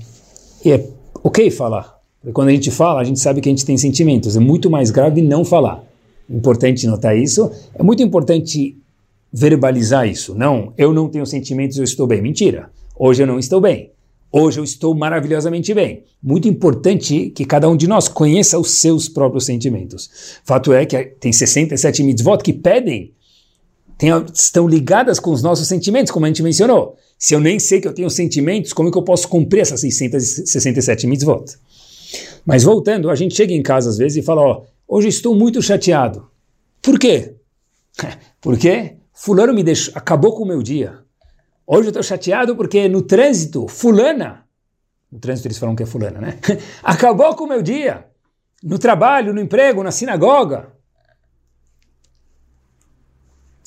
e 0.64 0.72
é 0.72 0.95
ok 1.26 1.50
falar. 1.50 1.98
Porque 2.20 2.32
quando 2.32 2.48
a 2.48 2.52
gente 2.52 2.70
fala, 2.70 3.00
a 3.00 3.04
gente 3.04 3.18
sabe 3.18 3.40
que 3.40 3.48
a 3.48 3.52
gente 3.52 3.66
tem 3.66 3.76
sentimentos. 3.76 4.36
É 4.36 4.40
muito 4.40 4.70
mais 4.70 4.90
grave 4.90 5.20
não 5.22 5.44
falar. 5.44 5.84
Importante 6.30 6.86
notar 6.86 7.16
isso. 7.16 7.50
É 7.74 7.82
muito 7.82 8.02
importante 8.02 8.76
verbalizar 9.32 10.08
isso. 10.08 10.34
Não, 10.34 10.72
eu 10.78 10.92
não 10.92 11.08
tenho 11.08 11.26
sentimentos, 11.26 11.76
eu 11.78 11.84
estou 11.84 12.06
bem. 12.06 12.22
Mentira. 12.22 12.70
Hoje 12.98 13.22
eu 13.22 13.26
não 13.26 13.38
estou 13.38 13.60
bem. 13.60 13.90
Hoje 14.30 14.60
eu 14.60 14.64
estou 14.64 14.94
maravilhosamente 14.94 15.72
bem. 15.74 16.04
Muito 16.22 16.48
importante 16.48 17.30
que 17.30 17.44
cada 17.44 17.68
um 17.68 17.76
de 17.76 17.86
nós 17.86 18.08
conheça 18.08 18.58
os 18.58 18.70
seus 18.72 19.08
próprios 19.08 19.46
sentimentos. 19.46 20.40
Fato 20.44 20.72
é 20.72 20.84
que 20.84 21.04
tem 21.04 21.32
67 21.32 22.02
mitzvot 22.02 22.38
que 22.42 22.52
pedem, 22.52 23.12
tem, 23.98 24.10
estão 24.34 24.68
ligadas 24.68 25.18
com 25.18 25.30
os 25.30 25.42
nossos 25.42 25.66
sentimentos, 25.68 26.10
como 26.10 26.26
a 26.26 26.28
gente 26.28 26.42
mencionou. 26.42 26.96
Se 27.18 27.34
eu 27.34 27.40
nem 27.40 27.58
sei 27.58 27.80
que 27.80 27.88
eu 27.88 27.94
tenho 27.94 28.10
sentimentos, 28.10 28.72
como 28.72 28.88
é 28.88 28.92
que 28.92 28.98
eu 28.98 29.02
posso 29.02 29.28
cumprir 29.28 29.60
essas 29.60 29.80
667 29.80 31.06
mitzvot? 31.06 31.56
Mas 32.44 32.62
voltando, 32.62 33.10
a 33.10 33.14
gente 33.14 33.34
chega 33.34 33.52
em 33.52 33.62
casa 33.62 33.90
às 33.90 33.98
vezes 33.98 34.18
e 34.18 34.22
fala, 34.22 34.42
ó, 34.42 34.64
hoje 34.86 35.08
estou 35.08 35.34
muito 35.34 35.62
chateado. 35.62 36.28
Por 36.82 36.98
quê? 36.98 37.34
Porque 38.40 38.96
fulano 39.12 39.52
me 39.54 39.62
deixou, 39.62 39.92
acabou 39.96 40.34
com 40.36 40.44
o 40.44 40.46
meu 40.46 40.62
dia. 40.62 40.98
Hoje 41.66 41.88
eu 41.88 41.90
estou 41.90 42.02
chateado 42.02 42.54
porque 42.54 42.88
no 42.88 43.02
trânsito, 43.02 43.66
fulana, 43.66 44.44
no 45.10 45.18
trânsito 45.18 45.48
eles 45.48 45.58
falam 45.58 45.74
que 45.74 45.82
é 45.82 45.86
fulana, 45.86 46.20
né? 46.20 46.38
Acabou 46.80 47.34
com 47.34 47.42
o 47.42 47.48
meu 47.48 47.60
dia. 47.60 48.06
No 48.62 48.78
trabalho, 48.78 49.34
no 49.34 49.40
emprego, 49.40 49.82
na 49.82 49.90
sinagoga. 49.90 50.68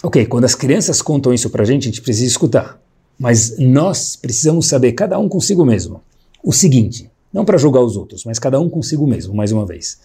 Ok, 0.01 0.27
quando 0.27 0.45
as 0.45 0.55
crianças 0.55 1.01
contam 1.01 1.33
isso 1.33 1.49
para 1.49 1.63
a 1.63 1.65
gente, 1.65 1.83
a 1.83 1.91
gente 1.91 2.01
precisa 2.01 2.27
escutar. 2.27 2.79
Mas 3.20 3.57
nós 3.59 4.15
precisamos 4.15 4.67
saber, 4.67 4.93
cada 4.93 5.20
um 5.20 5.28
consigo 5.28 5.65
mesmo, 5.65 6.01
o 6.41 6.53
seguinte, 6.53 7.11
não 7.34 7.43
para 7.43 7.57
julgar 7.57 7.84
os 7.84 7.97
outros, 7.97 8.24
mas 8.24 8.39
cada 8.39 8.59
um 8.59 8.70
consigo 8.70 9.05
mesmo, 9.05 9.36
mais 9.36 9.51
uma 9.51 9.65
vez. 9.65 9.99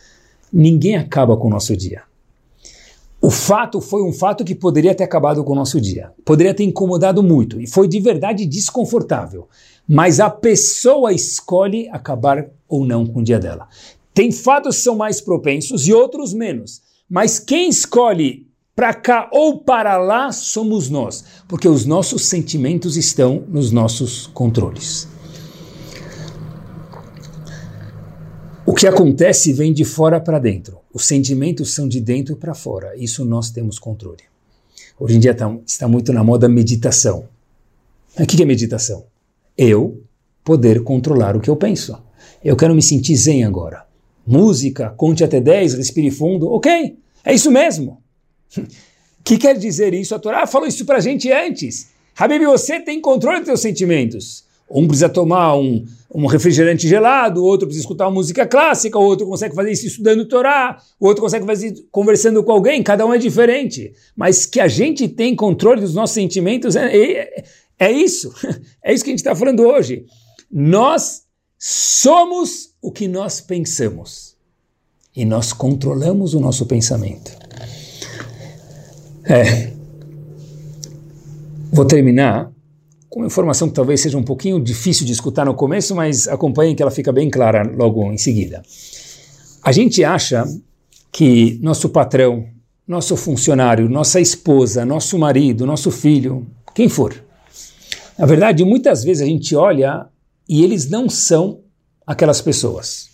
Ninguém 0.53 0.97
acaba 0.97 1.37
com 1.37 1.47
o 1.47 1.51
nosso 1.51 1.77
dia. 1.77 2.03
O 3.21 3.31
fato 3.31 3.81
foi 3.81 4.03
um 4.03 4.12
fato 4.12 4.45
que 4.45 4.55
poderia 4.55 4.95
ter 4.95 5.05
acabado 5.05 5.43
com 5.43 5.53
o 5.53 5.57
nosso 5.57 5.81
dia, 5.81 6.12
poderia 6.25 6.53
ter 6.53 6.65
incomodado 6.65 7.23
muito 7.23 7.61
e 7.61 7.67
foi 7.67 7.89
de 7.89 7.99
verdade 7.99 8.45
desconfortável. 8.45 9.49
Mas 9.89 10.21
a 10.21 10.29
pessoa 10.29 11.12
escolhe 11.12 11.89
acabar 11.89 12.51
ou 12.69 12.85
não 12.85 13.07
com 13.07 13.21
o 13.21 13.25
dia 13.25 13.39
dela. 13.39 13.69
Tem 14.12 14.31
fatos 14.31 14.77
que 14.77 14.83
são 14.83 14.97
mais 14.97 15.21
propensos 15.21 15.87
e 15.87 15.93
outros 15.93 16.35
menos. 16.35 16.83
Mas 17.09 17.39
quem 17.39 17.69
escolhe 17.69 18.47
para 18.75 18.93
cá 18.93 19.29
ou 19.33 19.59
para 19.59 19.97
lá 19.97 20.33
somos 20.33 20.91
nós, 20.91 21.25
porque 21.47 21.68
os 21.68 21.87
nossos 21.87 22.27
sentimentos 22.27 22.97
estão 22.97 23.45
nos 23.49 23.70
nossos 23.70 24.27
controles. 24.29 25.09
O 28.66 28.75
que 28.75 28.87
acontece 28.87 29.53
vem 29.53 29.72
de 29.72 29.85
fora 29.85 30.18
para 30.18 30.39
dentro. 30.39 30.79
Os 30.93 31.07
sentimentos 31.07 31.75
são 31.75 31.87
de 31.87 32.01
dentro 32.01 32.35
para 32.37 32.55
fora. 32.55 32.97
Isso 32.97 33.25
nós 33.25 33.51
temos 33.51 33.79
controle. 33.79 34.22
Hoje 34.99 35.16
em 35.16 35.20
dia 35.20 35.35
tá, 35.35 35.55
está 35.66 35.87
muito 35.87 36.12
na 36.12 36.25
moda 36.25 36.49
meditação. 36.49 37.29
O 38.18 38.27
que 38.27 38.43
é 38.43 38.47
meditação? 38.47 39.05
Eu 39.57 40.03
poder 40.43 40.83
controlar 40.83 41.37
o 41.37 41.41
que 41.41 41.51
eu 41.51 41.57
penso. 41.57 41.97
Eu 42.43 42.57
quero 42.57 42.75
me 42.75 42.83
sentir 42.83 43.16
zen 43.16 43.45
agora. 43.45 43.87
Música, 44.27 44.91
conte 44.91 45.22
até 45.22 45.41
10, 45.41 45.75
respire 45.75 46.11
fundo. 46.11 46.49
Ok, 46.51 46.99
é 47.25 47.35
isso 47.35 47.51
mesmo. 47.51 48.04
O 48.57 48.62
que 49.24 49.38
quer 49.38 49.57
dizer 49.59 49.95
isso? 49.95 50.14
A 50.14 50.18
Torá 50.18 50.47
falou 50.47 50.68
isso 50.68 50.84
para 50.84 50.99
a 50.99 51.01
gente 51.01 51.30
antes. 51.30 51.88
Habib, 52.16 52.45
você 52.45 52.80
tem 52.80 53.01
controle 53.01 53.38
dos 53.38 53.47
seus 53.47 53.61
sentimentos. 53.61 54.45
Um 54.70 54.86
precisa 54.86 55.09
tomar 55.09 55.57
um, 55.57 55.84
um 56.14 56.26
refrigerante 56.26 56.88
gelado, 56.88 57.45
outro 57.45 57.66
precisa 57.66 57.82
escutar 57.82 58.07
uma 58.07 58.14
música 58.14 58.47
clássica, 58.47 58.99
outro 58.99 59.26
consegue 59.26 59.55
fazer 59.55 59.72
isso 59.72 59.86
estudando 59.86 60.26
Torá, 60.26 60.80
outro 60.99 61.22
consegue 61.22 61.45
fazer 61.45 61.74
conversando 61.90 62.42
com 62.42 62.53
alguém, 62.53 62.82
cada 62.82 63.05
um 63.05 63.12
é 63.12 63.18
diferente. 63.18 63.92
Mas 64.16 64.47
que 64.47 64.61
a 64.61 64.68
gente 64.68 65.09
tem 65.09 65.36
controle 65.36 65.80
dos 65.80 65.95
nossos 65.95 66.14
sentimentos 66.14 66.76
é, 66.76 66.97
é, 66.97 67.45
é 67.78 67.92
isso. 67.92 68.32
É 68.82 68.92
isso 68.92 69.03
que 69.03 69.11
a 69.11 69.12
gente 69.12 69.20
está 69.20 69.34
falando 69.34 69.62
hoje. 69.62 70.05
Nós 70.51 71.22
somos 71.59 72.74
o 72.82 72.92
que 72.92 73.09
nós 73.09 73.40
pensamos. 73.40 74.36
E 75.16 75.24
nós 75.24 75.53
controlamos 75.53 76.34
o 76.34 76.40
nosso 76.40 76.66
pensamento. 76.66 77.32
É. 79.25 79.72
Vou 81.72 81.85
terminar 81.85 82.51
com 83.09 83.20
uma 83.20 83.27
informação 83.27 83.68
que 83.68 83.75
talvez 83.75 84.01
seja 84.01 84.18
um 84.18 84.22
pouquinho 84.22 84.62
difícil 84.62 85.07
de 85.07 85.12
escutar 85.12 85.45
no 85.45 85.55
começo, 85.55 85.95
mas 85.95 86.29
acompanhem 86.29 86.75
que 86.75 86.83
ela 86.83 86.91
fica 86.91 87.12
bem 87.12 87.31
clara 87.31 87.62
logo 87.62 88.12
em 88.12 88.18
seguida. 88.18 88.62
A 89.62 89.72
gente 89.72 90.05
acha 90.05 90.45
que 91.11 91.59
nosso 91.62 91.89
patrão, 91.89 92.47
nosso 92.87 93.16
funcionário, 93.16 93.89
nossa 93.89 94.20
esposa, 94.20 94.85
nosso 94.85 95.18
marido, 95.18 95.64
nosso 95.64 95.91
filho, 95.91 96.47
quem 96.75 96.89
for, 96.89 97.25
na 98.18 98.27
verdade, 98.27 98.64
muitas 98.64 99.03
vezes 99.03 99.22
a 99.22 99.27
gente 99.27 99.57
olha 99.57 100.07
e 100.49 100.62
eles 100.62 100.89
não 100.89 101.09
são 101.09 101.61
aquelas 102.07 102.41
pessoas. 102.41 103.09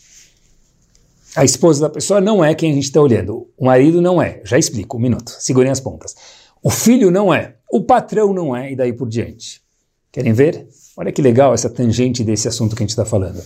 A 1.36 1.44
esposa 1.44 1.82
da 1.82 1.90
pessoa 1.90 2.20
não 2.20 2.44
é 2.44 2.54
quem 2.54 2.72
a 2.72 2.74
gente 2.74 2.84
está 2.84 3.00
olhando. 3.00 3.48
O 3.56 3.66
marido 3.66 4.00
não 4.02 4.20
é. 4.20 4.40
Já 4.44 4.58
explico, 4.58 4.96
um 4.96 5.00
minuto. 5.00 5.30
Segurem 5.38 5.70
as 5.70 5.80
pontas. 5.80 6.14
O 6.62 6.70
filho 6.70 7.10
não 7.10 7.32
é. 7.32 7.56
O 7.70 7.82
patrão 7.82 8.32
não 8.32 8.54
é, 8.54 8.72
e 8.72 8.76
daí 8.76 8.92
por 8.92 9.08
diante. 9.08 9.62
Querem 10.10 10.32
ver? 10.32 10.66
Olha 10.96 11.12
que 11.12 11.22
legal 11.22 11.54
essa 11.54 11.70
tangente 11.70 12.24
desse 12.24 12.48
assunto 12.48 12.74
que 12.74 12.82
a 12.82 12.84
gente 12.84 12.90
está 12.90 13.04
falando. 13.04 13.40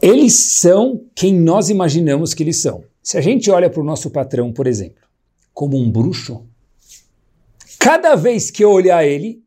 Eles 0.00 0.34
são 0.34 1.04
quem 1.14 1.34
nós 1.34 1.70
imaginamos 1.70 2.34
que 2.34 2.42
eles 2.42 2.60
são. 2.62 2.84
Se 3.02 3.18
a 3.18 3.20
gente 3.20 3.50
olha 3.50 3.68
para 3.68 3.80
o 3.80 3.84
nosso 3.84 4.10
patrão, 4.10 4.52
por 4.52 4.66
exemplo, 4.66 5.02
como 5.52 5.76
um 5.76 5.90
bruxo, 5.90 6.46
cada 7.78 8.14
vez 8.14 8.50
que 8.50 8.64
eu 8.64 8.70
olhar 8.70 9.04
ele, 9.04 9.42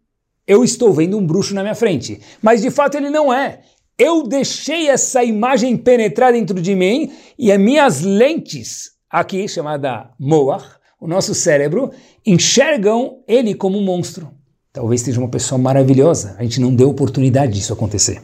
eu 0.46 0.64
estou 0.64 0.94
vendo 0.94 1.18
um 1.18 1.26
bruxo 1.26 1.54
na 1.54 1.62
minha 1.62 1.76
frente. 1.76 2.22
Mas 2.42 2.62
de 2.62 2.70
fato 2.70 2.96
ele 2.96 3.10
não 3.10 3.34
é. 3.34 3.62
Eu 3.98 4.24
deixei 4.24 4.90
essa 4.90 5.24
imagem 5.24 5.78
penetrar 5.78 6.34
dentro 6.34 6.62
de 6.62 6.76
mim 6.76 7.12
e 7.40 7.52
as 7.52 7.60
minhas 7.60 8.02
lentes, 8.02 8.92
aqui 9.10 9.48
chamada 9.48 10.12
Moach, 10.20 10.66
o 11.00 11.08
nosso 11.08 11.34
cérebro, 11.34 11.92
enxergam 12.26 13.24
ele 13.26 13.56
como 13.56 13.78
um 13.78 13.84
monstro. 13.84 14.30
Talvez 14.74 15.02
seja 15.02 15.20
uma 15.20 15.30
pessoa 15.30 15.58
maravilhosa, 15.58 16.36
a 16.38 16.44
gente 16.44 16.60
não 16.60 16.76
deu 16.76 16.90
oportunidade 16.90 17.54
disso 17.54 17.72
acontecer. 17.72 18.22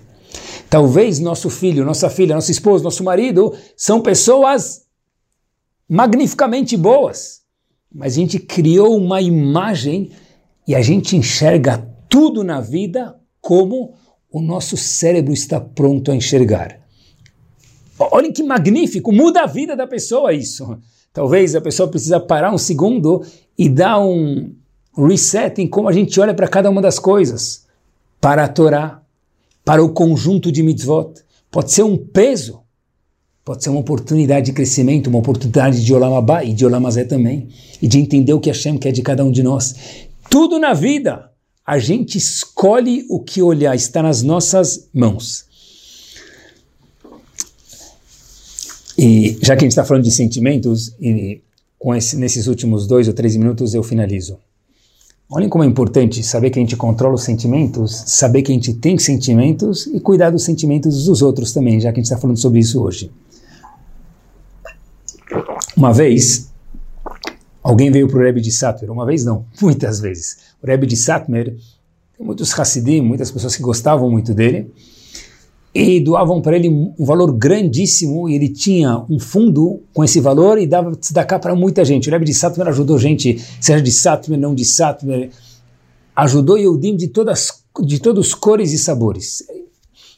Talvez 0.70 1.20
nosso 1.20 1.50
filho, 1.50 1.86
nossa 1.86 2.10
filha, 2.10 2.36
nossa 2.36 2.52
esposa, 2.52 2.84
nosso 2.84 3.04
marido 3.04 3.54
são 3.76 4.02
pessoas 4.02 4.82
magnificamente 5.88 6.76
boas. 6.76 7.42
mas 7.94 8.14
a 8.14 8.16
gente 8.16 8.40
criou 8.40 8.98
uma 8.98 9.22
imagem 9.22 10.12
e 10.68 10.76
a 10.76 10.82
gente 10.82 11.16
enxerga 11.16 11.78
tudo 12.10 12.44
na 12.44 12.62
vida 12.62 13.16
como 13.42 13.96
o 14.32 14.42
nosso 14.42 14.78
cérebro 14.78 15.34
está 15.34 15.60
pronto 15.60 16.12
a 16.12 16.16
enxergar. 16.16 16.80
Olhem 18.00 18.32
que 18.32 18.42
magnífico, 18.42 19.12
muda 19.12 19.42
a 19.42 19.46
vida 19.46 19.76
da 19.76 19.86
pessoa 19.86 20.34
isso. 20.34 20.78
Talvez 21.14 21.56
a 21.56 21.62
pessoa 21.62 21.90
precisa 21.90 22.20
parar 22.20 22.54
um 22.54 22.58
segundo 22.58 23.24
e 23.58 23.68
dar 23.68 24.00
um 24.00 24.56
reset 24.96 25.62
em 25.62 25.68
como 25.68 25.90
a 25.90 25.94
gente 25.94 26.20
olha 26.20 26.34
para 26.34 26.48
cada 26.48 26.70
uma 26.70 26.82
das 26.82 26.98
coisas. 26.98 27.66
Para 28.20 28.46
a 28.46 28.48
Torá, 28.48 29.02
para 29.66 29.84
o 29.84 29.90
conjunto 29.90 30.52
de 30.52 30.64
mitzvot. 30.64 31.22
Pode 31.52 31.72
ser 31.72 31.84
um 31.84 31.98
peso, 31.98 32.62
pode 33.44 33.64
ser 33.64 33.70
uma 33.70 33.82
oportunidade 33.82 34.48
de 34.48 34.54
crescimento, 34.54 35.08
uma 35.08 35.20
oportunidade 35.20 35.84
de 35.84 35.94
Olam 35.94 36.26
e 36.44 36.54
de 36.54 36.66
Olam 36.66 36.88
Azé 36.88 37.04
também, 37.04 37.50
e 37.82 37.88
de 37.88 38.00
entender 38.00 38.34
o 38.34 38.40
que 38.40 38.50
Hashem 38.50 38.78
quer 38.78 38.92
de 38.92 39.02
cada 39.02 39.24
um 39.26 39.32
de 39.32 39.44
nós. 39.44 39.76
Tudo 40.30 40.58
na 40.58 40.74
vida, 40.74 41.31
a 41.72 41.80
gente 41.80 42.18
escolhe 42.18 43.06
o 43.10 43.18
que 43.18 43.42
olhar, 43.42 43.74
está 43.74 44.04
nas 44.04 44.22
nossas 44.22 44.90
mãos. 44.94 45.46
E 48.98 49.40
já 49.42 49.56
que 49.56 49.64
a 49.64 49.66
gente 49.66 49.72
está 49.72 49.86
falando 49.86 50.04
de 50.04 50.12
sentimentos, 50.12 50.94
e 51.00 51.40
com 51.80 51.96
esse, 51.96 52.18
nesses 52.18 52.48
últimos 52.48 52.86
dois 52.86 53.08
ou 53.08 53.14
três 53.14 53.38
minutos 53.38 53.74
eu 53.74 53.82
finalizo. 53.84 54.38
Olhem 55.30 55.48
como 55.48 55.64
é 55.64 55.68
importante 55.68 56.22
saber 56.24 56.50
que 56.50 56.60
a 56.60 56.62
gente 56.62 56.76
controla 56.76 57.16
os 57.16 57.24
sentimentos, 57.24 58.04
saber 58.06 58.42
que 58.42 58.52
a 58.52 58.56
gente 58.56 58.74
tem 58.74 58.98
sentimentos 58.98 59.88
e 59.88 60.02
cuidar 60.02 60.30
dos 60.30 60.44
sentimentos 60.44 61.06
dos 61.06 61.22
outros 61.22 61.54
também, 61.54 61.80
já 61.80 61.94
que 61.94 62.02
a 62.02 62.04
gente 62.04 62.12
está 62.12 62.18
falando 62.18 62.38
sobre 62.38 62.60
isso 62.60 62.84
hoje. 62.84 63.10
Uma 65.78 65.94
vez, 65.94 66.51
alguém 67.64 67.92
veio 67.92 68.08
para 68.08 68.18
o 68.18 68.22
Rebbe 68.22 68.42
de 68.42 68.52
Satmer, 68.52 68.92
uma 68.92 69.06
vez 69.06 69.24
não, 69.26 69.46
muitas 69.62 70.00
vezes. 70.00 70.38
O 70.62 70.68
Rebbe 70.68 70.88
de 70.88 70.96
Satmer, 70.96 71.56
tem 72.18 72.26
muitos 72.26 72.58
Hassidim, 72.58 73.02
muitas 73.02 73.32
pessoas 73.32 73.56
que 73.56 73.62
gostavam 73.62 74.10
muito 74.10 74.34
dele, 74.34 74.72
e 75.74 76.02
doavam 76.02 76.42
para 76.42 76.58
ele 76.58 76.68
um 76.68 77.06
valor 77.06 77.32
grandíssimo, 77.32 78.28
e 78.28 78.36
ele 78.36 78.50
tinha 78.50 79.06
um 79.10 79.20
fundo 79.20 79.82
com 79.94 80.04
esse 80.04 80.20
valor 80.20 80.58
e 80.58 80.68
dava 80.68 80.96
tzedakah 80.96 81.40
para 81.40 81.56
muita 81.56 81.86
gente. 81.86 82.10
O 82.10 82.12
Rebbe 82.12 82.26
de 82.26 82.34
Satmer 82.34 82.68
ajudou 82.68 83.00
gente, 83.00 83.40
seja 83.60 83.82
de 83.82 83.92
Satmer, 83.92 84.38
não 84.38 84.54
de 84.54 84.66
Satmer, 84.66 85.30
ajudou 86.16 86.58
Yehudim 86.58 86.96
de 86.96 87.08
todas 87.08 87.62
de 87.86 88.00
todos 88.00 88.28
os 88.28 88.34
cores 88.34 88.74
e 88.74 88.78
sabores. 88.78 89.46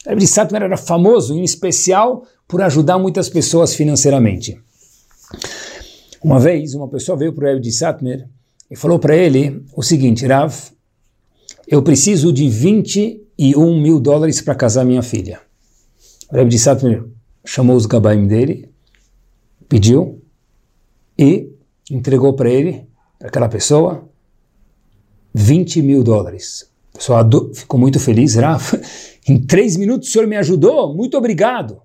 O 0.04 0.08
Rebbe 0.08 0.22
de 0.22 0.26
Satmer 0.26 0.62
era 0.62 0.76
famoso, 0.76 1.34
em 1.34 1.44
especial, 1.44 2.24
por 2.48 2.60
ajudar 2.60 2.98
muitas 2.98 3.28
pessoas 3.28 3.74
financeiramente. 3.74 4.58
Uma 6.24 6.40
vez, 6.40 6.72
uma 6.72 6.88
pessoa 6.88 7.18
veio 7.18 7.34
para 7.34 7.54
o 7.54 7.60
de 7.60 7.70
Satmer 7.70 8.26
e 8.70 8.74
falou 8.74 8.98
para 8.98 9.14
ele 9.14 9.62
o 9.76 9.82
seguinte, 9.82 10.26
Rav, 10.26 10.54
eu 11.68 11.82
preciso 11.82 12.32
de 12.32 12.48
21 12.48 13.78
mil 13.78 14.00
dólares 14.00 14.40
para 14.40 14.54
casar 14.54 14.86
minha 14.86 15.02
filha. 15.02 15.42
O 16.32 16.34
Rebbe 16.34 16.48
de 16.48 16.58
Satmer 16.58 17.04
chamou 17.44 17.76
os 17.76 17.84
gabaim 17.84 18.26
dele, 18.26 18.70
pediu 19.68 20.22
e 21.18 21.52
entregou 21.90 22.32
para 22.32 22.48
ele, 22.48 22.86
para 23.18 23.28
aquela 23.28 23.48
pessoa, 23.50 24.08
20 25.34 25.82
mil 25.82 26.02
dólares. 26.02 26.70
A 26.94 26.96
pessoa 26.96 27.30
ficou 27.52 27.78
muito 27.78 28.00
feliz, 28.00 28.36
Rafa. 28.36 28.80
Em 29.28 29.38
três 29.44 29.76
minutos 29.76 30.08
o 30.08 30.12
senhor 30.12 30.26
me 30.26 30.36
ajudou, 30.36 30.96
muito 30.96 31.18
obrigado. 31.18 31.82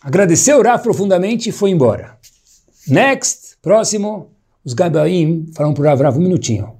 Agradeceu 0.00 0.62
Rafa 0.62 0.84
profundamente 0.84 1.48
e 1.48 1.52
foi 1.52 1.70
embora. 1.70 2.16
Next, 2.88 3.56
próximo, 3.62 4.30
os 4.64 4.74
Gabaim 4.74 5.46
falaram 5.54 5.74
para 5.74 5.94
o 5.94 6.02
Rav, 6.02 6.18
um 6.18 6.22
minutinho. 6.22 6.72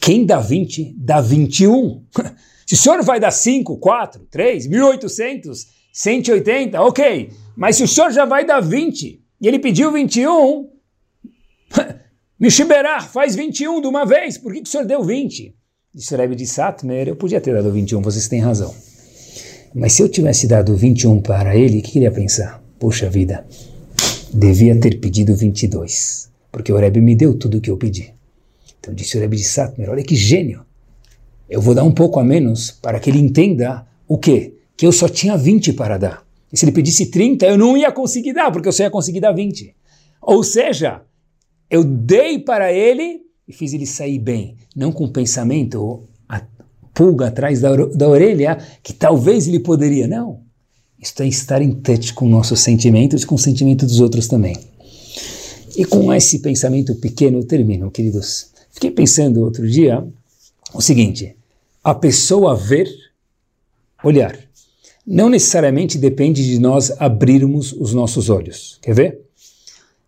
Quem 0.00 0.26
dá 0.26 0.40
20, 0.40 0.94
dá 0.96 1.20
21. 1.20 2.02
Se 2.66 2.74
o 2.74 2.78
senhor 2.78 3.02
vai 3.02 3.20
dar 3.20 3.30
5, 3.30 3.76
4, 3.78 4.26
3, 4.30 4.68
1.800, 4.68 5.66
180, 5.92 6.80
ok. 6.80 7.30
Mas 7.54 7.76
se 7.76 7.82
o 7.82 7.88
senhor 7.88 8.10
já 8.10 8.24
vai 8.24 8.46
dar 8.46 8.60
20 8.60 9.22
e 9.40 9.46
ele 9.46 9.58
pediu 9.58 9.92
21, 9.92 10.70
Mishiberah 12.40 13.02
faz 13.02 13.36
21 13.36 13.82
de 13.82 13.86
uma 13.86 14.06
vez, 14.06 14.38
por 14.38 14.54
que, 14.54 14.62
que 14.62 14.68
o 14.68 14.70
senhor 14.70 14.86
deu 14.86 15.04
20? 15.04 15.54
Disse 15.94 16.16
Rebbe 16.16 16.34
de 16.34 16.46
Satmer, 16.46 17.08
eu 17.08 17.16
podia 17.16 17.42
ter 17.42 17.52
dado 17.52 17.70
21, 17.70 18.00
vocês 18.00 18.26
têm 18.26 18.40
razão. 18.40 18.74
Mas 19.74 19.92
se 19.92 20.02
eu 20.02 20.08
tivesse 20.08 20.46
dado 20.46 20.74
21 20.74 21.20
para 21.20 21.54
ele, 21.54 21.80
o 21.80 21.82
que 21.82 21.98
ele 21.98 22.06
ia 22.06 22.10
pensar? 22.10 22.62
Puxa 22.78 23.10
vida, 23.10 23.46
devia 24.32 24.78
ter 24.78 24.98
pedido 24.98 25.34
22, 25.36 26.30
porque 26.50 26.72
o 26.72 26.76
Rebbe 26.76 27.00
me 27.00 27.14
deu 27.14 27.34
tudo 27.34 27.58
o 27.58 27.60
que 27.60 27.70
eu 27.70 27.76
pedi. 27.76 28.14
Então 28.80 28.94
disse 28.94 29.16
o 29.16 29.20
Rebbe 29.20 29.36
de 29.36 29.44
Satmer, 29.44 29.90
olha 29.90 30.02
que 30.02 30.16
gênio. 30.16 30.64
Eu 31.48 31.60
vou 31.60 31.74
dar 31.74 31.84
um 31.84 31.92
pouco 31.92 32.18
a 32.18 32.24
menos 32.24 32.70
para 32.70 32.98
que 32.98 33.10
ele 33.10 33.18
entenda 33.18 33.86
o 34.08 34.16
quê? 34.16 34.54
Que 34.76 34.86
eu 34.86 34.92
só 34.92 35.08
tinha 35.08 35.36
20 35.36 35.74
para 35.74 35.98
dar. 35.98 36.26
E 36.52 36.56
se 36.56 36.64
ele 36.64 36.72
pedisse 36.72 37.06
30, 37.06 37.46
eu 37.46 37.58
não 37.58 37.76
ia 37.76 37.92
conseguir 37.92 38.32
dar, 38.32 38.50
porque 38.50 38.68
eu 38.68 38.72
só 38.72 38.82
ia 38.82 38.90
conseguir 38.90 39.20
dar 39.20 39.32
20. 39.32 39.74
Ou 40.20 40.42
seja, 40.42 41.02
eu 41.70 41.84
dei 41.84 42.38
para 42.38 42.72
ele 42.72 43.22
e 43.46 43.52
fiz 43.52 43.72
ele 43.72 43.86
sair 43.86 44.18
bem, 44.18 44.56
não 44.74 44.92
com 44.92 45.08
pensamento, 45.08 46.04
a 46.28 46.42
pulga 46.94 47.28
atrás 47.28 47.60
da, 47.60 47.74
da 47.74 48.08
orelha, 48.08 48.58
que 48.82 48.92
talvez 48.92 49.46
ele 49.46 49.60
poderia. 49.60 50.06
Não. 50.06 50.42
Isso 51.02 51.20
é 51.20 51.26
estar 51.26 51.60
em 51.60 51.72
touch 51.72 52.14
com 52.14 52.28
nossos 52.28 52.60
sentimentos 52.60 53.24
e 53.24 53.26
com 53.26 53.34
o 53.34 53.38
sentimento 53.38 53.84
dos 53.84 53.98
outros 53.98 54.28
também. 54.28 54.56
E 55.76 55.84
com 55.84 56.12
esse 56.12 56.38
pensamento 56.38 56.94
pequeno 56.94 57.40
eu 57.40 57.44
termino, 57.44 57.90
queridos. 57.90 58.52
Fiquei 58.70 58.92
pensando 58.92 59.42
outro 59.42 59.68
dia 59.68 60.06
o 60.72 60.80
seguinte: 60.80 61.34
a 61.82 61.92
pessoa 61.92 62.54
ver, 62.54 62.88
olhar. 64.04 64.38
Não 65.04 65.28
necessariamente 65.28 65.98
depende 65.98 66.44
de 66.44 66.60
nós 66.60 66.92
abrirmos 67.00 67.72
os 67.72 67.92
nossos 67.92 68.30
olhos. 68.30 68.78
Quer 68.80 68.94
ver? 68.94 69.20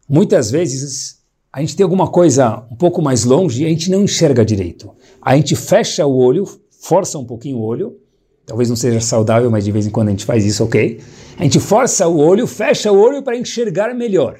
Muitas 0.09 0.53
vezes 0.53 1.19
a 1.53 1.61
gente 1.61 1.75
tem 1.75 1.83
alguma 1.83 2.09
coisa 2.09 2.65
um 2.71 2.77
pouco 2.77 3.03
mais 3.03 3.25
longe 3.25 3.63
e 3.63 3.67
a 3.67 3.69
gente 3.69 3.91
não 3.91 4.05
enxerga 4.05 4.45
direito. 4.45 4.95
A 5.21 5.35
gente 5.35 5.57
fecha 5.57 6.07
o 6.07 6.17
olho, 6.17 6.47
força 6.71 7.19
um 7.19 7.25
pouquinho 7.25 7.57
o 7.57 7.63
olho, 7.63 7.99
talvez 8.47 8.69
não 8.69 8.77
seja 8.77 9.01
saudável, 9.01 9.51
mas 9.51 9.65
de 9.65 9.73
vez 9.73 9.87
em 9.87 9.91
quando 9.91 10.09
a 10.09 10.11
gente 10.11 10.25
faz 10.25 10.45
isso, 10.45 10.65
ok? 10.65 11.01
A 11.39 11.43
gente 11.43 11.61
força 11.61 12.07
o 12.07 12.19
olho, 12.19 12.47
fecha 12.47 12.93
o 12.93 12.99
olho 12.99 13.23
para 13.23 13.37
enxergar 13.37 13.95
melhor. 13.95 14.39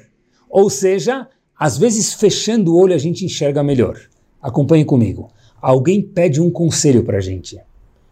Ou 0.49 0.69
seja, 0.69 1.27
às 1.57 1.77
vezes 1.77 2.13
fechando 2.13 2.73
o 2.73 2.77
olho 2.77 2.93
a 2.93 2.97
gente 2.97 3.25
enxerga 3.25 3.63
melhor. 3.63 3.99
Acompanhe 4.41 4.85
comigo. 4.85 5.29
Alguém 5.61 6.01
pede 6.01 6.39
um 6.39 6.51
conselho 6.51 7.03
para 7.03 7.17
a 7.17 7.21
gente. 7.21 7.55
O 7.55 7.61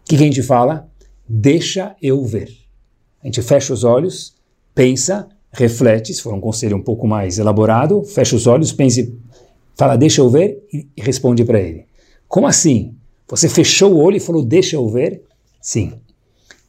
que, 0.04 0.16
que 0.16 0.22
a 0.22 0.26
gente 0.26 0.42
fala? 0.42 0.88
Deixa 1.28 1.94
eu 2.02 2.22
ver. 2.24 2.50
A 3.22 3.26
gente 3.26 3.40
fecha 3.40 3.72
os 3.72 3.84
olhos, 3.84 4.34
pensa, 4.74 5.28
reflete, 5.50 6.12
se 6.12 6.20
for 6.20 6.34
um 6.34 6.40
conselho 6.40 6.76
um 6.76 6.82
pouco 6.82 7.06
mais 7.06 7.38
elaborado, 7.38 8.02
fecha 8.04 8.36
os 8.36 8.46
olhos, 8.46 8.72
pense, 8.72 9.16
fala, 9.74 9.96
deixa 9.96 10.20
eu 10.20 10.28
ver 10.28 10.66
e 10.70 10.88
responde 10.98 11.44
para 11.44 11.60
ele. 11.60 11.86
Como 12.28 12.46
assim? 12.46 12.94
Você 13.28 13.48
fechou 13.48 13.94
o 13.94 14.02
olho 14.02 14.16
e 14.16 14.20
falou, 14.20 14.44
deixa 14.44 14.76
eu 14.76 14.86
ver? 14.88 15.22
Sim, 15.64 15.94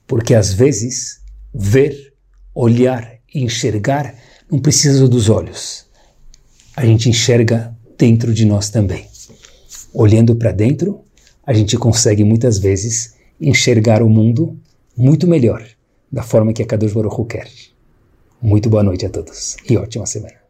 porque 0.08 0.34
às 0.34 0.54
vezes 0.54 1.22
ver, 1.54 2.14
olhar 2.54 3.20
enxergar 3.34 4.16
não 4.50 4.60
precisa 4.60 5.08
dos 5.10 5.30
olhos. 5.30 5.86
A 6.76 6.86
gente 6.86 7.10
enxerga 7.10 7.76
dentro 7.98 8.34
de 8.34 8.46
nós 8.46 8.70
também 8.70 9.08
olhando 9.96 10.36
para 10.36 10.52
dentro, 10.52 11.02
a 11.46 11.54
gente 11.54 11.78
consegue 11.78 12.24
muitas 12.24 12.60
vezes 12.60 13.16
enxergar 13.40 14.04
o 14.04 14.10
mundo 14.10 14.60
muito 14.96 15.26
melhor, 15.26 15.66
da 16.12 16.22
forma 16.22 16.54
que 16.54 16.62
a 16.62 16.66
Kadosh 16.66 16.94
Baruch 16.94 17.26
quer. 17.28 17.50
Muito 18.42 18.70
boa 18.70 18.84
noite 18.84 19.06
a 19.06 19.10
todos 19.10 19.56
e 19.70 19.78
ótima 19.78 20.06
semana. 20.06 20.45